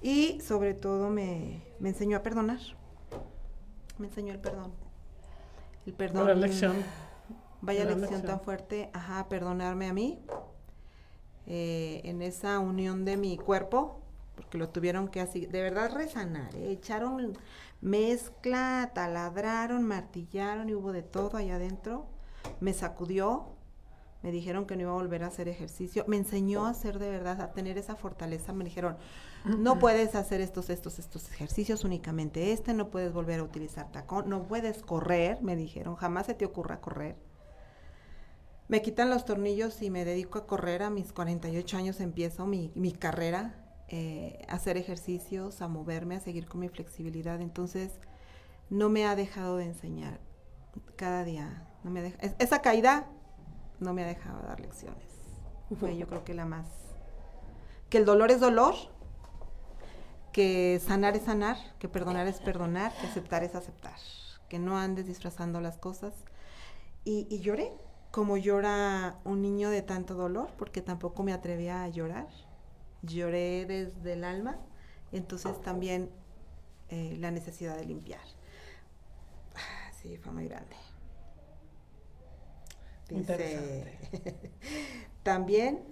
Y 0.00 0.40
sobre 0.40 0.72
todo 0.72 1.10
me, 1.10 1.62
me 1.80 1.90
enseñó 1.90 2.16
a 2.16 2.22
perdonar. 2.22 2.60
Me 3.98 4.06
enseñó 4.06 4.32
el 4.32 4.40
perdón. 4.40 4.72
El 5.84 5.92
perdón. 5.92 6.28
La 6.28 6.34
lección. 6.34 6.76
Vaya 7.60 7.84
lección, 7.84 8.22
tan 8.22 8.40
fuerte, 8.40 8.90
ajá, 8.92 9.28
perdonarme 9.28 9.88
a 9.88 9.94
mí, 9.94 10.22
eh, 11.46 12.00
en 12.04 12.22
esa 12.22 12.58
unión 12.58 13.04
de 13.04 13.16
mi 13.16 13.36
cuerpo, 13.36 14.00
porque 14.34 14.58
lo 14.58 14.68
tuvieron 14.70 15.08
que 15.08 15.20
así, 15.20 15.46
de 15.46 15.62
verdad 15.62 15.92
resanar, 15.92 16.54
¿eh? 16.56 16.72
echaron 16.72 17.36
mezcla, 17.80 18.90
taladraron, 18.94 19.82
martillaron 19.82 20.68
y 20.70 20.74
hubo 20.74 20.92
de 20.92 21.02
todo 21.02 21.36
allá 21.36 21.56
adentro. 21.56 22.06
Me 22.60 22.72
sacudió, 22.72 23.46
me 24.22 24.32
dijeron 24.32 24.66
que 24.66 24.74
no 24.74 24.82
iba 24.82 24.90
a 24.90 24.94
volver 24.94 25.22
a 25.22 25.26
hacer 25.26 25.48
ejercicio, 25.48 26.04
me 26.08 26.16
enseñó 26.16 26.64
a 26.64 26.70
hacer 26.70 26.98
de 26.98 27.10
verdad, 27.10 27.40
a 27.42 27.52
tener 27.52 27.76
esa 27.76 27.94
fortaleza, 27.94 28.54
me 28.54 28.64
dijeron, 28.64 28.96
no 29.44 29.78
puedes 29.78 30.14
hacer 30.14 30.40
estos, 30.40 30.70
estos, 30.70 30.98
estos 30.98 31.30
ejercicios, 31.30 31.84
únicamente 31.84 32.52
este, 32.52 32.72
no 32.72 32.90
puedes 32.90 33.12
volver 33.12 33.40
a 33.40 33.42
utilizar 33.42 33.92
tacón, 33.92 34.30
no 34.30 34.44
puedes 34.44 34.82
correr, 34.82 35.42
me 35.42 35.56
dijeron, 35.56 35.94
jamás 35.96 36.26
se 36.26 36.34
te 36.34 36.46
ocurra 36.46 36.80
correr 36.80 37.16
me 38.68 38.82
quitan 38.82 39.10
los 39.10 39.24
tornillos 39.24 39.82
y 39.82 39.90
me 39.90 40.04
dedico 40.04 40.38
a 40.38 40.46
correr. 40.46 40.82
A 40.82 40.90
mis 40.90 41.12
48 41.12 41.76
años 41.76 42.00
empiezo 42.00 42.46
mi, 42.46 42.72
mi 42.74 42.92
carrera, 42.92 43.54
eh, 43.88 44.44
a 44.48 44.54
hacer 44.54 44.76
ejercicios, 44.76 45.60
a 45.60 45.68
moverme, 45.68 46.16
a 46.16 46.20
seguir 46.20 46.46
con 46.46 46.60
mi 46.60 46.68
flexibilidad. 46.68 47.40
Entonces, 47.40 47.92
no 48.70 48.88
me 48.88 49.06
ha 49.06 49.16
dejado 49.16 49.58
de 49.58 49.64
enseñar 49.64 50.18
cada 50.96 51.24
día. 51.24 51.68
No 51.82 51.90
me 51.90 52.00
deja, 52.00 52.18
esa 52.38 52.62
caída 52.62 53.06
no 53.80 53.92
me 53.92 54.04
ha 54.04 54.06
dejado 54.06 54.40
de 54.40 54.48
dar 54.48 54.60
lecciones. 54.60 55.04
Fue 55.78 55.96
yo 55.96 56.06
creo 56.06 56.24
que 56.24 56.34
la 56.34 56.46
más... 56.46 56.66
Que 57.90 57.98
el 57.98 58.04
dolor 58.06 58.30
es 58.30 58.40
dolor, 58.40 58.74
que 60.32 60.80
sanar 60.84 61.14
es 61.14 61.24
sanar, 61.24 61.56
que 61.78 61.88
perdonar 61.88 62.26
es 62.26 62.40
perdonar, 62.40 62.92
que 62.98 63.06
aceptar 63.06 63.44
es 63.44 63.54
aceptar. 63.54 63.98
Que 64.48 64.58
no 64.58 64.78
andes 64.78 65.06
disfrazando 65.06 65.60
las 65.60 65.76
cosas. 65.76 66.14
Y, 67.04 67.26
y 67.30 67.40
lloré, 67.40 67.72
como 68.14 68.36
llora 68.36 69.18
un 69.24 69.42
niño 69.42 69.70
de 69.70 69.82
tanto 69.82 70.14
dolor, 70.14 70.48
porque 70.56 70.80
tampoco 70.80 71.24
me 71.24 71.32
atrevía 71.32 71.82
a 71.82 71.88
llorar. 71.88 72.28
Lloré 73.02 73.66
desde 73.66 74.12
el 74.12 74.22
alma, 74.22 74.56
entonces 75.10 75.60
también 75.62 76.10
eh, 76.90 77.16
la 77.18 77.32
necesidad 77.32 77.76
de 77.76 77.84
limpiar. 77.84 78.20
Ah, 79.56 79.90
sí, 80.00 80.16
fue 80.16 80.30
muy 80.30 80.46
grande. 80.46 80.76
Dice, 83.08 83.98
también 85.24 85.82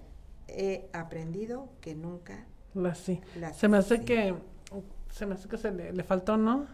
he 0.47 0.89
aprendido 0.93 1.71
que 1.81 1.97
nunca 1.97 2.47
la 2.75 2.95
sí. 2.95 3.21
se 3.53 3.67
me 3.67 3.79
hace 3.79 4.05
que 4.05 4.33
se 5.11 5.27
me 5.27 5.35
hace 5.35 5.49
que 5.49 5.59
se 5.59 5.73
le, 5.73 6.05
faltó, 6.05 6.37
¿no? 6.37 6.69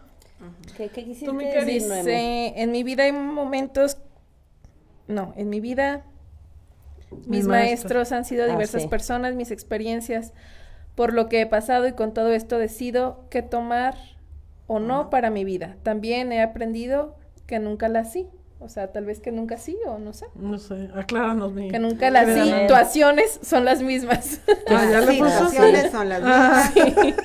¿Qué, 0.77 0.89
qué 0.89 1.03
decir, 1.03 1.27
en 1.27 2.71
mi 2.71 2.83
vida 2.83 3.03
hay 3.03 3.11
momentos 3.13 3.97
no, 5.09 5.33
en 5.35 5.49
mi 5.49 5.59
vida 5.59 6.05
mis, 7.25 7.47
maestros. 7.47 8.11
han 8.11 8.23
sido 8.23 8.45
ah, 8.45 8.47
diversas 8.47 8.87
personas, 8.87 9.35
mis 9.35 9.51
experiencias, 9.51 10.33
por 10.95 11.13
lo 11.13 11.27
que 11.27 11.41
he 11.41 11.45
pasado 11.45 11.87
y 11.87 11.93
con 11.93 12.13
todo 12.13 12.31
esto 12.31 12.57
decido 12.57 13.25
qué 13.29 13.41
tomar 13.41 13.95
o 14.67 14.79
no 14.79 15.09
para 15.09 15.29
mi 15.31 15.43
vida. 15.43 15.77
También 15.83 16.31
he 16.31 16.41
aprendido 16.41 17.17
que 17.47 17.59
nunca 17.59 17.89
la 17.89 18.05
sí. 18.05 18.27
O 18.61 18.67
sea, 18.67 18.91
tal 18.91 19.05
vez 19.05 19.21
que 19.21 19.31
nunca 19.31 19.57
sí 19.57 19.77
o 19.87 19.97
no 19.99 20.11
sé. 20.11 20.25
No 20.35 20.59
sé, 20.59 20.89
acláranos 20.93 21.53
mi. 21.53 21.69
Que 21.69 21.79
nunca 21.79 22.11
las 22.11 22.27
situaciones 22.27 23.39
son 23.41 23.63
las 23.63 23.81
mismas. 23.81 24.41
Ah, 24.67 24.85
las 24.91 25.05
situaciones 25.05 25.91
son 25.91 26.09
las 26.09 26.21
mismas. 26.21 27.15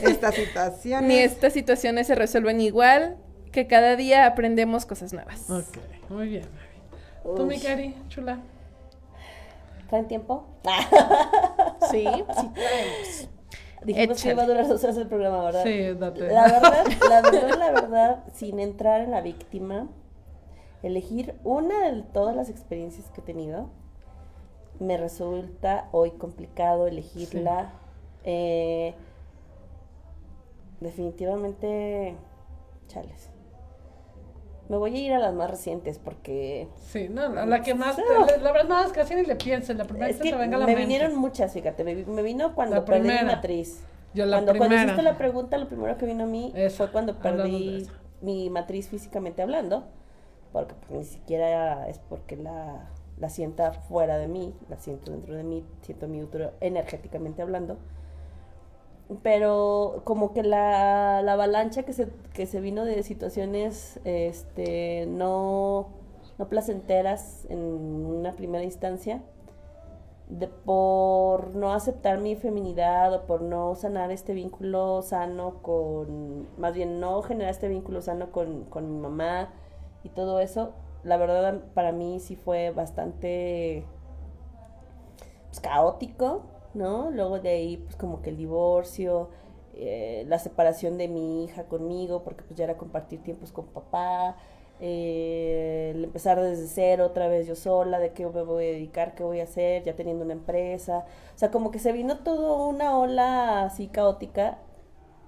Estas 0.00 0.34
situaciones. 0.34 1.08
Ni 1.08 1.18
estas 1.18 1.52
situaciones 1.52 2.06
se 2.06 2.14
resuelven 2.14 2.60
igual, 2.60 3.16
que 3.50 3.66
cada 3.66 3.96
día 3.96 4.26
aprendemos 4.26 4.86
cosas 4.86 5.12
nuevas. 5.12 5.50
Ok, 5.50 5.76
muy 6.08 6.28
bien. 6.28 6.65
Tú, 7.34 7.44
mi 7.46 7.58
Cari, 7.58 7.94
chula. 8.08 8.38
¿Traen 9.88 10.08
tiempo? 10.08 10.44
Sí, 11.90 12.04
sí 12.04 12.50
traemos. 12.54 13.28
Dijimos 13.84 14.22
que 14.22 14.30
iba 14.30 14.42
a 14.42 14.46
durar 14.46 14.66
dos 14.66 14.82
horas 14.82 14.96
el 14.96 15.06
programa, 15.06 15.44
¿verdad? 15.44 15.62
Sí, 15.62 15.82
date. 15.94 16.28
La 16.28 16.42
verdad, 16.42 16.86
la 17.08 17.20
verdad, 17.22 17.58
la 17.58 17.70
verdad, 17.70 18.24
sin 18.32 18.58
entrar 18.58 19.02
en 19.02 19.12
la 19.12 19.20
víctima, 19.20 19.88
elegir 20.82 21.36
una 21.44 21.88
de 21.90 22.02
todas 22.02 22.34
las 22.34 22.48
experiencias 22.48 23.08
que 23.10 23.20
he 23.20 23.24
tenido, 23.24 23.68
me 24.80 24.96
resulta 24.96 25.88
hoy 25.92 26.10
complicado 26.12 26.88
elegirla. 26.88 27.72
Eh, 28.24 28.94
definitivamente, 30.80 32.16
chales. 32.88 33.30
Me 34.68 34.76
voy 34.76 34.96
a 34.96 34.98
ir 34.98 35.12
a 35.12 35.18
las 35.18 35.32
más 35.34 35.50
recientes 35.50 35.98
porque 35.98 36.68
Sí, 36.76 37.08
no, 37.08 37.28
la, 37.28 37.46
la 37.46 37.62
que 37.62 37.74
más, 37.74 37.96
la, 37.98 38.36
la 38.38 38.52
verdad, 38.52 38.68
nada, 38.68 38.92
casi 38.92 39.14
ni 39.14 39.24
le 39.24 39.36
pienses, 39.36 39.76
la 39.76 39.84
primera 39.84 40.10
es 40.10 40.16
que 40.18 40.24
que 40.24 40.30
te 40.30 40.36
venga 40.36 40.56
a 40.56 40.60
la 40.60 40.66
me 40.66 40.74
mente. 40.74 40.80
vinieron 40.88 41.16
muchas, 41.16 41.52
fíjate, 41.52 41.84
me, 41.84 41.94
me 41.94 42.22
vino 42.22 42.54
cuando 42.54 42.84
perdí 42.84 43.12
mi 43.12 43.22
matriz. 43.22 43.82
Yo 44.14 44.26
la 44.26 44.36
cuando, 44.36 44.56
cuando 44.56 44.74
hiciste 44.74 45.02
la 45.02 45.16
pregunta, 45.18 45.58
lo 45.58 45.68
primero 45.68 45.96
que 45.96 46.06
vino 46.06 46.24
a 46.24 46.26
mí 46.26 46.52
Esa, 46.54 46.76
fue 46.78 46.90
cuando 46.90 47.20
perdí 47.20 47.86
mi 48.22 48.50
matriz 48.50 48.88
físicamente 48.88 49.42
hablando, 49.42 49.84
porque 50.52 50.74
pues, 50.74 50.90
ni 50.98 51.04
siquiera 51.04 51.88
es 51.88 51.98
porque 51.98 52.36
la, 52.36 52.90
la 53.18 53.28
sienta 53.28 53.72
fuera 53.72 54.18
de 54.18 54.28
mí, 54.28 54.54
la 54.68 54.78
siento 54.78 55.12
dentro 55.12 55.34
de 55.34 55.44
mí, 55.44 55.64
siento 55.82 56.08
mi 56.08 56.22
útero 56.22 56.52
energéticamente 56.60 57.42
hablando. 57.42 57.78
Pero 59.22 60.02
como 60.04 60.32
que 60.32 60.42
la, 60.42 61.22
la 61.22 61.34
avalancha 61.34 61.84
que 61.84 61.92
se, 61.92 62.08
que 62.32 62.46
se 62.46 62.60
vino 62.60 62.84
de 62.84 63.02
situaciones 63.04 64.00
este, 64.04 65.06
no, 65.06 65.88
no 66.38 66.48
placenteras 66.48 67.46
en 67.48 67.60
una 67.60 68.34
primera 68.34 68.64
instancia, 68.64 69.22
de 70.28 70.48
por 70.48 71.54
no 71.54 71.72
aceptar 71.72 72.18
mi 72.18 72.34
feminidad 72.34 73.14
o 73.14 73.26
por 73.26 73.42
no 73.42 73.74
sanar 73.76 74.10
este 74.10 74.34
vínculo 74.34 75.02
sano 75.02 75.62
con, 75.62 76.48
más 76.58 76.74
bien 76.74 76.98
no 76.98 77.22
generar 77.22 77.52
este 77.52 77.68
vínculo 77.68 78.02
sano 78.02 78.32
con, 78.32 78.64
con 78.64 78.92
mi 78.92 78.98
mamá 78.98 79.50
y 80.02 80.08
todo 80.08 80.40
eso, 80.40 80.72
la 81.04 81.16
verdad 81.16 81.60
para 81.74 81.92
mí 81.92 82.18
sí 82.18 82.34
fue 82.34 82.70
bastante 82.70 83.84
pues, 85.46 85.60
caótico, 85.60 86.42
¿no? 86.76 87.10
Luego 87.10 87.40
de 87.40 87.48
ahí 87.50 87.76
pues 87.78 87.96
como 87.96 88.22
que 88.22 88.30
el 88.30 88.36
divorcio, 88.36 89.30
eh, 89.74 90.24
la 90.28 90.38
separación 90.38 90.98
de 90.98 91.08
mi 91.08 91.44
hija 91.44 91.64
conmigo, 91.64 92.22
porque 92.22 92.44
pues 92.44 92.56
ya 92.56 92.64
era 92.64 92.76
compartir 92.76 93.22
tiempos 93.22 93.52
con 93.52 93.66
papá, 93.66 94.36
eh, 94.80 95.92
el 95.94 96.04
empezar 96.04 96.40
desde 96.40 96.66
cero 96.66 97.06
otra 97.06 97.28
vez 97.28 97.46
yo 97.46 97.56
sola, 97.56 97.98
de 97.98 98.12
qué 98.12 98.26
me 98.26 98.42
voy 98.42 98.64
a 98.64 98.68
dedicar, 98.68 99.14
qué 99.14 99.22
voy 99.22 99.40
a 99.40 99.44
hacer, 99.44 99.82
ya 99.84 99.96
teniendo 99.96 100.24
una 100.24 100.34
empresa. 100.34 101.06
O 101.34 101.38
sea, 101.38 101.50
como 101.50 101.70
que 101.70 101.78
se 101.78 101.92
vino 101.92 102.18
todo 102.18 102.66
una 102.68 102.98
ola 102.98 103.64
así 103.64 103.88
caótica 103.88 104.58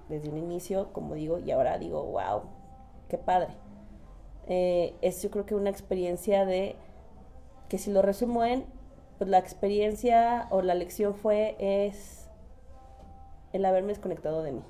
desde 0.09 0.29
un 0.29 0.37
inicio, 0.37 0.91
como 0.93 1.15
digo, 1.15 1.39
y 1.39 1.51
ahora 1.51 1.77
digo, 1.77 2.03
wow, 2.03 2.43
qué 3.07 3.17
padre. 3.17 3.49
Eh, 4.47 4.95
es 5.01 5.21
yo 5.21 5.29
creo 5.31 5.45
que 5.45 5.55
una 5.55 5.69
experiencia 5.69 6.45
de, 6.45 6.75
que 7.69 7.77
si 7.77 7.91
lo 7.91 8.01
resumo 8.01 8.43
en, 8.43 8.65
pues 9.19 9.29
la 9.29 9.37
experiencia 9.37 10.47
o 10.49 10.61
la 10.61 10.73
lección 10.73 11.13
fue, 11.13 11.57
es 11.59 12.29
el 13.51 13.65
haberme 13.65 13.89
desconectado 13.89 14.41
de 14.43 14.53
mí. 14.53 14.63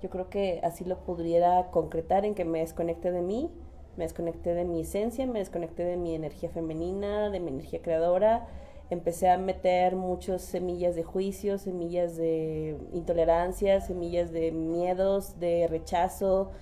Yo 0.00 0.10
creo 0.10 0.30
que 0.30 0.60
así 0.62 0.84
lo 0.84 0.98
pudiera 0.98 1.70
concretar 1.72 2.24
en 2.24 2.36
que 2.36 2.44
me 2.44 2.60
desconecté 2.60 3.10
de 3.10 3.20
mí, 3.20 3.50
me 3.96 4.04
desconecté 4.04 4.54
de 4.54 4.64
mi 4.64 4.82
esencia, 4.82 5.26
me 5.26 5.40
desconecté 5.40 5.84
de 5.84 5.96
mi 5.96 6.14
energía 6.14 6.50
femenina, 6.50 7.30
de 7.30 7.40
mi 7.40 7.48
energía 7.48 7.82
creadora. 7.82 8.46
Empecé 8.90 9.28
a 9.28 9.38
meter 9.38 9.96
muchas 9.96 10.40
semillas 10.40 10.94
de 10.94 11.02
juicio, 11.02 11.58
semillas 11.58 12.16
de 12.16 12.78
intolerancia, 12.92 13.80
semillas 13.80 14.30
de 14.30 14.52
miedos, 14.52 15.40
de 15.40 15.66
rechazo, 15.66 16.52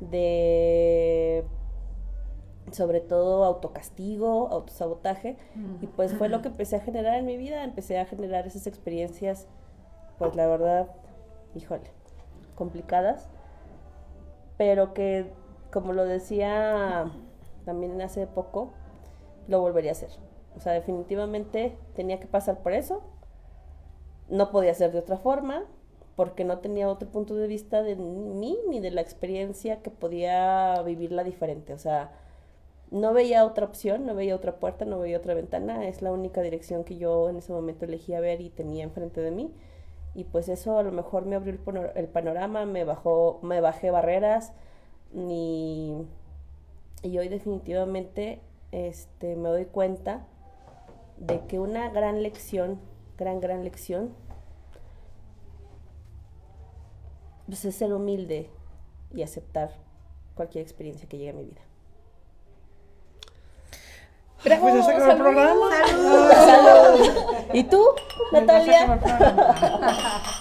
de 0.00 1.44
sobre 2.72 3.00
todo 3.00 3.44
autocastigo, 3.44 4.48
autosabotaje. 4.48 5.36
Y 5.80 5.86
pues 5.86 6.14
fue 6.14 6.28
lo 6.28 6.42
que 6.42 6.48
empecé 6.48 6.76
a 6.76 6.80
generar 6.80 7.14
en 7.14 7.26
mi 7.26 7.36
vida, 7.36 7.64
empecé 7.64 7.98
a 7.98 8.06
generar 8.06 8.46
esas 8.46 8.66
experiencias, 8.66 9.46
pues 10.18 10.34
la 10.34 10.46
verdad, 10.46 10.88
híjole, 11.54 11.90
complicadas, 12.54 13.28
pero 14.56 14.94
que, 14.94 15.32
como 15.72 15.92
lo 15.92 16.04
decía 16.04 17.10
también 17.64 18.00
hace 18.00 18.26
poco, 18.26 18.72
lo 19.48 19.60
volvería 19.60 19.90
a 19.90 19.92
hacer. 19.92 20.10
O 20.56 20.60
sea, 20.60 20.72
definitivamente 20.72 21.76
tenía 21.94 22.18
que 22.18 22.26
pasar 22.26 22.62
por 22.62 22.72
eso. 22.72 23.02
No 24.28 24.50
podía 24.50 24.74
ser 24.74 24.92
de 24.92 25.00
otra 25.00 25.18
forma, 25.18 25.64
porque 26.16 26.44
no 26.44 26.58
tenía 26.58 26.88
otro 26.88 27.08
punto 27.10 27.34
de 27.34 27.46
vista 27.46 27.82
de 27.82 27.94
mí 27.94 28.58
ni 28.68 28.80
de 28.80 28.90
la 28.90 29.02
experiencia 29.02 29.82
que 29.82 29.90
podía 29.90 30.82
vivirla 30.82 31.22
diferente. 31.22 31.74
O 31.74 31.78
sea, 31.78 32.10
no 32.96 33.12
veía 33.12 33.44
otra 33.44 33.66
opción, 33.66 34.06
no 34.06 34.14
veía 34.14 34.34
otra 34.34 34.58
puerta, 34.58 34.84
no 34.84 34.98
veía 34.98 35.18
otra 35.18 35.34
ventana. 35.34 35.86
Es 35.86 36.02
la 36.02 36.12
única 36.12 36.42
dirección 36.42 36.84
que 36.84 36.96
yo 36.96 37.28
en 37.28 37.36
ese 37.36 37.52
momento 37.52 37.84
elegí 37.84 38.14
a 38.14 38.20
ver 38.20 38.40
y 38.40 38.50
tenía 38.50 38.84
enfrente 38.84 39.20
de 39.20 39.30
mí. 39.30 39.52
Y 40.14 40.24
pues 40.24 40.48
eso 40.48 40.78
a 40.78 40.82
lo 40.82 40.92
mejor 40.92 41.26
me 41.26 41.36
abrió 41.36 41.52
el, 41.52 41.58
pano- 41.58 41.92
el 41.94 42.08
panorama, 42.08 42.64
me 42.64 42.84
bajó, 42.84 43.38
me 43.42 43.60
bajé 43.60 43.90
barreras 43.90 44.52
y, 45.14 45.92
y 47.02 47.18
hoy 47.18 47.28
definitivamente 47.28 48.40
este, 48.72 49.36
me 49.36 49.50
doy 49.50 49.66
cuenta 49.66 50.26
de 51.18 51.40
que 51.46 51.58
una 51.58 51.90
gran 51.90 52.22
lección, 52.22 52.80
gran, 53.18 53.40
gran 53.40 53.62
lección, 53.62 54.14
pues 57.46 57.64
es 57.64 57.74
ser 57.74 57.92
humilde 57.92 58.50
y 59.14 59.22
aceptar 59.22 59.70
cualquier 60.34 60.62
experiencia 60.62 61.08
que 61.08 61.18
llegue 61.18 61.30
a 61.30 61.34
mi 61.34 61.44
vida. 61.44 61.60
Pues 64.42 64.74
ya 64.74 64.82
se 64.82 64.90
acabó 64.92 64.92
el 64.92 65.02
salud. 65.02 65.18
programa. 65.18 65.70
¡Salud! 66.46 67.10
¿Y 67.52 67.64
tú, 67.64 67.82
Pues 68.30 68.42
Natalia? 68.42 68.86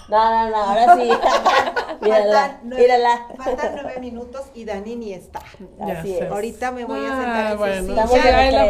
No, 0.10 0.32
no, 0.32 0.50
no, 0.50 0.56
ahora 0.58 0.96
sí. 0.96 1.10
mírala, 2.02 2.40
Faltan 2.40 2.60
nueve- 2.64 2.82
mírala. 2.84 3.28
Faltan 3.38 3.72
nueve 3.82 4.00
minutos 4.00 4.44
y 4.54 4.66
Dani 4.66 4.96
ni 4.96 5.14
está. 5.14 5.40
Ya 5.88 6.00
Así 6.00 6.18
es. 6.18 6.30
Ahorita 6.30 6.72
me 6.72 6.86
voy 6.86 7.00
a 7.00 7.08
Ah, 7.08 7.22
sentar 7.22 7.52
en 7.52 7.58
bueno. 7.58 7.96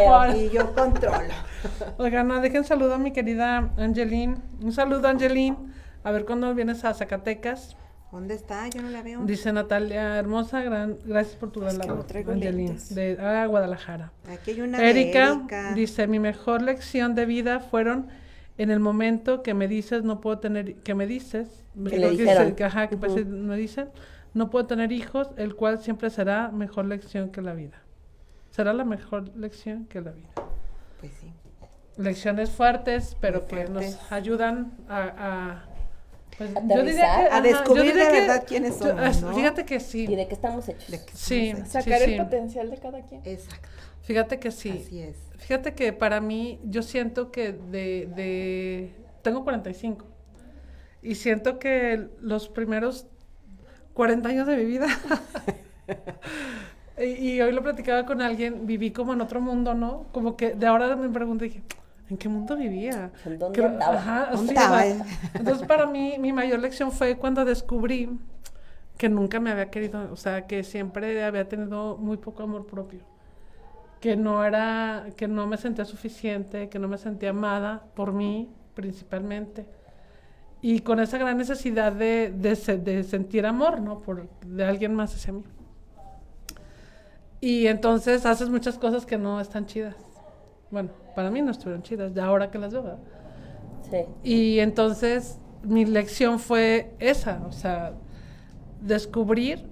pon- 0.06 0.36
y 0.36 0.48
yo 0.50 0.74
controlo. 0.74 1.34
Oigan, 1.98 2.28
no, 2.28 2.40
dejen 2.40 2.64
saludo 2.64 2.94
a 2.94 2.98
mi 2.98 3.12
querida 3.12 3.70
Angeline. 3.76 4.36
Un 4.62 4.72
saludo, 4.72 5.08
Angeline. 5.08 5.56
A 6.04 6.12
ver 6.12 6.24
cuándo 6.24 6.54
vienes 6.54 6.84
a 6.84 6.94
Zacatecas. 6.94 7.76
¿Dónde 8.16 8.32
está? 8.32 8.66
Yo 8.68 8.80
no 8.80 8.88
la 8.88 9.02
veo. 9.02 9.20
Dice 9.26 9.52
Natalia, 9.52 10.16
hermosa, 10.16 10.62
gran, 10.62 10.96
gracias 11.04 11.36
por 11.36 11.52
tu 11.52 11.60
gran 11.60 11.76
labor. 11.76 12.06
lentes. 12.34 12.94
de 12.94 13.18
ah, 13.20 13.44
Guadalajara. 13.44 14.10
Aquí 14.26 14.52
hay 14.52 14.62
una 14.62 14.78
de 14.78 14.88
Erika, 14.88 15.32
Erika. 15.32 15.74
dice, 15.74 16.06
mi 16.06 16.18
mejor 16.18 16.62
lección 16.62 17.14
de 17.14 17.26
vida 17.26 17.60
fueron 17.60 18.06
en 18.56 18.70
el 18.70 18.80
momento 18.80 19.42
que 19.42 19.52
me 19.52 19.68
dices 19.68 20.02
no 20.02 20.22
puedo 20.22 20.38
tener, 20.38 20.76
que 20.76 20.94
me 20.94 21.06
dices, 21.06 21.62
Que 21.74 21.98
le 21.98 22.10
dice- 22.12 22.54
que, 22.56 22.64
ajá, 22.64 22.88
que 22.88 22.96
me 22.96 23.54
dicen, 23.58 23.90
no 24.32 24.48
puedo 24.48 24.64
tener 24.64 24.92
hijos, 24.92 25.28
el 25.36 25.54
cual 25.54 25.78
siempre 25.78 26.08
será 26.08 26.50
mejor 26.50 26.86
lección 26.86 27.28
que 27.28 27.42
la 27.42 27.52
vida. 27.52 27.82
Será 28.48 28.72
la 28.72 28.84
mejor 28.84 29.28
lección 29.36 29.84
que 29.84 30.00
la 30.00 30.12
vida. 30.12 30.30
Pues 31.00 31.12
sí. 31.20 31.30
Lecciones 31.98 32.48
fuertes, 32.48 33.14
pero 33.20 33.40
Muy 33.40 33.48
que 33.48 33.56
fuertes. 33.66 33.92
nos 34.00 34.10
ayudan 34.10 34.72
a... 34.88 35.64
a 36.36 36.38
pues, 36.38 36.56
Aterrizar. 36.56 37.32
A 37.32 37.40
descubrir 37.40 37.84
diría 37.86 38.10
de 38.10 38.20
verdad 38.20 38.44
quiénes 38.46 38.76
somos, 38.76 39.02
as- 39.02 39.22
¿no? 39.22 39.34
Fíjate 39.34 39.64
que 39.64 39.80
sí. 39.80 40.06
¿Y 40.08 40.16
de 40.16 40.28
qué 40.28 40.34
estamos 40.34 40.68
hechos? 40.68 40.90
De 40.90 41.04
que 41.04 41.12
Sí. 41.14 41.52
somos 41.52 41.68
Sacar 41.68 42.00
sí. 42.00 42.12
el 42.14 42.22
potencial 42.22 42.70
de 42.70 42.76
cada 42.78 43.00
quien. 43.02 43.22
Exacto. 43.24 43.68
Fíjate 44.02 44.38
que 44.38 44.50
sí. 44.50 44.82
Así 44.84 45.00
es. 45.02 45.16
Fíjate 45.38 45.74
que 45.74 45.92
para 45.92 46.20
mí, 46.20 46.60
yo 46.64 46.82
siento 46.82 47.30
que 47.32 47.52
de, 47.52 48.08
de... 48.14 48.94
Tengo 49.22 49.42
45. 49.44 50.06
Y 51.02 51.14
siento 51.16 51.58
que 51.58 52.08
los 52.20 52.48
primeros 52.48 53.06
40 53.94 54.28
años 54.28 54.46
de 54.46 54.56
mi 54.56 54.64
vida... 54.64 54.86
y, 56.98 57.04
y 57.32 57.40
hoy 57.40 57.52
lo 57.52 57.62
platicaba 57.62 58.06
con 58.06 58.22
alguien, 58.22 58.66
viví 58.66 58.90
como 58.90 59.12
en 59.12 59.20
otro 59.20 59.40
mundo, 59.40 59.74
¿no? 59.74 60.06
Como 60.12 60.36
que 60.36 60.54
de 60.54 60.66
ahora 60.66 60.94
me 60.96 61.08
pregunto, 61.08 61.44
dije, 61.44 61.62
¿en 62.08 62.16
qué 62.16 62.28
mundo 62.28 62.56
vivía? 62.56 63.10
¿En 63.24 63.38
dónde 63.38 63.64
andaba? 63.64 63.96
Ajá, 63.96 64.28
¿Dónde 64.32 64.52
sí, 64.52 64.58
estaba? 64.58 64.84
Entonces, 65.34 65.66
para 65.66 65.86
mí, 65.86 66.16
mi 66.18 66.32
mayor 66.32 66.60
lección 66.60 66.92
fue 66.92 67.16
cuando 67.16 67.44
descubrí 67.44 68.18
que 68.96 69.08
nunca 69.08 69.40
me 69.40 69.50
había 69.50 69.70
querido, 69.70 70.10
o 70.12 70.16
sea, 70.16 70.46
que 70.46 70.64
siempre 70.64 71.22
había 71.22 71.48
tenido 71.48 71.96
muy 71.96 72.16
poco 72.16 72.42
amor 72.42 72.66
propio. 72.66 73.00
Que 74.00 74.16
no 74.16 74.44
era, 74.44 75.06
que 75.16 75.28
no 75.28 75.46
me 75.46 75.56
sentía 75.56 75.84
suficiente, 75.84 76.68
que 76.68 76.78
no 76.78 76.88
me 76.88 76.98
sentía 76.98 77.30
amada 77.30 77.84
por 77.94 78.12
mí, 78.12 78.50
principalmente. 78.74 79.66
Y 80.62 80.80
con 80.80 81.00
esa 81.00 81.18
gran 81.18 81.36
necesidad 81.36 81.92
de, 81.92 82.30
de 82.30 83.04
sentir 83.04 83.46
amor, 83.46 83.80
¿no? 83.80 84.00
Por, 84.00 84.28
de 84.46 84.64
alguien 84.64 84.94
más 84.94 85.14
hacia 85.14 85.32
mí. 85.32 85.44
Y 87.40 87.66
entonces 87.66 88.24
haces 88.26 88.48
muchas 88.48 88.78
cosas 88.78 89.04
que 89.04 89.18
no 89.18 89.40
están 89.40 89.66
chidas. 89.66 90.05
Bueno, 90.70 90.90
para 91.14 91.30
mí 91.30 91.42
no 91.42 91.50
estuvieron 91.50 91.82
chidas, 91.82 92.14
de 92.14 92.20
ahora 92.20 92.50
que 92.50 92.58
las 92.58 92.72
veo. 92.72 92.82
¿verdad? 92.82 92.98
Sí. 93.90 93.98
Y 94.24 94.58
entonces 94.60 95.38
mi 95.62 95.84
lección 95.84 96.38
fue 96.38 96.94
esa, 96.98 97.42
o 97.46 97.52
sea, 97.52 97.92
descubrir 98.80 99.64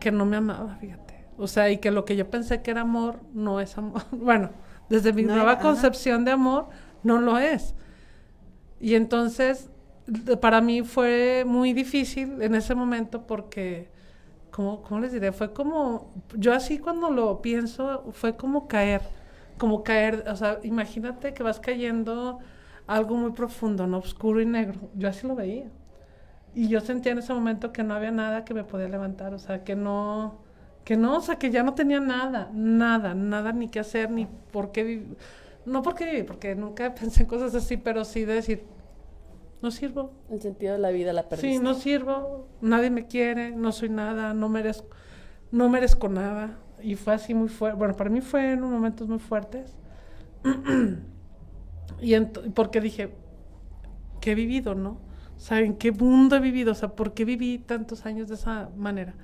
que 0.00 0.10
no 0.10 0.24
me 0.24 0.36
amaba, 0.36 0.76
fíjate. 0.76 1.26
O 1.36 1.46
sea, 1.46 1.70
y 1.70 1.78
que 1.78 1.90
lo 1.90 2.04
que 2.04 2.16
yo 2.16 2.28
pensé 2.30 2.62
que 2.62 2.70
era 2.70 2.80
amor 2.82 3.20
no 3.32 3.60
es 3.60 3.76
amor. 3.78 4.02
Bueno, 4.12 4.50
desde 4.88 5.12
mi 5.12 5.22
No 5.22 5.34
nueva 5.34 5.52
era- 5.52 5.60
ajá. 5.60 5.62
concepción 5.68 6.24
de 6.24 6.32
amor, 6.32 6.68
no 7.02 7.20
lo 7.20 7.38
es. 7.38 7.74
Y 8.80 8.94
entonces, 8.94 9.70
para 10.40 10.60
mí 10.60 10.82
fue 10.82 11.44
muy 11.46 11.72
difícil 11.72 12.40
en 12.42 12.54
ese 12.54 12.74
momento 12.74 13.26
porque, 13.26 13.88
¿cómo, 14.50 14.82
cómo 14.82 15.00
les 15.00 15.12
diré? 15.12 15.32
Fue 15.32 15.52
como, 15.52 16.10
yo 16.36 16.52
así 16.54 16.78
cuando 16.78 17.10
lo 17.10 17.42
pienso, 17.42 18.04
fue 18.12 18.36
como 18.36 18.66
caer, 18.68 19.02
como 19.58 19.82
caer, 19.82 20.24
o 20.28 20.36
sea, 20.36 20.60
imagínate 20.62 21.34
que 21.34 21.42
vas 21.42 21.60
cayendo 21.60 22.38
algo 22.86 23.16
muy 23.16 23.32
profundo, 23.32 23.86
¿no? 23.86 23.98
Oscuro 23.98 24.40
y 24.40 24.46
negro. 24.46 24.80
Yo 24.94 25.08
así 25.08 25.26
lo 25.26 25.34
veía. 25.34 25.70
Y 26.54 26.68
yo 26.68 26.80
sentía 26.80 27.12
en 27.12 27.18
ese 27.18 27.34
momento 27.34 27.72
que 27.72 27.82
no 27.84 27.94
había 27.94 28.10
nada 28.10 28.44
que 28.44 28.54
me 28.54 28.64
podía 28.64 28.88
levantar, 28.88 29.34
o 29.34 29.38
sea, 29.38 29.62
que 29.62 29.76
no, 29.76 30.38
que 30.84 30.96
no, 30.96 31.18
o 31.18 31.20
sea, 31.20 31.36
que 31.36 31.50
ya 31.50 31.62
no 31.62 31.74
tenía 31.74 32.00
nada, 32.00 32.50
nada, 32.54 33.14
nada 33.14 33.52
ni 33.52 33.68
qué 33.68 33.80
hacer, 33.80 34.10
ni 34.10 34.26
por 34.26 34.72
qué 34.72 34.82
vivir. 34.82 35.16
No 35.66 35.82
por 35.82 35.94
qué 35.94 36.06
vivir, 36.06 36.26
porque 36.26 36.54
nunca 36.54 36.94
pensé 36.94 37.22
en 37.22 37.28
cosas 37.28 37.54
así, 37.54 37.76
pero 37.76 38.04
sí 38.04 38.24
de 38.24 38.34
decir, 38.34 38.64
no 39.60 39.70
sirvo, 39.70 40.12
El 40.30 40.40
sentido 40.40 40.72
de 40.72 40.78
la 40.78 40.90
vida 40.90 41.12
la 41.12 41.28
perdiste. 41.28 41.56
Sí, 41.56 41.62
no 41.62 41.74
sirvo, 41.74 42.46
nadie 42.60 42.90
me 42.90 43.06
quiere, 43.06 43.50
no 43.50 43.72
soy 43.72 43.90
nada, 43.90 44.32
no 44.32 44.48
merezco, 44.48 44.88
no 45.50 45.68
merezco 45.68 46.08
nada. 46.08 46.56
Y 46.82 46.94
fue 46.94 47.14
así 47.14 47.34
muy 47.34 47.48
fuerte. 47.48 47.78
Bueno, 47.78 47.94
para 47.94 48.10
mí 48.10 48.20
fue 48.20 48.52
en 48.52 48.60
momentos 48.60 49.08
muy 49.08 49.18
fuertes. 49.18 49.76
y 52.00 52.16
porque 52.54 52.80
dije, 52.80 53.10
¿qué 54.20 54.32
he 54.32 54.34
vivido, 54.34 54.74
no? 54.74 55.00
O 55.36 55.40
sea, 55.40 55.60
¿en 55.60 55.76
qué 55.76 55.92
mundo 55.92 56.36
he 56.36 56.40
vivido? 56.40 56.72
O 56.72 56.74
sea, 56.74 56.90
¿por 56.90 57.14
qué 57.14 57.24
viví 57.24 57.58
tantos 57.58 58.06
años 58.06 58.28
de 58.28 58.34
esa 58.34 58.70
manera? 58.76 59.14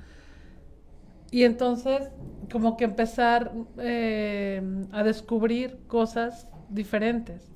Y 1.31 1.43
entonces, 1.43 2.11
como 2.53 2.77
que 2.77 2.85
empezar 2.85 3.53
eh, 3.79 4.63
a 4.93 5.03
descubrir 5.03 5.81
cosas 5.89 6.47
diferentes, 6.69 7.51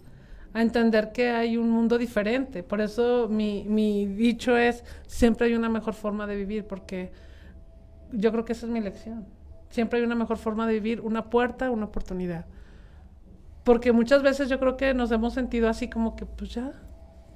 a 0.53 0.63
entender 0.63 1.13
que 1.13 1.31
hay 1.31 1.57
un 1.57 1.71
mundo 1.71 1.99
diferente. 1.99 2.65
Por 2.65 2.81
eso 2.81 3.29
mi, 3.29 3.65
mi 3.69 4.07
dicho 4.07 4.57
es, 4.57 4.85
siempre 5.07 5.47
hay 5.47 5.55
una 5.55 5.69
mejor 5.69 5.95
forma 5.95 6.27
de 6.27 6.35
vivir, 6.35 6.67
porque 6.67 7.13
yo 8.11 8.33
creo 8.33 8.45
que 8.45 8.55
esa 8.55 8.67
es 8.67 8.73
mi 8.73 8.81
lección. 8.81 9.27
Siempre 9.71 9.99
hay 9.99 10.05
una 10.05 10.15
mejor 10.15 10.39
forma 10.39 10.67
de 10.67 10.75
vivir, 10.75 11.01
una 11.01 11.31
puerta, 11.31 11.71
una 11.71 11.87
oportunidad. 11.87 12.47
Porque 13.65 13.93
muchas 13.93 14.23
veces 14.23 14.49
yo 14.49 14.59
creo 14.59 14.77
que 14.77 14.95
nos 14.95 15.11
hemos 15.11 15.35
sentido 15.35 15.69
así 15.69 15.89
como 15.91 16.17
que, 16.17 16.25
pues 16.25 16.55
ya, 16.55 16.73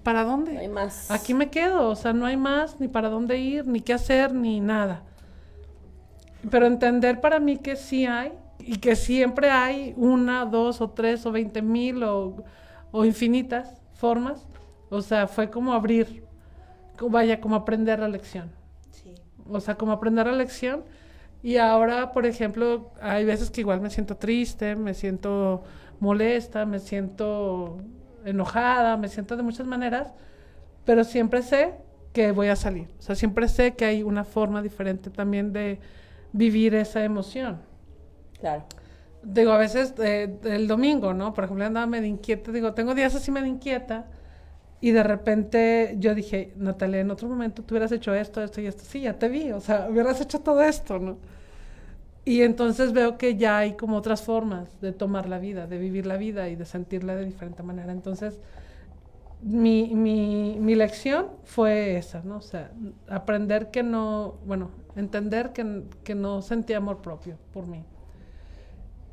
¿para 0.03 0.25
dónde? 0.25 0.55
No 0.55 0.61
hay 0.61 0.69
más. 0.69 1.11
Aquí 1.11 1.35
me 1.35 1.51
quedo, 1.51 1.89
o 1.89 1.95
sea, 1.95 2.13
no 2.13 2.25
hay 2.25 2.37
más, 2.37 2.81
ni 2.81 2.89
para 2.89 3.11
dónde 3.11 3.39
ir, 3.39 3.67
ni 3.67 3.81
qué 3.81 3.93
hacer, 3.93 4.35
ni 4.35 4.61
nada. 4.61 5.03
Pero 6.51 6.67
entender 6.67 7.21
para 7.21 7.39
mí 7.39 7.59
que 7.59 7.77
sí 7.77 8.07
hay, 8.07 8.33
y 8.59 8.79
que 8.79 8.97
siempre 8.97 9.51
hay 9.51 9.93
una, 9.97 10.47
dos 10.47 10.81
o 10.81 10.91
tres 10.91 11.27
o 11.27 11.33
veinte 11.33 11.63
mil 11.63 12.03
o, 12.05 12.45
o 12.93 13.05
infinitas 13.05 13.81
formas, 13.93 14.47
o 14.89 15.03
sea, 15.03 15.27
fue 15.27 15.51
como 15.51 15.73
abrir, 15.73 16.25
vaya, 17.01 17.41
como 17.41 17.57
aprender 17.57 17.99
la 17.99 18.09
lección. 18.09 18.51
Sí. 18.91 19.15
O 19.51 19.61
sea, 19.61 19.75
como 19.75 19.93
aprender 19.93 20.27
la 20.27 20.33
lección. 20.33 20.85
Y 21.43 21.57
ahora, 21.57 22.13
por 22.13 22.25
ejemplo, 22.27 22.93
hay 23.01 23.25
veces 23.25 23.51
que 23.51 23.63
igual 23.63 23.81
me 23.81 23.91
siento 23.91 24.17
triste, 24.17 24.77
me 24.77 24.95
siento 24.95 25.65
molesta, 25.99 26.67
me 26.67 26.79
siento 26.79 27.79
enojada, 28.25 28.97
me 28.97 29.09
siento 29.09 29.37
de 29.37 29.43
muchas 29.43 29.67
maneras, 29.67 30.13
pero 30.85 31.05
siempre 31.05 31.43
sé 31.43 31.75
que 32.13 32.33
voy 32.33 32.49
a 32.49 32.57
salir. 32.57 32.89
O 32.99 33.03
sea, 33.03 33.17
siempre 33.17 33.49
sé 33.49 33.75
que 33.75 33.85
hay 33.85 34.03
una 34.03 34.25
forma 34.25 34.63
diferente 34.63 35.11
también 35.11 35.53
de 35.53 35.81
vivir 36.33 36.75
esa 36.75 37.03
emoción. 37.05 37.61
Claro. 38.39 38.65
Digo, 39.23 39.53
a 39.53 39.59
veces 39.59 39.95
eh, 39.99 40.37
el 40.45 40.67
domingo, 40.67 41.15
¿no? 41.15 41.33
Por 41.33 41.45
ejemplo, 41.45 41.65
andaba 41.65 41.87
medio 41.87 42.09
inquieta. 42.09 42.53
Digo, 42.53 42.75
tengo 42.75 42.95
días 42.95 43.15
así 43.15 43.31
medio 43.31 43.47
inquieta. 43.47 44.07
Y 44.83 44.93
de 44.93 45.05
repente 45.05 45.97
yo 46.01 46.15
dije, 46.15 46.53
Natalia, 46.59 47.01
en 47.01 47.11
otro 47.13 47.29
momento 47.29 47.63
tú 47.65 47.75
hubieras 47.75 47.93
hecho 47.93 48.15
esto, 48.15 48.43
esto 48.43 48.61
y 48.63 48.67
esto. 48.69 48.85
Sí, 48.85 49.03
ya 49.03 49.19
te 49.19 49.31
vi. 49.31 49.53
O 49.53 49.61
sea, 49.61 49.89
hubieras 49.91 50.21
hecho 50.21 50.41
todo 50.41 50.63
esto, 50.63 51.01
¿no? 51.01 51.19
Y 52.25 52.43
entonces 52.43 52.93
veo 52.93 53.19
que 53.19 53.37
ya 53.37 53.59
hay 53.59 53.75
como 53.77 53.97
otras 53.97 54.23
formas 54.23 54.81
de 54.81 54.93
tomar 54.93 55.29
la 55.29 55.39
vida, 55.39 55.67
de 55.67 55.79
vivir 55.79 56.07
la 56.07 56.17
vida 56.17 56.49
y 56.49 56.57
de 56.57 56.65
sentirla 56.65 57.17
de 57.17 57.25
diferente 57.25 57.63
manera. 57.65 57.93
Entonces, 57.93 58.39
mi, 59.43 59.95
mi, 59.95 60.57
mi 60.61 60.75
lección 60.77 61.27
fue 61.45 61.97
esa, 61.97 62.23
¿no? 62.25 62.37
O 62.39 62.41
sea, 62.43 62.71
aprender 63.09 63.71
que 63.71 63.83
no, 63.83 64.39
bueno, 64.47 64.71
entender 64.97 65.53
que, 65.53 65.85
que 66.05 66.15
no 66.15 66.43
sentía 66.43 66.77
amor 66.79 67.03
propio 67.03 67.39
por 67.53 67.67
mí. 67.67 67.85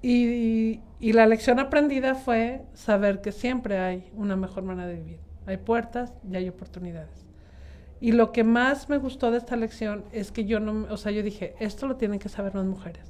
Y, 0.01 0.81
y 0.99 1.13
la 1.13 1.25
lección 1.27 1.59
aprendida 1.59 2.15
fue 2.15 2.61
saber 2.73 3.21
que 3.21 3.31
siempre 3.31 3.79
hay 3.79 4.09
una 4.15 4.35
mejor 4.35 4.63
manera 4.63 4.87
de 4.87 4.95
vivir. 4.95 5.19
Hay 5.49 5.57
puertas 5.57 6.13
y 6.29 6.35
hay 6.35 6.47
oportunidades. 6.49 7.25
Y 8.01 8.13
lo 8.13 8.31
que 8.31 8.43
más 8.43 8.87
me 8.87 8.97
gustó 8.97 9.31
de 9.31 9.37
esta 9.37 9.55
lección 9.55 10.05
es 10.11 10.31
que 10.31 10.45
yo 10.45 10.59
no, 10.59 10.87
o 10.89 10.97
sea, 10.97 11.11
yo 11.11 11.21
dije, 11.21 11.55
esto 11.59 11.87
lo 11.87 11.97
tienen 11.97 12.19
que 12.19 12.29
saber 12.29 12.55
las 12.55 12.65
mujeres. 12.65 13.03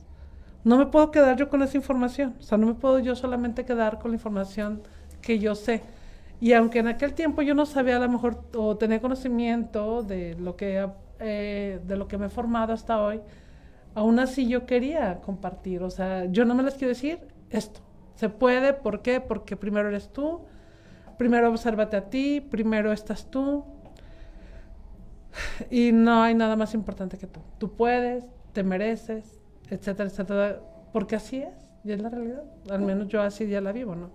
No 0.64 0.78
me 0.78 0.88
puedo 0.88 1.12
quedar 1.12 1.38
yo 1.38 1.50
con 1.50 1.62
esa 1.62 1.78
información. 1.78 2.36
O 2.40 2.42
sea, 2.42 2.58
no 2.58 2.68
me 2.68 2.74
puedo 2.74 3.00
yo 3.00 3.16
solamente 3.16 3.66
quedar 3.66 4.00
con 4.00 4.12
la 4.12 4.16
información 4.16 4.82
que 5.22 5.40
yo 5.40 5.56
sé. 5.56 5.82
Y 6.42 6.54
aunque 6.54 6.80
en 6.80 6.88
aquel 6.88 7.14
tiempo 7.14 7.42
yo 7.42 7.54
no 7.54 7.66
sabía 7.66 7.98
a 7.98 8.00
lo 8.00 8.10
mejor 8.10 8.44
o 8.56 8.78
tenía 8.78 9.02
conocimiento 9.02 10.04
de 10.04 10.36
lo 10.36 10.56
que, 10.56 10.88
eh, 11.20 11.80
de 11.86 11.96
lo 11.98 12.08
que 12.08 12.18
me 12.18 12.28
he 12.28 12.30
formado 12.30 12.74
hasta 12.74 13.02
hoy, 13.02 13.22
aún 13.94 14.20
así 14.20 14.48
yo 14.48 14.66
quería 14.66 15.20
compartir. 15.22 15.84
O 15.84 15.90
sea, 15.90 16.26
yo 16.26 16.46
no 16.46 16.56
me 16.56 16.64
les 16.64 16.76
quiero 16.76 16.90
decir 16.90 17.20
esto. 17.50 17.82
Se 18.16 18.30
puede, 18.30 18.74
¿por 18.74 19.02
qué? 19.02 19.22
Porque 19.22 19.56
primero 19.56 19.90
eres 19.90 20.12
tú, 20.12 20.42
primero 21.20 21.50
obsérvate 21.50 21.98
a 21.98 22.10
ti, 22.10 22.40
primero 22.40 22.94
estás 22.94 23.30
tú. 23.30 23.66
Y 25.70 25.92
no 25.92 26.24
hay 26.24 26.34
nada 26.34 26.56
más 26.56 26.74
importante 26.74 27.18
que 27.18 27.28
tú. 27.28 27.42
Tú 27.58 27.76
puedes, 27.76 28.24
te 28.54 28.64
mereces, 28.64 29.40
etcétera, 29.70 30.10
etcétera. 30.10 30.62
Porque 30.94 31.18
así 31.18 31.42
es, 31.42 31.54
y 31.84 31.92
es 31.92 32.02
la 32.02 32.10
realidad. 32.10 32.44
Al 32.70 32.82
menos 32.82 33.10
yo 33.10 33.22
así 33.22 33.48
ya 33.48 33.60
la 33.60 33.74
vivo, 33.74 33.96
¿no? 33.96 34.10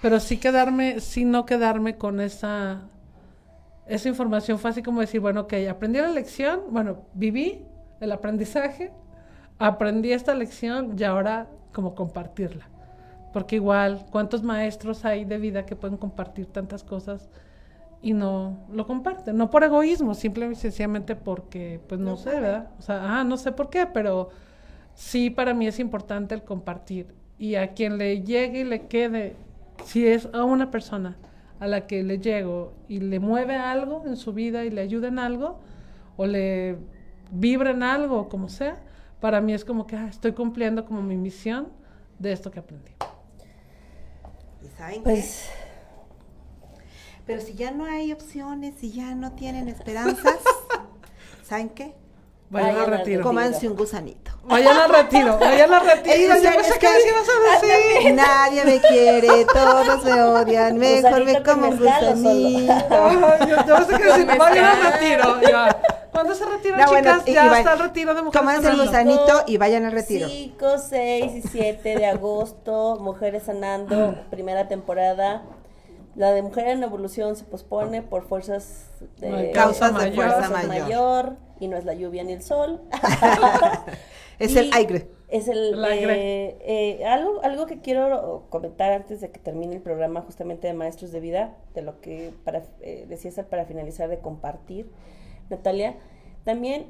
Pero 0.00 0.18
sí 0.18 0.38
quedarme, 0.38 1.00
sí 1.00 1.26
no 1.26 1.44
quedarme 1.44 1.98
con 1.98 2.20
esa, 2.20 2.88
esa 3.86 4.08
información 4.08 4.58
fue 4.58 4.70
así 4.70 4.82
como 4.82 5.02
decir, 5.02 5.20
bueno, 5.20 5.42
ok, 5.42 5.54
aprendí 5.70 6.00
la 6.00 6.08
lección, 6.08 6.62
bueno, 6.70 7.02
viví 7.12 7.66
el 8.00 8.12
aprendizaje, 8.12 8.92
aprendí 9.58 10.12
esta 10.12 10.34
lección 10.34 10.96
y 10.98 11.04
ahora 11.04 11.48
como 11.72 11.94
compartirla. 11.94 12.73
Porque 13.34 13.56
igual, 13.56 14.06
¿cuántos 14.12 14.44
maestros 14.44 15.04
hay 15.04 15.24
de 15.24 15.38
vida 15.38 15.66
que 15.66 15.74
pueden 15.74 15.96
compartir 15.96 16.46
tantas 16.46 16.84
cosas 16.84 17.28
y 18.00 18.12
no 18.12 18.56
lo 18.72 18.86
comparten? 18.86 19.36
No 19.36 19.50
por 19.50 19.64
egoísmo, 19.64 20.14
simplemente 20.14 20.60
y 20.60 20.62
sencillamente 20.62 21.16
porque, 21.16 21.80
pues 21.88 22.00
no, 22.00 22.10
No 22.10 22.16
sé. 22.16 22.30
¿verdad? 22.30 22.70
O 22.78 22.82
sea, 22.82 23.18
ah, 23.18 23.24
no 23.24 23.36
sé 23.36 23.50
por 23.50 23.70
qué, 23.70 23.86
pero 23.86 24.28
sí 24.94 25.30
para 25.30 25.52
mí 25.52 25.66
es 25.66 25.80
importante 25.80 26.32
el 26.32 26.44
compartir. 26.44 27.12
Y 27.36 27.56
a 27.56 27.72
quien 27.72 27.98
le 27.98 28.22
llegue 28.22 28.60
y 28.60 28.64
le 28.64 28.86
quede, 28.86 29.34
si 29.84 30.06
es 30.06 30.28
a 30.32 30.44
una 30.44 30.70
persona 30.70 31.16
a 31.58 31.66
la 31.66 31.88
que 31.88 32.04
le 32.04 32.20
llego 32.20 32.72
y 32.88 33.00
le 33.00 33.18
mueve 33.18 33.56
algo 33.56 34.04
en 34.06 34.16
su 34.16 34.32
vida 34.32 34.64
y 34.64 34.70
le 34.70 34.80
ayuda 34.80 35.08
en 35.08 35.18
algo, 35.18 35.58
o 36.16 36.24
le 36.24 36.76
vibra 37.32 37.70
en 37.70 37.82
algo, 37.82 38.28
como 38.28 38.48
sea, 38.48 38.76
para 39.18 39.40
mí 39.40 39.52
es 39.52 39.64
como 39.64 39.88
que 39.88 39.96
ah, 39.96 40.06
estoy 40.06 40.34
cumpliendo 40.34 40.84
como 40.84 41.02
mi 41.02 41.16
misión 41.16 41.66
de 42.20 42.30
esto 42.30 42.52
que 42.52 42.60
aprendí. 42.60 42.92
¿Y 44.64 44.68
saben 44.78 45.02
Pues 45.02 45.48
qué? 45.48 45.64
Pero 47.26 47.40
si 47.40 47.54
ya 47.54 47.70
no 47.70 47.84
hay 47.86 48.12
opciones, 48.12 48.74
si 48.78 48.92
ya 48.92 49.14
no 49.14 49.32
tienen 49.32 49.68
esperanzas, 49.68 50.38
¿saben 51.48 51.70
qué? 51.70 51.94
Vayan 52.50 52.74
Vayan 52.74 52.92
al 52.92 52.98
retiro. 52.98 53.22
Cómanse 53.22 53.68
un 53.68 53.76
gusanito. 53.76 54.30
Vayan 54.44 54.76
al 54.76 54.90
retiro, 54.90 55.38
vayan 55.40 55.72
al 55.72 55.86
retiro. 55.86 56.36
Yo 56.36 56.42
ya- 56.42 56.52
pensé 56.52 56.78
que 56.78 56.86
les 56.86 57.06
ibas 57.06 57.26
a 57.28 57.66
decir. 57.66 58.14
Nadie 58.14 58.64
me 58.64 58.80
quiere, 58.80 59.46
todos 59.46 60.04
me 60.04 60.22
odian, 60.22 60.78
mejor 60.78 61.24
me 61.24 61.32
¿Gusanito 61.32 61.42
con 61.44 61.54
como 61.60 61.68
un 61.68 61.78
gusanito. 61.78 63.46
Yo, 63.48 63.76
pensé 63.76 64.24
que 64.26 64.38
vayan 64.38 64.64
al 64.64 64.92
retiro. 64.92 65.40
Yo, 65.40 65.66
¿Cuándo 66.14 66.34
se 66.34 66.44
retira, 66.46 66.78
No, 66.78 66.86
bueno, 66.90 67.10
chicas? 67.10 67.28
y- 67.28 67.32
ya 67.34 67.44
y 67.46 67.48
va- 67.50 67.58
está 67.58 67.72
el 67.74 67.78
retiro 67.80 68.14
de 68.14 68.22
mujeres. 68.22 68.40
Cómanse 68.40 68.68
el 68.70 68.76
gusanito 68.86 69.42
y 69.46 69.56
vayan 69.58 69.84
al 69.84 69.92
retiro. 69.92 70.28
5, 70.28 70.78
6 70.78 71.32
y 71.34 71.42
7 71.42 71.96
de 71.98 72.06
agosto, 72.06 72.96
Mujeres 73.00 73.42
Sanando, 73.42 74.14
primera 74.30 74.68
temporada. 74.68 75.42
La 76.16 76.30
de 76.30 76.42
Mujer 76.42 76.68
en 76.68 76.82
Evolución 76.84 77.34
se 77.34 77.44
pospone 77.44 78.00
por 78.00 78.22
fuerzas 78.28 78.86
de 79.18 79.28
Ay, 79.34 79.52
Causas 79.52 79.88
de 79.92 79.98
mayor. 80.10 80.14
fuerza 80.14 80.48
mayor. 80.50 80.68
mayor, 80.68 81.36
y 81.58 81.66
no 81.66 81.76
es 81.76 81.84
la 81.84 81.94
lluvia 81.94 82.22
ni 82.22 82.32
el 82.32 82.42
sol. 82.42 82.80
Es 84.38 84.56
el 84.56 84.70
aire. 84.74 85.08
Es 85.28 85.46
el, 85.48 85.74
El 85.74 85.84
aire. 85.84 86.12
eh, 86.12 86.98
eh, 87.00 87.06
algo, 87.06 87.40
algo 87.44 87.66
que 87.66 87.80
quiero 87.80 88.46
comentar 88.50 88.92
antes 88.92 89.20
de 89.20 89.30
que 89.30 89.38
termine 89.38 89.76
el 89.76 89.80
programa 89.80 90.22
justamente 90.22 90.66
de 90.66 90.74
Maestros 90.74 91.12
de 91.12 91.20
Vida, 91.20 91.54
de 91.74 91.82
lo 91.82 92.00
que 92.00 92.32
para, 92.44 92.62
eh, 92.80 93.06
decía 93.08 93.30
César 93.30 93.46
para 93.46 93.64
finalizar 93.64 94.08
de 94.08 94.18
compartir, 94.18 94.90
Natalia, 95.56 95.96
también 96.44 96.86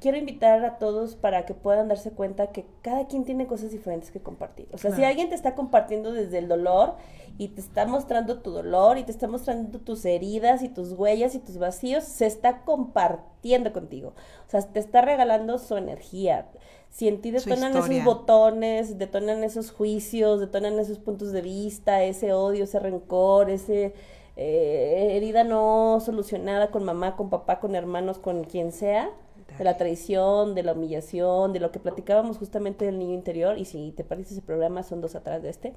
quiero 0.00 0.16
invitar 0.16 0.64
a 0.64 0.78
todos 0.78 1.14
para 1.14 1.44
que 1.44 1.54
puedan 1.54 1.88
darse 1.88 2.10
cuenta 2.10 2.48
que 2.48 2.66
cada 2.82 3.06
quien 3.06 3.24
tiene 3.24 3.46
cosas 3.46 3.70
diferentes 3.70 4.10
que 4.10 4.20
compartir. 4.20 4.66
O 4.72 4.78
sea, 4.78 4.92
si 4.92 5.04
alguien 5.04 5.28
te 5.28 5.34
está 5.34 5.54
compartiendo 5.54 6.12
desde 6.12 6.38
el 6.38 6.48
dolor 6.48 6.94
y 7.38 7.48
te 7.48 7.60
está 7.60 7.86
mostrando 7.86 8.40
tu 8.40 8.50
dolor 8.50 8.98
y 8.98 9.04
te 9.04 9.12
está 9.12 9.28
mostrando 9.28 9.78
tus 9.78 10.04
heridas 10.04 10.62
y 10.62 10.68
tus 10.68 10.92
huellas 10.92 11.34
y 11.34 11.38
tus 11.38 11.58
vacíos, 11.58 12.04
se 12.04 12.26
está 12.26 12.62
compartiendo 12.62 13.72
contigo. 13.72 14.14
O 14.46 14.50
sea, 14.50 14.62
te 14.62 14.80
está 14.80 15.02
regalando 15.02 15.58
su 15.58 15.76
energía. 15.76 16.48
Si 16.88 17.06
en 17.06 17.20
ti 17.20 17.30
detonan 17.30 17.76
esos 17.76 18.04
botones, 18.04 18.98
detonan 18.98 19.44
esos 19.44 19.70
juicios, 19.70 20.40
detonan 20.40 20.78
esos 20.78 20.98
puntos 20.98 21.30
de 21.30 21.42
vista, 21.42 22.02
ese 22.02 22.32
odio, 22.32 22.64
ese 22.64 22.80
rencor, 22.80 23.48
ese 23.50 23.94
eh, 24.36 25.12
herida 25.12 25.44
no 25.44 25.98
solucionada 26.04 26.70
con 26.70 26.84
mamá, 26.84 27.16
con 27.16 27.30
papá, 27.30 27.60
con 27.60 27.74
hermanos, 27.74 28.18
con 28.18 28.44
quien 28.44 28.72
sea, 28.72 29.10
de 29.58 29.64
la 29.64 29.76
traición, 29.76 30.54
de 30.54 30.62
la 30.62 30.72
humillación, 30.72 31.52
de 31.52 31.60
lo 31.60 31.70
que 31.72 31.80
platicábamos 31.80 32.38
justamente 32.38 32.84
del 32.84 32.98
niño 32.98 33.14
interior, 33.14 33.58
y 33.58 33.64
si 33.64 33.92
te 33.92 34.04
perdiste 34.04 34.34
ese 34.34 34.42
programa, 34.42 34.82
son 34.82 35.00
dos 35.00 35.14
atrás 35.14 35.42
de 35.42 35.50
este, 35.50 35.74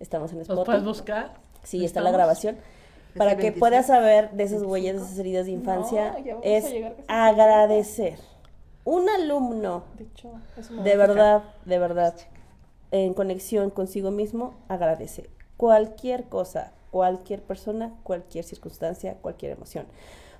estamos 0.00 0.32
en 0.32 0.38
¿Los 0.38 0.48
Spotify. 0.48 0.66
puedes 0.66 0.84
buscar? 0.84 1.34
Sí, 1.62 1.84
está 1.84 2.00
la 2.00 2.10
grabación. 2.10 2.56
Para 3.16 3.36
que 3.36 3.50
26, 3.50 3.58
puedas 3.60 3.86
saber 3.86 4.30
de 4.32 4.44
esas 4.44 4.62
huellas, 4.62 4.96
de 4.96 5.02
esas 5.02 5.18
heridas 5.18 5.46
de 5.46 5.52
infancia, 5.52 6.14
es 6.42 6.66
agradecer. 7.08 8.18
Un 8.84 9.08
alumno 9.08 9.84
De 9.98 10.04
hecho, 10.04 10.32
verdad, 10.96 11.42
de 11.64 11.78
verdad, 11.78 12.14
en 12.90 13.14
conexión 13.14 13.70
consigo 13.70 14.10
mismo, 14.10 14.54
agradece 14.68 15.28
cualquier 15.56 16.24
cosa, 16.24 16.72
cualquier 16.90 17.42
persona, 17.42 17.94
cualquier 18.02 18.44
circunstancia, 18.44 19.14
cualquier 19.20 19.52
emoción. 19.52 19.86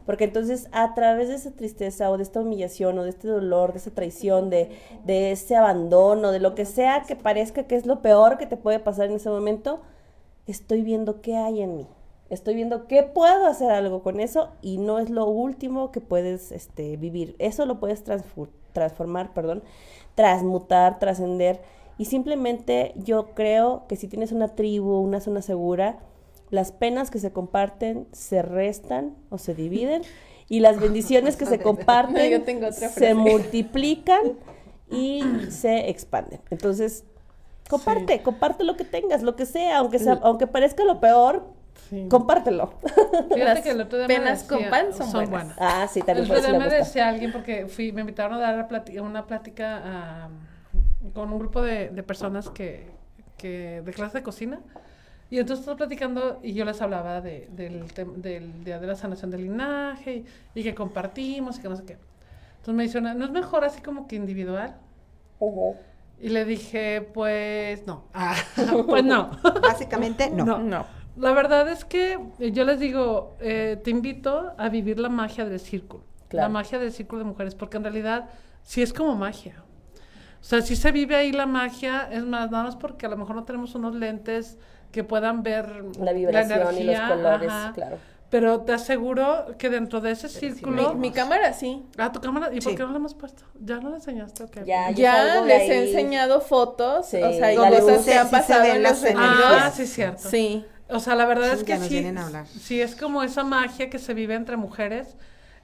Porque 0.07 0.25
entonces 0.25 0.69
a 0.73 0.95
través 0.95 1.29
de 1.29 1.35
esa 1.35 1.51
tristeza 1.51 2.11
o 2.11 2.17
de 2.17 2.23
esta 2.23 2.41
humillación 2.41 2.99
o 2.99 3.05
de 3.05 3.11
este 3.11 3.29
dolor, 3.29 3.73
de 3.73 3.79
esa 3.79 3.91
traición, 3.91 4.49
de, 4.49 4.71
de 5.05 5.33
ese 5.33 5.55
abandono, 5.55 6.33
de 6.33 6.41
lo 6.41 6.55
que 6.55 6.65
sea 6.65 7.03
que 7.07 7.15
parezca 7.15 7.65
que 7.65 7.77
es 7.77 7.85
lo 7.85 8.01
peor 8.01 8.39
que 8.39 8.47
te 8.47 8.57
puede 8.57 8.79
pasar 8.79 9.11
en 9.11 9.17
ese 9.17 9.29
momento, 9.29 9.81
estoy 10.47 10.83
viendo 10.83 11.21
qué 11.21 11.37
hay 11.37 11.61
en 11.61 11.77
mí. 11.77 11.87
Estoy 12.31 12.55
viendo 12.55 12.87
qué 12.87 13.03
puedo 13.03 13.47
hacer 13.47 13.71
algo 13.71 14.03
con 14.03 14.21
eso 14.21 14.51
y 14.61 14.79
no 14.79 14.99
es 14.99 15.09
lo 15.09 15.27
último 15.27 15.93
que 15.93 16.01
puedes 16.01 16.53
este, 16.53 16.97
vivir. 16.99 17.35
Eso 17.39 17.65
lo 17.65 17.81
puedes 17.81 18.05
transformar, 18.73 19.33
perdón, 19.33 19.63
transmutar, 20.15 20.99
trascender. 20.99 21.61
Y 21.97 22.05
simplemente 22.05 22.93
yo 22.97 23.35
creo 23.35 23.85
que 23.89 23.97
si 23.97 24.09
tienes 24.09 24.33
una 24.33 24.49
tribu, 24.49 25.01
una 25.01 25.21
zona 25.21 25.41
segura, 25.41 26.01
las 26.51 26.73
penas 26.73 27.11
que 27.11 27.19
se 27.19 27.33
comparten 27.33 28.07
se 28.13 28.43
restan 28.43 29.15
o 29.31 29.39
se 29.39 29.55
dividen 29.55 30.03
y 30.49 30.61
las 30.61 30.81
bendiciones 30.81 31.37
que 31.37 31.47
se 31.47 31.59
comparten 31.63 32.31
Yo 32.31 32.43
tengo 32.43 32.69
otra 32.69 32.89
se 32.89 33.15
multiplican 33.15 34.21
y 34.91 35.23
se 35.51 35.91
expanden. 35.91 36.41
Entonces, 36.51 37.05
comparte, 37.69 38.23
comparte 38.23 38.65
lo 38.65 38.77
que 38.77 38.85
tengas, 38.85 39.23
lo 39.23 39.37
que 39.37 39.45
sea, 39.45 39.79
aunque 39.79 39.99
sea, 39.99 40.19
aunque 40.23 40.47
parezca 40.47 40.85
lo 40.85 41.01
peor, 41.01 41.57
Sí. 41.91 42.07
compártelo. 42.11 42.73
Fíjate 43.35 43.63
que 43.63 43.71
el 43.71 43.81
otro 43.81 43.99
día 43.99 44.09
me 44.09 44.15
penas 44.17 44.43
con 44.45 44.59
decía- 44.59 44.71
pan 44.71 44.93
son 44.93 45.31
buenas. 45.31 45.57
ah, 45.59 45.87
sí, 45.91 46.01
El 46.01 46.07
también 46.07 46.25
otro 46.25 46.35
por 46.35 46.39
eso 46.43 46.49
día 46.51 46.59
me 46.59 46.65
gusta. 46.67 46.79
decía 46.85 47.09
alguien 47.09 47.33
porque 47.33 47.67
fui, 47.67 47.93
me 47.93 48.01
invitaron 48.03 48.35
a 48.35 48.41
dar 48.41 48.69
una 49.01 49.27
plática 49.27 49.81
a- 49.85 50.29
con 51.15 51.33
un 51.33 51.39
grupo 51.39 51.63
de, 51.63 51.89
de 51.91 52.03
personas 52.03 52.51
que, 52.51 52.91
que 53.39 53.81
de 53.83 53.93
clase 53.93 54.19
de 54.19 54.23
cocina. 54.25 54.61
Y 55.31 55.39
entonces 55.39 55.61
estaba 55.61 55.77
platicando 55.77 56.41
y 56.43 56.55
yo 56.55 56.65
les 56.65 56.81
hablaba 56.81 57.21
de, 57.21 57.49
del, 57.53 57.87
del 58.17 58.65
día 58.65 58.79
de 58.79 58.87
la 58.87 58.95
sanación 58.97 59.31
del 59.31 59.43
linaje 59.43 60.25
y, 60.55 60.61
y 60.61 60.63
que 60.63 60.75
compartimos 60.75 61.59
y 61.59 61.63
que 61.63 61.69
no 61.69 61.77
sé 61.77 61.85
qué. 61.85 61.99
Entonces 62.57 62.75
me 62.75 62.83
dice 62.85 62.99
una, 62.99 63.15
¿no 63.15 63.27
es 63.27 63.31
mejor 63.31 63.65
así 63.65 63.81
como 63.83 64.07
que 64.09 64.17
individual? 64.17 64.77
Y 66.21 66.31
le 66.31 66.45
dije, 66.45 67.03
pues 67.15 67.87
no. 67.87 68.05
Ah, 68.15 68.35
pues 68.87 69.05
no. 69.05 69.31
Básicamente, 69.63 70.31
no. 70.31 70.45
No. 70.45 70.59
No. 70.59 70.87
La 71.17 71.33
verdad 71.33 71.69
es 71.69 71.85
que 71.85 72.19
eh, 72.39 72.53
yo 72.53 72.65
les 72.65 72.79
digo, 72.79 73.37
eh, 73.41 73.81
te 73.83 73.91
invito 73.91 74.53
a 74.57 74.69
vivir 74.69 74.99
la 74.99 75.09
magia 75.09 75.45
del 75.45 75.61
círculo. 75.61 76.05
La 76.31 76.49
magia 76.49 76.79
del 76.79 76.93
círculo 76.93 77.21
de 77.21 77.25
mujeres, 77.25 77.55
porque 77.55 77.79
en 77.79 77.85
realidad 77.85 78.29
sí 78.63 78.83
es 78.83 78.93
como 78.93 79.15
magia. 79.17 79.65
O 80.41 80.45
sea, 80.45 80.61
sí 80.61 80.77
se 80.77 80.93
vive 80.93 81.17
ahí 81.17 81.33
la 81.33 81.47
magia, 81.47 82.09
es 82.13 82.25
más, 82.25 82.51
nada 82.51 82.65
más 82.65 82.77
porque 82.77 83.07
a 83.07 83.09
lo 83.09 83.17
mejor 83.17 83.35
no 83.35 83.45
tenemos 83.45 83.75
unos 83.75 83.95
lentes 83.95 84.59
que 84.93 85.05
puedan 85.05 85.43
ver 85.43 85.85
La 86.01 86.13
vibración 86.13 86.77
y 86.79 86.85
los 86.85 87.01
colores, 87.01 87.51
ajá. 87.51 87.73
claro. 87.75 87.99
Pero 88.31 88.61
te 88.61 88.73
aseguro 88.75 89.55
que 89.57 89.71
dentro 89.71 90.03
de 90.03 90.11
ese 90.11 90.29
círculo... 90.29 90.93
Mi, 90.93 91.01
mi 91.09 91.11
cámara 91.13 91.55
sí. 91.55 91.83
Ah, 91.97 92.13
tu 92.13 92.21
cámara, 92.21 92.51
¿y 92.53 92.61
por 92.61 92.75
qué 92.75 92.83
no 92.83 92.91
la 92.91 92.97
hemos 92.97 93.15
puesto? 93.15 93.43
¿Ya 93.59 93.77
no 93.81 93.89
la 93.89 93.97
enseñaste 93.97 94.45
o 94.45 94.51
qué? 94.51 94.65
Ya, 94.67 94.91
Ya 94.91 95.41
les 95.41 95.63
he 95.71 95.89
enseñado 95.89 96.43
fotos, 96.43 97.07
Sí, 97.07 97.23
o 97.23 97.33
sea, 97.33 97.55
y 97.55 97.57
la 97.57 97.71
cosas 97.71 97.97
luz, 97.97 98.05
que 98.05 98.15
han 98.15 98.27
sí 98.27 98.31
se 98.31 98.37
pasado 98.37 98.65
en 98.65 98.83
las 98.83 99.03
los. 99.03 99.13
Ah, 99.17 99.73
sí, 99.75 99.87
cierto. 99.87 100.29
Sí. 100.29 100.63
O 100.91 101.01
sea, 101.01 101.15
la 101.15 101.25
verdad 101.25 101.53
es 101.53 101.61
Sí, 101.61 101.65
que 101.65 101.73
ya 101.73 101.79
nos 101.79 101.87
sí, 101.89 101.95
vienen 101.95 102.19
a 102.19 102.27
hablar. 102.27 102.47
sí 102.47 102.81
es 102.83 102.95
como 102.97 103.23
esa 103.23 103.45
magia 103.45 103.89
que 103.89 103.99
se 103.99 104.13
vive 104.13 104.35
entre 104.35 104.57
mujeres 104.59 105.17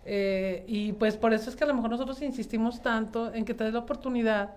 eh, 0.07 0.65
y 0.67 0.93
pues 0.93 1.17
por 1.17 1.33
eso 1.35 1.51
es 1.51 1.57
que 1.57 1.65
a 1.65 1.67
lo 1.67 1.75
mejor 1.75 1.91
nosotros 1.91 2.21
insistimos 2.23 2.81
tanto 2.83 3.33
en 3.35 3.45
que 3.45 3.53
te 3.55 3.65
des 3.65 3.73
la 3.75 3.81
oportunidad 3.81 4.51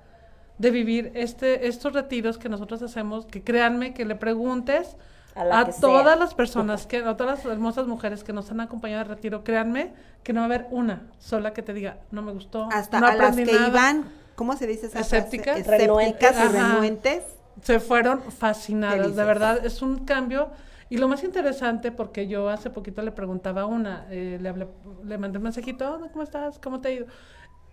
de 0.57 0.71
vivir 0.71 1.11
este 1.15 1.67
estos 1.67 1.93
retiros 1.93 2.37
que 2.37 2.49
nosotros 2.49 2.81
hacemos, 2.81 3.25
que 3.25 3.43
créanme 3.43 3.93
que 3.93 4.05
le 4.05 4.15
preguntes 4.15 4.95
A 5.35 5.43
la 5.45 5.59
a, 5.59 5.65
que 5.65 5.71
sea. 5.71 5.81
todas 5.81 6.17
las 6.19 6.33
personas, 6.33 6.87
que 6.87 6.97
a 6.97 7.15
todas 7.17 7.43
las 7.43 7.53
hermosas 7.53 7.87
mujeres 7.87 8.23
que 8.23 8.33
nos 8.33 8.49
han 8.51 8.59
acompañado 8.61 9.01
al 9.03 9.07
retiro, 9.09 9.43
créanme 9.43 9.93
que 10.23 10.33
no 10.33 10.39
va 10.41 10.45
a 10.45 10.47
haber 10.47 10.67
una 10.71 11.03
sola 11.19 11.53
que 11.53 11.61
te 11.61 11.73
diga, 11.73 11.99
no 12.11 12.21
me 12.21 12.31
gustó, 12.31 12.69
Hasta 12.71 12.99
no 12.99 13.07
a 13.07 13.15
las 13.15 13.35
que 13.35 13.45
nada". 13.45 13.67
iban, 13.67 14.11
¿cómo 14.35 14.55
se 14.57 14.65
dice 14.67 14.87
esa 14.87 14.99
frase? 14.99 15.17
Escépticas. 15.17 15.67
Renuentes. 15.67 16.31
Ajá. 16.37 16.49
renuentes. 16.49 17.23
se 17.61 17.79
fueron 17.79 18.21
fascinadas, 18.31 18.97
Felices. 18.97 19.15
de 19.15 19.23
verdad, 19.23 19.65
es 19.65 19.81
un 19.81 20.05
cambio. 20.05 20.49
Y 20.89 20.97
lo 20.97 21.07
más 21.07 21.23
interesante, 21.23 21.91
porque 21.91 22.27
yo 22.27 22.49
hace 22.49 22.69
poquito 22.69 23.01
le 23.01 23.11
preguntaba 23.11 23.61
a 23.63 23.65
una, 23.65 24.05
eh, 24.09 24.37
le, 24.41 24.49
hablé- 24.53 24.67
le 25.03 25.17
mandé 25.17 25.37
un 25.37 25.43
mensajito, 25.43 25.95
"Hola, 25.95 26.07
¿cómo 26.11 26.23
estás? 26.23 26.59
¿Cómo 26.59 26.79
te 26.81 26.87
ha 26.87 26.91
ido? 26.91 27.07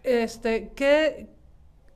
Este, 0.02 0.72
¿qué, 0.74 1.28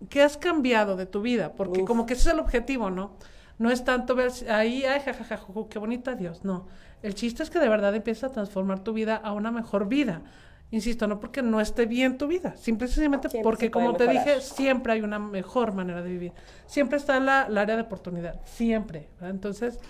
¿qué 0.08 0.22
has 0.22 0.36
cambiado 0.36 0.96
de 0.96 1.06
tu 1.06 1.20
vida? 1.20 1.52
Porque 1.52 1.82
Uf. 1.82 1.86
como 1.86 2.06
que 2.06 2.14
ese 2.14 2.28
es 2.28 2.34
el 2.34 2.40
objetivo, 2.40 2.90
¿no? 2.90 3.16
No 3.58 3.70
es 3.70 3.84
tanto 3.84 4.14
ver 4.14 4.30
ahí, 4.48 4.84
ay, 4.84 5.00
jajaja, 5.00 5.36
juju, 5.36 5.68
qué 5.68 5.78
bonita 5.78 6.14
Dios, 6.14 6.44
no. 6.44 6.68
El 7.02 7.14
chiste 7.14 7.42
es 7.42 7.50
que 7.50 7.58
de 7.58 7.68
verdad 7.68 7.94
empiezas 7.94 8.30
a 8.30 8.32
transformar 8.34 8.80
tu 8.80 8.92
vida 8.92 9.16
a 9.16 9.32
una 9.32 9.50
mejor 9.50 9.88
vida. 9.88 10.22
Insisto, 10.70 11.06
no 11.06 11.18
porque 11.18 11.40
no 11.40 11.60
esté 11.60 11.86
bien 11.86 12.18
tu 12.18 12.26
vida, 12.26 12.54
simple 12.56 12.86
y 12.86 12.88
sencillamente 12.88 13.30
Siempre 13.30 13.42
porque, 13.42 13.70
como 13.70 13.94
te 13.94 14.06
dije, 14.06 14.42
siempre 14.42 14.92
hay 14.92 15.00
una 15.00 15.18
mejor 15.18 15.72
manera 15.72 16.02
de 16.02 16.10
vivir. 16.10 16.32
Siempre 16.66 16.98
está 16.98 17.18
la, 17.20 17.48
la 17.48 17.62
área 17.62 17.76
de 17.76 17.82
oportunidad, 17.82 18.40
siempre. 18.44 19.08
¿verdad? 19.14 19.30
Entonces, 19.30 19.80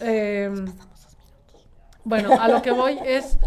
eh, 0.00 0.50
bueno, 2.02 2.40
a 2.40 2.48
lo 2.48 2.60
que 2.60 2.72
voy 2.72 2.98
es, 3.04 3.38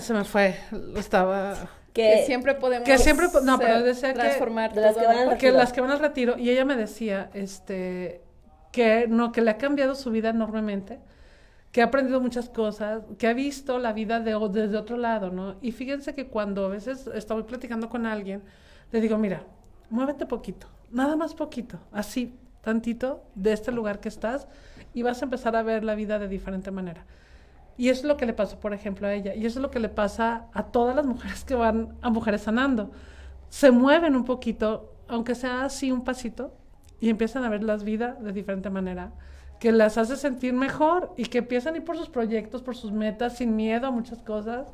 se 0.00 0.14
me 0.14 0.24
fue, 0.24 0.56
estaba, 0.96 1.54
Que, 1.96 2.16
Que 2.18 2.22
siempre 2.26 2.54
podemos 2.54 2.86
que 2.86 2.98
siempre 2.98 3.26
no, 3.42 3.58
pero 3.58 3.82
decía 3.82 4.12
que- 4.12 4.18
transformar 4.20 4.74
de 4.74 4.82
las 4.82 4.96
que 4.98 5.06
van 5.06 5.16
porque 5.24 5.30
retiro. 5.46 5.56
las 5.56 5.72
que 5.72 5.80
van 5.80 5.90
al 5.92 5.98
retiro, 5.98 6.36
y 6.36 6.50
ella 6.50 6.66
me 6.66 6.76
decía, 6.76 7.30
este, 7.32 8.20
que 8.70 9.06
no, 9.08 9.32
que 9.32 9.40
le 9.40 9.50
ha 9.52 9.56
cambiado 9.56 9.94
su 9.94 10.10
vida 10.10 10.28
enormemente, 10.28 11.00
que 11.72 11.80
ha 11.80 11.86
aprendido 11.86 12.20
muchas 12.20 12.50
cosas, 12.50 13.02
que 13.16 13.26
ha 13.28 13.32
visto 13.32 13.78
la 13.78 13.94
vida 13.94 14.20
de, 14.20 14.38
desde 14.52 14.76
otro 14.76 14.98
lado, 14.98 15.30
¿no? 15.30 15.56
Y 15.62 15.72
fíjense 15.72 16.14
que 16.14 16.26
cuando 16.26 16.66
a 16.66 16.68
veces 16.68 17.06
estoy 17.14 17.42
platicando 17.44 17.88
con 17.88 18.04
alguien, 18.04 18.42
le 18.92 19.00
digo, 19.00 19.16
mira, 19.16 19.44
muévete 19.88 20.26
poquito, 20.26 20.66
nada 20.90 21.16
más 21.16 21.32
poquito, 21.34 21.78
así, 21.92 22.34
tantito, 22.60 23.22
de 23.34 23.52
este 23.54 23.72
lugar 23.72 24.00
que 24.00 24.08
estás, 24.10 24.48
y 24.92 25.02
vas 25.02 25.22
a 25.22 25.24
empezar 25.24 25.56
a 25.56 25.62
ver 25.62 25.82
la 25.82 25.94
vida 25.94 26.18
de 26.18 26.28
diferente 26.28 26.70
manera. 26.70 27.06
Y 27.78 27.90
eso 27.90 28.00
es 28.02 28.06
lo 28.06 28.16
que 28.16 28.26
le 28.26 28.32
pasó, 28.32 28.58
por 28.58 28.72
ejemplo, 28.72 29.06
a 29.06 29.12
ella. 29.14 29.34
Y 29.34 29.44
eso 29.46 29.58
es 29.58 29.62
lo 29.62 29.70
que 29.70 29.78
le 29.80 29.88
pasa 29.88 30.46
a 30.54 30.64
todas 30.64 30.96
las 30.96 31.04
mujeres 31.06 31.44
que 31.44 31.54
van 31.54 31.96
a 32.00 32.10
Mujeres 32.10 32.42
Sanando. 32.42 32.90
Se 33.50 33.70
mueven 33.70 34.16
un 34.16 34.24
poquito, 34.24 34.92
aunque 35.08 35.34
sea 35.34 35.64
así 35.64 35.92
un 35.92 36.02
pasito, 36.04 36.52
y 37.00 37.10
empiezan 37.10 37.44
a 37.44 37.50
ver 37.50 37.62
las 37.62 37.84
vidas 37.84 38.22
de 38.22 38.32
diferente 38.32 38.70
manera, 38.70 39.12
que 39.60 39.72
las 39.72 39.98
hace 39.98 40.16
sentir 40.16 40.52
mejor 40.54 41.12
y 41.16 41.26
que 41.26 41.38
empiezan 41.38 41.74
a 41.74 41.76
ir 41.78 41.84
por 41.84 41.96
sus 41.96 42.08
proyectos, 42.08 42.62
por 42.62 42.76
sus 42.76 42.92
metas, 42.92 43.36
sin 43.36 43.54
miedo 43.56 43.86
a 43.86 43.90
muchas 43.90 44.22
cosas. 44.22 44.66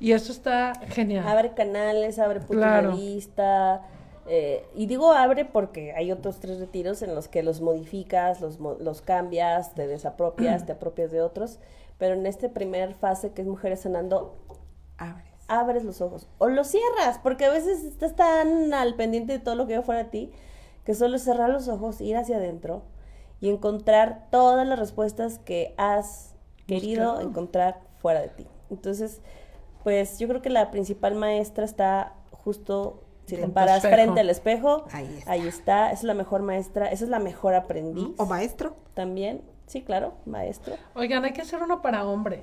Y 0.00 0.12
eso 0.12 0.32
está 0.32 0.72
genial. 0.88 1.26
Abre 1.26 1.54
canales, 1.54 2.18
abre 2.18 2.40
puntos 2.40 2.56
Claro. 2.56 2.90
de 2.90 2.96
vista. 2.96 3.82
eh, 4.28 4.64
y 4.74 4.86
digo 4.86 5.12
abre 5.12 5.44
porque 5.44 5.92
hay 5.92 6.10
otros 6.10 6.40
tres 6.40 6.58
retiros 6.58 7.00
en 7.02 7.14
los 7.14 7.28
que 7.28 7.44
los 7.44 7.60
modificas, 7.60 8.40
los, 8.40 8.58
los 8.60 9.00
cambias, 9.00 9.74
te 9.74 9.86
desapropias, 9.86 10.66
te 10.66 10.72
apropias 10.72 11.12
de 11.12 11.22
otros. 11.22 11.60
Pero 11.98 12.14
en 12.14 12.26
este 12.26 12.48
primer 12.48 12.94
fase 12.94 13.32
que 13.32 13.42
es 13.42 13.48
Mujeres 13.48 13.80
Sanando, 13.80 14.36
abres. 14.98 15.26
abres 15.48 15.84
los 15.84 16.00
ojos 16.00 16.28
o 16.38 16.48
los 16.48 16.66
cierras, 16.68 17.18
porque 17.22 17.44
a 17.46 17.50
veces 17.50 17.84
estás 17.84 18.14
tan 18.16 18.74
al 18.74 18.94
pendiente 18.96 19.32
de 19.32 19.38
todo 19.38 19.54
lo 19.54 19.66
que 19.66 19.76
hay 19.76 19.82
fuera 19.82 20.04
de 20.04 20.10
ti 20.10 20.32
que 20.84 20.94
solo 20.94 21.18
cerrar 21.18 21.50
los 21.50 21.68
ojos, 21.68 22.00
ir 22.00 22.16
hacia 22.16 22.36
adentro 22.36 22.82
y 23.40 23.48
encontrar 23.50 24.26
todas 24.30 24.66
las 24.66 24.78
respuestas 24.78 25.38
que 25.40 25.74
has 25.78 26.34
querido 26.66 27.10
Buscado. 27.12 27.28
encontrar 27.28 27.80
fuera 27.98 28.20
de 28.20 28.28
ti. 28.28 28.46
Entonces, 28.70 29.20
pues 29.82 30.18
yo 30.18 30.28
creo 30.28 30.42
que 30.42 30.50
la 30.50 30.70
principal 30.70 31.14
maestra 31.14 31.64
está 31.64 32.14
justo 32.30 33.02
si 33.26 33.36
te 33.36 33.48
paras 33.48 33.78
espejo. 33.78 33.94
frente 33.94 34.20
al 34.20 34.30
espejo, 34.30 34.84
Ahí 34.92 35.16
está. 35.18 35.30
ahí 35.32 35.46
está, 35.48 35.86
esa 35.86 35.94
es 35.94 36.04
la 36.04 36.14
mejor 36.14 36.42
maestra, 36.42 36.86
esa 36.86 37.04
es 37.04 37.10
la 37.10 37.18
mejor 37.18 37.54
aprendiz 37.54 38.08
O 38.18 38.26
maestro. 38.26 38.76
también, 38.94 39.42
sí, 39.66 39.82
claro, 39.82 40.14
maestro. 40.26 40.76
Oigan, 40.94 41.24
hay 41.24 41.32
que 41.32 41.42
hacer 41.42 41.62
uno 41.62 41.82
para 41.82 42.04
hombres. 42.06 42.40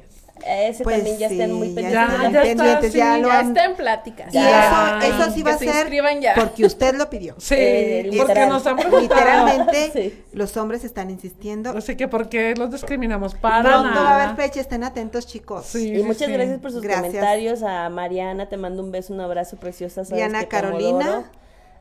Ese 0.48 0.84
Pues 0.84 0.96
también 0.98 1.18
ya 1.20 1.28
están 1.28 1.48
sí, 1.50 1.54
muy 1.54 1.70
ya 1.70 1.76
pendientes. 1.76 2.02
están 2.04 2.18
de 2.18 2.24
la 2.24 2.32
ya 2.34 2.42
fecha. 2.42 2.56
pendientes, 2.64 2.92
sí, 2.92 2.98
ya 2.98 3.18
lo 3.20 3.28
ya 3.28 3.40
han- 3.40 3.48
está 3.50 3.66
en 3.66 3.76
pláticas. 3.76 4.28
Y 4.34 4.34
Ya. 4.34 5.00
eso, 5.04 5.16
eso 5.24 5.32
sí 5.32 5.44
va 5.44 5.52
a 5.52 5.58
se 5.60 5.66
ser 5.72 5.92
ya. 6.22 6.34
porque 6.36 6.66
usted 6.66 6.96
lo 6.96 7.10
pidió. 7.10 7.36
Sí, 7.38 7.56
Eh, 7.58 8.12
porque 8.18 8.46
nos 8.48 8.66
han 8.66 8.76
preguntado. 8.78 9.02
Literalmente, 9.02 9.92
Sí. 9.94 10.24
los 10.34 10.58
hombres 10.58 10.84
están 10.84 11.12
insistiendo. 11.12 11.70
Así 11.78 11.96
que, 11.96 12.08
¿por 12.08 12.30
qué 12.30 12.56
los 12.58 12.72
discriminamos? 12.72 13.36
Para 13.36 13.62
Pronto 13.62 13.90
va 13.90 13.92
a 13.92 14.04
nada. 14.04 14.24
haber 14.32 14.36
fecha, 14.48 14.60
estén 14.60 14.84
atentos, 14.84 15.28
chicos. 15.28 15.66
Sí, 15.68 15.92
Y 15.92 15.98
sí, 15.98 16.04
muchas 16.04 16.28
sí. 16.28 16.34
gracias 16.34 16.60
por 16.60 16.72
sus 16.72 16.82
Gracias. 16.82 17.06
comentarios. 17.08 17.62
A 17.64 17.90
Mariana, 17.90 18.50
te 18.50 18.58
mando 18.58 18.82
un 18.84 18.92
beso, 18.92 19.14
un 19.14 19.22
abrazo 19.22 19.58
preciosa. 19.58 20.04
sabes 20.04 20.16
Diana 20.18 20.46
Carolina. 20.48 21.30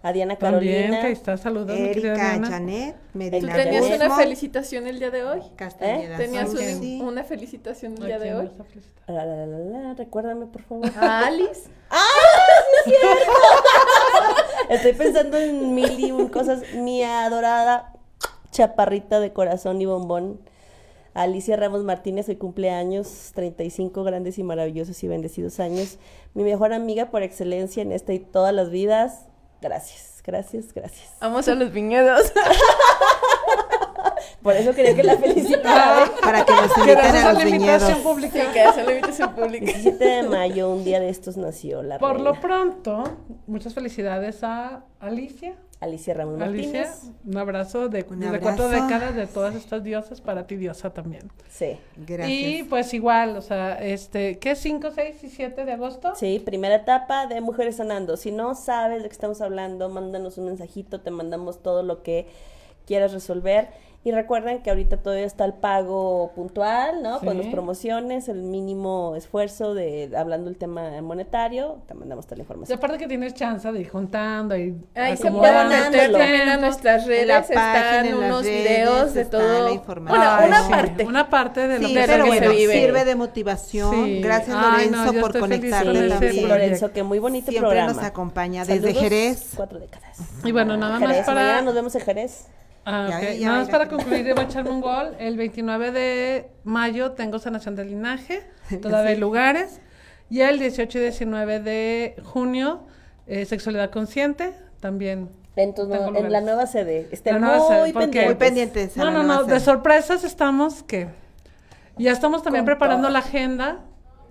A 0.05 0.13
Diana 0.13 0.37
También, 0.37 0.75
Carolina. 0.91 1.03
que 1.07 1.13
está 1.13 1.37
saludando. 1.37 1.75
Erika, 1.85 2.15
Diana. 2.15 2.49
Janet, 2.49 2.97
¿Tú 3.13 3.19
Medina 3.19 3.55
tenías 3.55 3.85
una 3.85 4.17
felicitación 4.17 4.87
el 4.89 4.99
día 4.99 5.11
de 5.11 5.23
hoy? 5.23 5.41
Castañeda 5.55 6.17
¿Tenías 6.17 6.51
un- 6.51 6.59
sí. 6.59 7.01
una 7.01 7.23
felicitación 7.23 7.95
el 7.99 8.03
¿A 8.03 8.07
día 8.07 8.19
de 8.19 8.35
hoy? 8.35 8.51
La, 9.07 9.25
la, 9.25 9.25
la, 9.25 9.47
la, 9.47 9.79
la, 9.81 9.95
recuérdame, 9.95 10.47
por 10.47 10.63
favor. 10.63 10.91
¿A 10.99 11.27
Alice? 11.27 11.71
Estoy 14.69 14.93
pensando 14.95 15.37
en 15.39 15.75
mil 15.75 15.99
y 16.01 16.11
un 16.13 16.29
cosas. 16.29 16.63
Mi 16.75 17.03
adorada 17.05 17.93
chaparrita 18.51 19.21
de 19.21 19.33
corazón 19.33 19.81
y 19.81 19.87
bombón. 19.87 20.41
Alicia 21.15 21.57
Ramos 21.57 21.85
Martínez, 21.85 22.29
hoy 22.31 22.37
cumpleaños, 22.37 23.33
35 23.35 24.03
grandes 24.03 24.39
y 24.39 24.43
maravillosos 24.43 25.03
y 25.05 25.09
bendecidos 25.09 25.61
años. 25.61 25.99
Mi 26.35 26.43
mejor 26.43 26.73
amiga 26.73 27.11
por 27.11 27.23
excelencia 27.23 27.83
en 27.83 27.93
esta 27.93 28.15
y 28.15 28.19
todas 28.19 28.55
las 28.55 28.71
vidas. 28.71 29.27
Gracias, 29.63 30.21
gracias, 30.25 30.75
gracias. 30.75 31.09
Vamos 31.21 31.47
a 31.47 31.55
los 31.55 31.73
viñedos. 31.73 32.33
Por 34.43 34.57
eso 34.57 34.75
quería 34.75 34.97
que 34.97 35.05
la 35.05 35.17
felicitara. 35.17 36.05
¿eh? 36.05 36.11
Para 36.21 36.45
que 36.45 36.53
nos 36.53 36.75
gracias 36.85 37.25
a 37.25 37.33
los 37.33 37.45
la 37.45 37.51
viñedos. 37.51 37.93
pública. 38.01 38.73
Sí, 38.75 38.81
lo 38.83 38.91
invitación 38.91 39.35
pública. 39.37 39.67
17 39.67 40.05
de 40.05 40.23
mayo, 40.25 40.69
un 40.71 40.83
día 40.83 40.99
de 40.99 41.11
estos 41.11 41.37
nació 41.37 41.81
la 41.85 41.99
Por 41.99 42.19
lo 42.21 42.33
reina. 42.33 42.41
pronto, 42.41 43.05
muchas 43.47 43.73
felicidades 43.73 44.43
a 44.43 44.83
Alicia. 44.99 45.55
Alicia 45.83 46.15
Ramón 46.15 46.41
Alicia, 46.41 46.85
Martínez. 46.85 47.11
un 47.27 47.37
abrazo 47.37 47.89
de, 47.89 48.07
Un 48.09 48.21
de 48.21 48.39
cuatro 48.41 48.67
abrazo. 48.67 48.85
décadas 48.85 49.15
de 49.17 49.27
todas 49.27 49.55
estas 49.57 49.83
diosas, 49.83 50.21
para 50.21 50.47
ti 50.47 50.57
diosa 50.57 50.91
también. 50.91 51.31
Sí. 51.51 51.77
Gracias. 51.97 52.29
Y 52.31 52.63
pues 52.63 52.95
igual, 52.95 53.37
o 53.37 53.43
sea, 53.43 53.75
este, 53.83 54.39
¿qué? 54.39 54.53
¿5, 54.53 54.93
6 54.95 55.25
y 55.25 55.29
7 55.29 55.65
de 55.65 55.73
agosto? 55.73 56.15
Sí, 56.15 56.41
primera 56.45 56.77
etapa 56.77 57.27
de 57.27 57.41
Mujeres 57.41 57.77
Sanando. 57.77 58.17
Si 58.17 58.31
no 58.31 58.55
sabes 58.55 59.03
de 59.03 59.09
qué 59.09 59.13
estamos 59.13 59.41
hablando, 59.41 59.89
mándanos 59.89 60.39
un 60.39 60.45
mensajito, 60.47 61.01
te 61.01 61.11
mandamos 61.11 61.63
todo 61.63 61.83
lo 61.83 62.03
que 62.03 62.29
quieras 62.87 63.13
resolver. 63.13 63.69
Y 64.05 64.11
recuerden 64.11 64.63
que 64.63 64.71
ahorita 64.71 64.97
todavía 64.97 65.25
está 65.27 65.45
el 65.45 65.53
pago 65.55 66.33
puntual, 66.35 67.05
¿no? 67.05 67.21
Con 67.21 67.39
las 67.39 67.47
promociones, 67.47 68.29
el 68.29 68.43
mínimo 68.43 69.15
esfuerzo 69.15 69.75
de 69.75 70.11
hablando 70.17 70.51
el 70.51 70.57
tema 70.57 71.01
monetario, 71.03 71.79
te 71.87 71.95
mandamos 71.95 72.27
toda 72.27 72.39
la 72.39 72.41
Y 72.41 72.43
información. 72.43 72.79
aparte 72.79 72.99
que 72.99 73.07
tienes 73.07 73.33
chance 73.35 73.71
de 73.71 73.79
ir 73.81 73.89
juntando 73.89 74.57
y 74.57 74.77
Ahí 74.97 75.17
se 75.17 75.31
pueden 75.31 75.69
meter 75.69 76.11
también 76.11 76.49
a 76.49 76.57
nuestras 76.57 77.03
la 77.03 77.09
redes, 77.09 77.47
página, 77.55 78.01
están 78.01 78.15
unos 78.15 78.43
redes, 78.45 78.65
videos 78.65 79.15
de 79.15 79.25
todo. 79.25 79.65
la 79.69 79.73
información. 79.73 80.21
Una, 80.21 80.39
Ay, 80.39 80.49
una 80.49 80.63
sí, 80.65 80.71
parte. 80.73 81.07
Una 81.07 81.31
parte 81.31 81.69
de 81.69 81.79
lo 81.79 81.87
Sí, 81.87 81.95
que 81.95 82.01
pero 82.01 82.25
que 82.25 82.31
se 82.33 82.39
bueno, 82.41 82.51
vive. 82.51 82.73
sirve 82.73 83.05
de 83.05 83.15
motivación. 83.15 84.05
Sí. 84.05 84.21
Gracias 84.21 84.57
Ay, 84.59 84.89
no, 84.91 84.97
Lorenzo 84.97 85.13
yo 85.13 85.21
por 85.21 85.39
conectarte 85.39 86.09
también. 86.09 86.49
Lorenzo, 86.49 86.93
que 86.93 87.05
muy 87.05 87.21
bonito 87.21 87.53
Siempre 87.53 87.69
programa. 87.71 87.93
nos 87.93 88.03
acompaña 88.03 88.65
desde 88.65 88.81
Saludos, 88.81 89.01
Jerez. 89.01 89.53
Cuatro 89.55 89.79
décadas. 89.79 90.19
Y 90.43 90.51
bueno, 90.51 90.77
nada 90.77 90.99
más 90.99 91.19
para... 91.19 91.35
mañana 91.35 91.63
nos 91.63 91.75
vemos 91.75 91.95
en 91.95 92.01
Jerez. 92.01 92.47
Ah, 92.85 93.09
Ya, 93.21 93.47
Nada 93.47 93.59
más 93.61 93.69
para 93.69 93.89
concluir, 93.89 94.25
debo 94.25 94.41
echarme 94.43 94.71
un 94.71 94.81
gol. 94.81 95.15
El 95.19 95.37
29 95.37 95.93
de 95.93 96.51
mayo 96.65 97.13
tengo 97.13 97.39
sanación 97.39 97.77
del 97.77 97.89
linaje, 97.89 98.43
todavía 98.83 99.11
hay 99.13 99.19
lugares. 99.19 99.81
Y 100.31 100.41
el 100.41 100.59
18 100.59 100.99
y 100.99 101.01
19 101.03 101.61
de 101.61 102.17
junio, 102.25 102.85
eh, 103.27 103.45
sexualidad 103.45 103.91
consciente, 103.91 104.55
también. 104.81 105.29
No, 105.55 106.17
en 106.17 106.33
la 106.33 106.41
nueva 106.41 106.67
sede. 106.67 107.09
Estén 107.13 107.39
nueva 107.41 107.59
muy 107.59 107.67
sede, 107.69 107.93
porque- 107.93 108.07
pendientes. 108.07 108.27
Muy 108.27 108.35
pendientes. 108.37 108.97
No, 108.97 109.11
no, 109.11 109.23
no, 109.23 109.45
sede. 109.45 109.53
de 109.55 109.61
sorpresas 109.61 110.25
estamos 110.25 110.83
que 110.83 111.09
ya 111.99 112.11
estamos 112.13 112.43
también 112.43 112.65
Con 112.65 112.73
preparando 112.73 113.09
todo. 113.09 113.13
la 113.13 113.19
agenda 113.19 113.81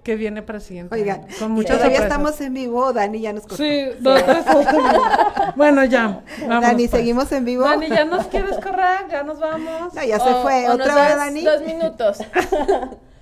que 0.04 0.16
viene 0.16 0.42
para 0.42 0.58
el 0.60 0.64
siguiente. 0.64 0.96
Oigan, 0.96 1.22
año, 1.26 1.28
con 1.40 1.52
muchas 1.52 1.78
todavía 1.78 1.98
sorpresas. 2.00 2.18
estamos 2.28 2.42
en 2.42 2.54
vivo. 2.54 2.92
Dani 2.94 3.22
ya 3.22 3.34
nos 3.34 3.44
cortó. 3.44 3.58
Sí, 3.58 3.86
dos, 4.00 4.24
tres, 4.26 4.46
bueno, 5.56 5.84
ya. 5.86 6.22
Dani, 6.48 6.88
pues. 6.88 6.92
seguimos 6.92 7.32
en 7.32 7.46
vivo. 7.46 7.64
Dani, 7.64 7.88
ya 7.90 8.06
nos 8.06 8.26
quieres 8.28 8.56
correr, 8.58 9.08
ya 9.10 9.24
nos 9.24 9.40
vamos. 9.40 9.94
No, 9.94 10.04
ya 10.04 10.20
se 10.20 10.30
O- 10.30 10.42
fue. 10.42 10.68
o 10.70 10.74
¿Otra 10.74 10.96
vez, 10.96 11.16
Dani? 11.16 11.44
Dos 11.44 11.62
minutos. 11.64 12.18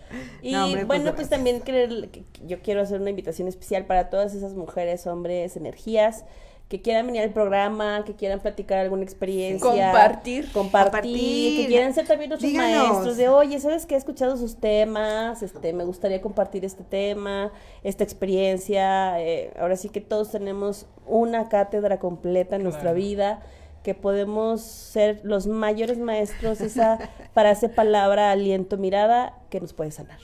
Y 0.42 0.54
No, 0.54 0.66
hombre, 0.66 0.86
pues, 0.86 1.00
bueno, 1.02 1.16
pues 1.16 1.30
también 1.30 1.62
querer- 1.62 2.10
que- 2.10 2.24
que 2.24 2.48
yo 2.48 2.62
quiero 2.62 2.82
hacer 2.82 3.00
una 3.00 3.10
invitación 3.12 3.48
especial 3.48 3.86
para 3.86 4.10
todas 4.10 4.34
esas 4.34 4.54
mujeres, 4.56 5.06
hombres, 5.06 5.56
energías 5.56 6.24
que 6.70 6.82
quieran 6.82 7.08
venir 7.08 7.24
al 7.24 7.32
programa, 7.32 8.04
que 8.06 8.14
quieran 8.16 8.40
platicar 8.40 8.78
alguna 8.78 9.02
experiencia, 9.04 9.68
Compartir. 9.68 10.52
compartir, 10.52 10.92
Compartir. 10.92 11.58
que 11.62 11.68
quieran 11.68 11.94
ser 11.96 12.06
también 12.08 12.30
nuestros 12.30 12.52
Díganos. 12.52 12.88
maestros 12.90 13.18
de, 13.18 13.28
oye, 13.28 13.60
¿sabes 13.60 13.88
qué? 13.88 13.96
He 13.96 13.98
escuchado 13.98 14.38
sus 14.38 14.58
temas, 14.58 15.42
este, 15.42 15.74
me 15.74 15.84
gustaría 15.84 16.22
compartir 16.22 16.64
este 16.66 16.84
tema, 16.84 17.52
esta 17.84 18.04
experiencia. 18.04 19.20
eh, 19.20 19.52
ahora 19.60 19.76
sí 19.76 19.90
que 19.90 20.00
todos 20.00 20.30
tenemos 20.32 20.86
una 21.08 21.50
cátedra 21.50 21.98
completa 22.00 22.56
en 22.56 22.64
nuestra 22.64 22.94
vida 22.94 23.42
que 23.84 23.96
podemos 23.96 24.62
ser 24.62 25.22
los 25.24 25.48
mayores 25.48 25.98
maestros, 25.98 26.62
esa 26.62 27.00
frase, 27.34 27.70
palabra, 27.70 28.30
aliento, 28.32 28.78
mirada 28.78 29.40
que 29.50 29.60
nos 29.60 29.74
puede 29.74 29.90
sanar. 29.92 30.20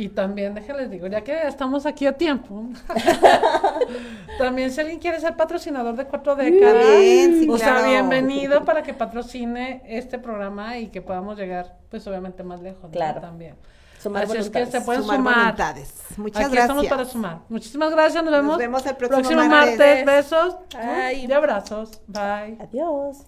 Y 0.00 0.08
también, 0.08 0.54
déjenles 0.54 0.88
digo, 0.90 1.08
ya 1.08 1.20
que 1.20 1.46
estamos 1.46 1.84
aquí 1.84 2.06
a 2.06 2.16
tiempo, 2.16 2.64
también 4.38 4.70
si 4.70 4.80
alguien 4.80 4.98
quiere 4.98 5.20
ser 5.20 5.36
patrocinador 5.36 5.94
de 5.94 6.06
cuatro 6.06 6.36
décadas, 6.36 6.86
sí, 6.86 7.46
o 7.50 7.58
sea, 7.58 7.82
bienvenido 7.82 8.64
para 8.64 8.82
que 8.82 8.94
patrocine 8.94 9.82
este 9.86 10.18
programa 10.18 10.78
y 10.78 10.88
que 10.88 11.02
podamos 11.02 11.36
llegar, 11.36 11.76
pues 11.90 12.06
obviamente 12.06 12.42
más 12.42 12.62
lejos, 12.62 12.84
¿no? 12.84 12.90
Claro. 12.90 13.20
También. 13.20 13.56
Sumar 14.00 14.24
Así 14.24 14.38
es 14.38 14.48
que 14.48 14.64
se 14.64 14.80
pueden 14.80 15.02
Sumar 15.02 15.16
sumar. 15.18 15.34
voluntades. 15.34 15.92
Muchas 16.16 16.46
Aquí 16.46 16.52
gracias. 16.54 16.62
estamos 16.62 16.86
para 16.86 17.04
sumar. 17.04 17.38
Muchísimas 17.50 17.90
gracias, 17.90 18.24
nos 18.24 18.32
vemos. 18.32 18.56
vemos 18.56 18.86
el 18.86 18.96
próximo 18.96 19.30
martes. 19.46 19.78
martes. 19.78 20.06
Besos 20.06 20.56
Ay. 20.74 21.26
y 21.26 21.32
abrazos. 21.32 22.00
Bye. 22.06 22.56
Adiós. 22.58 23.26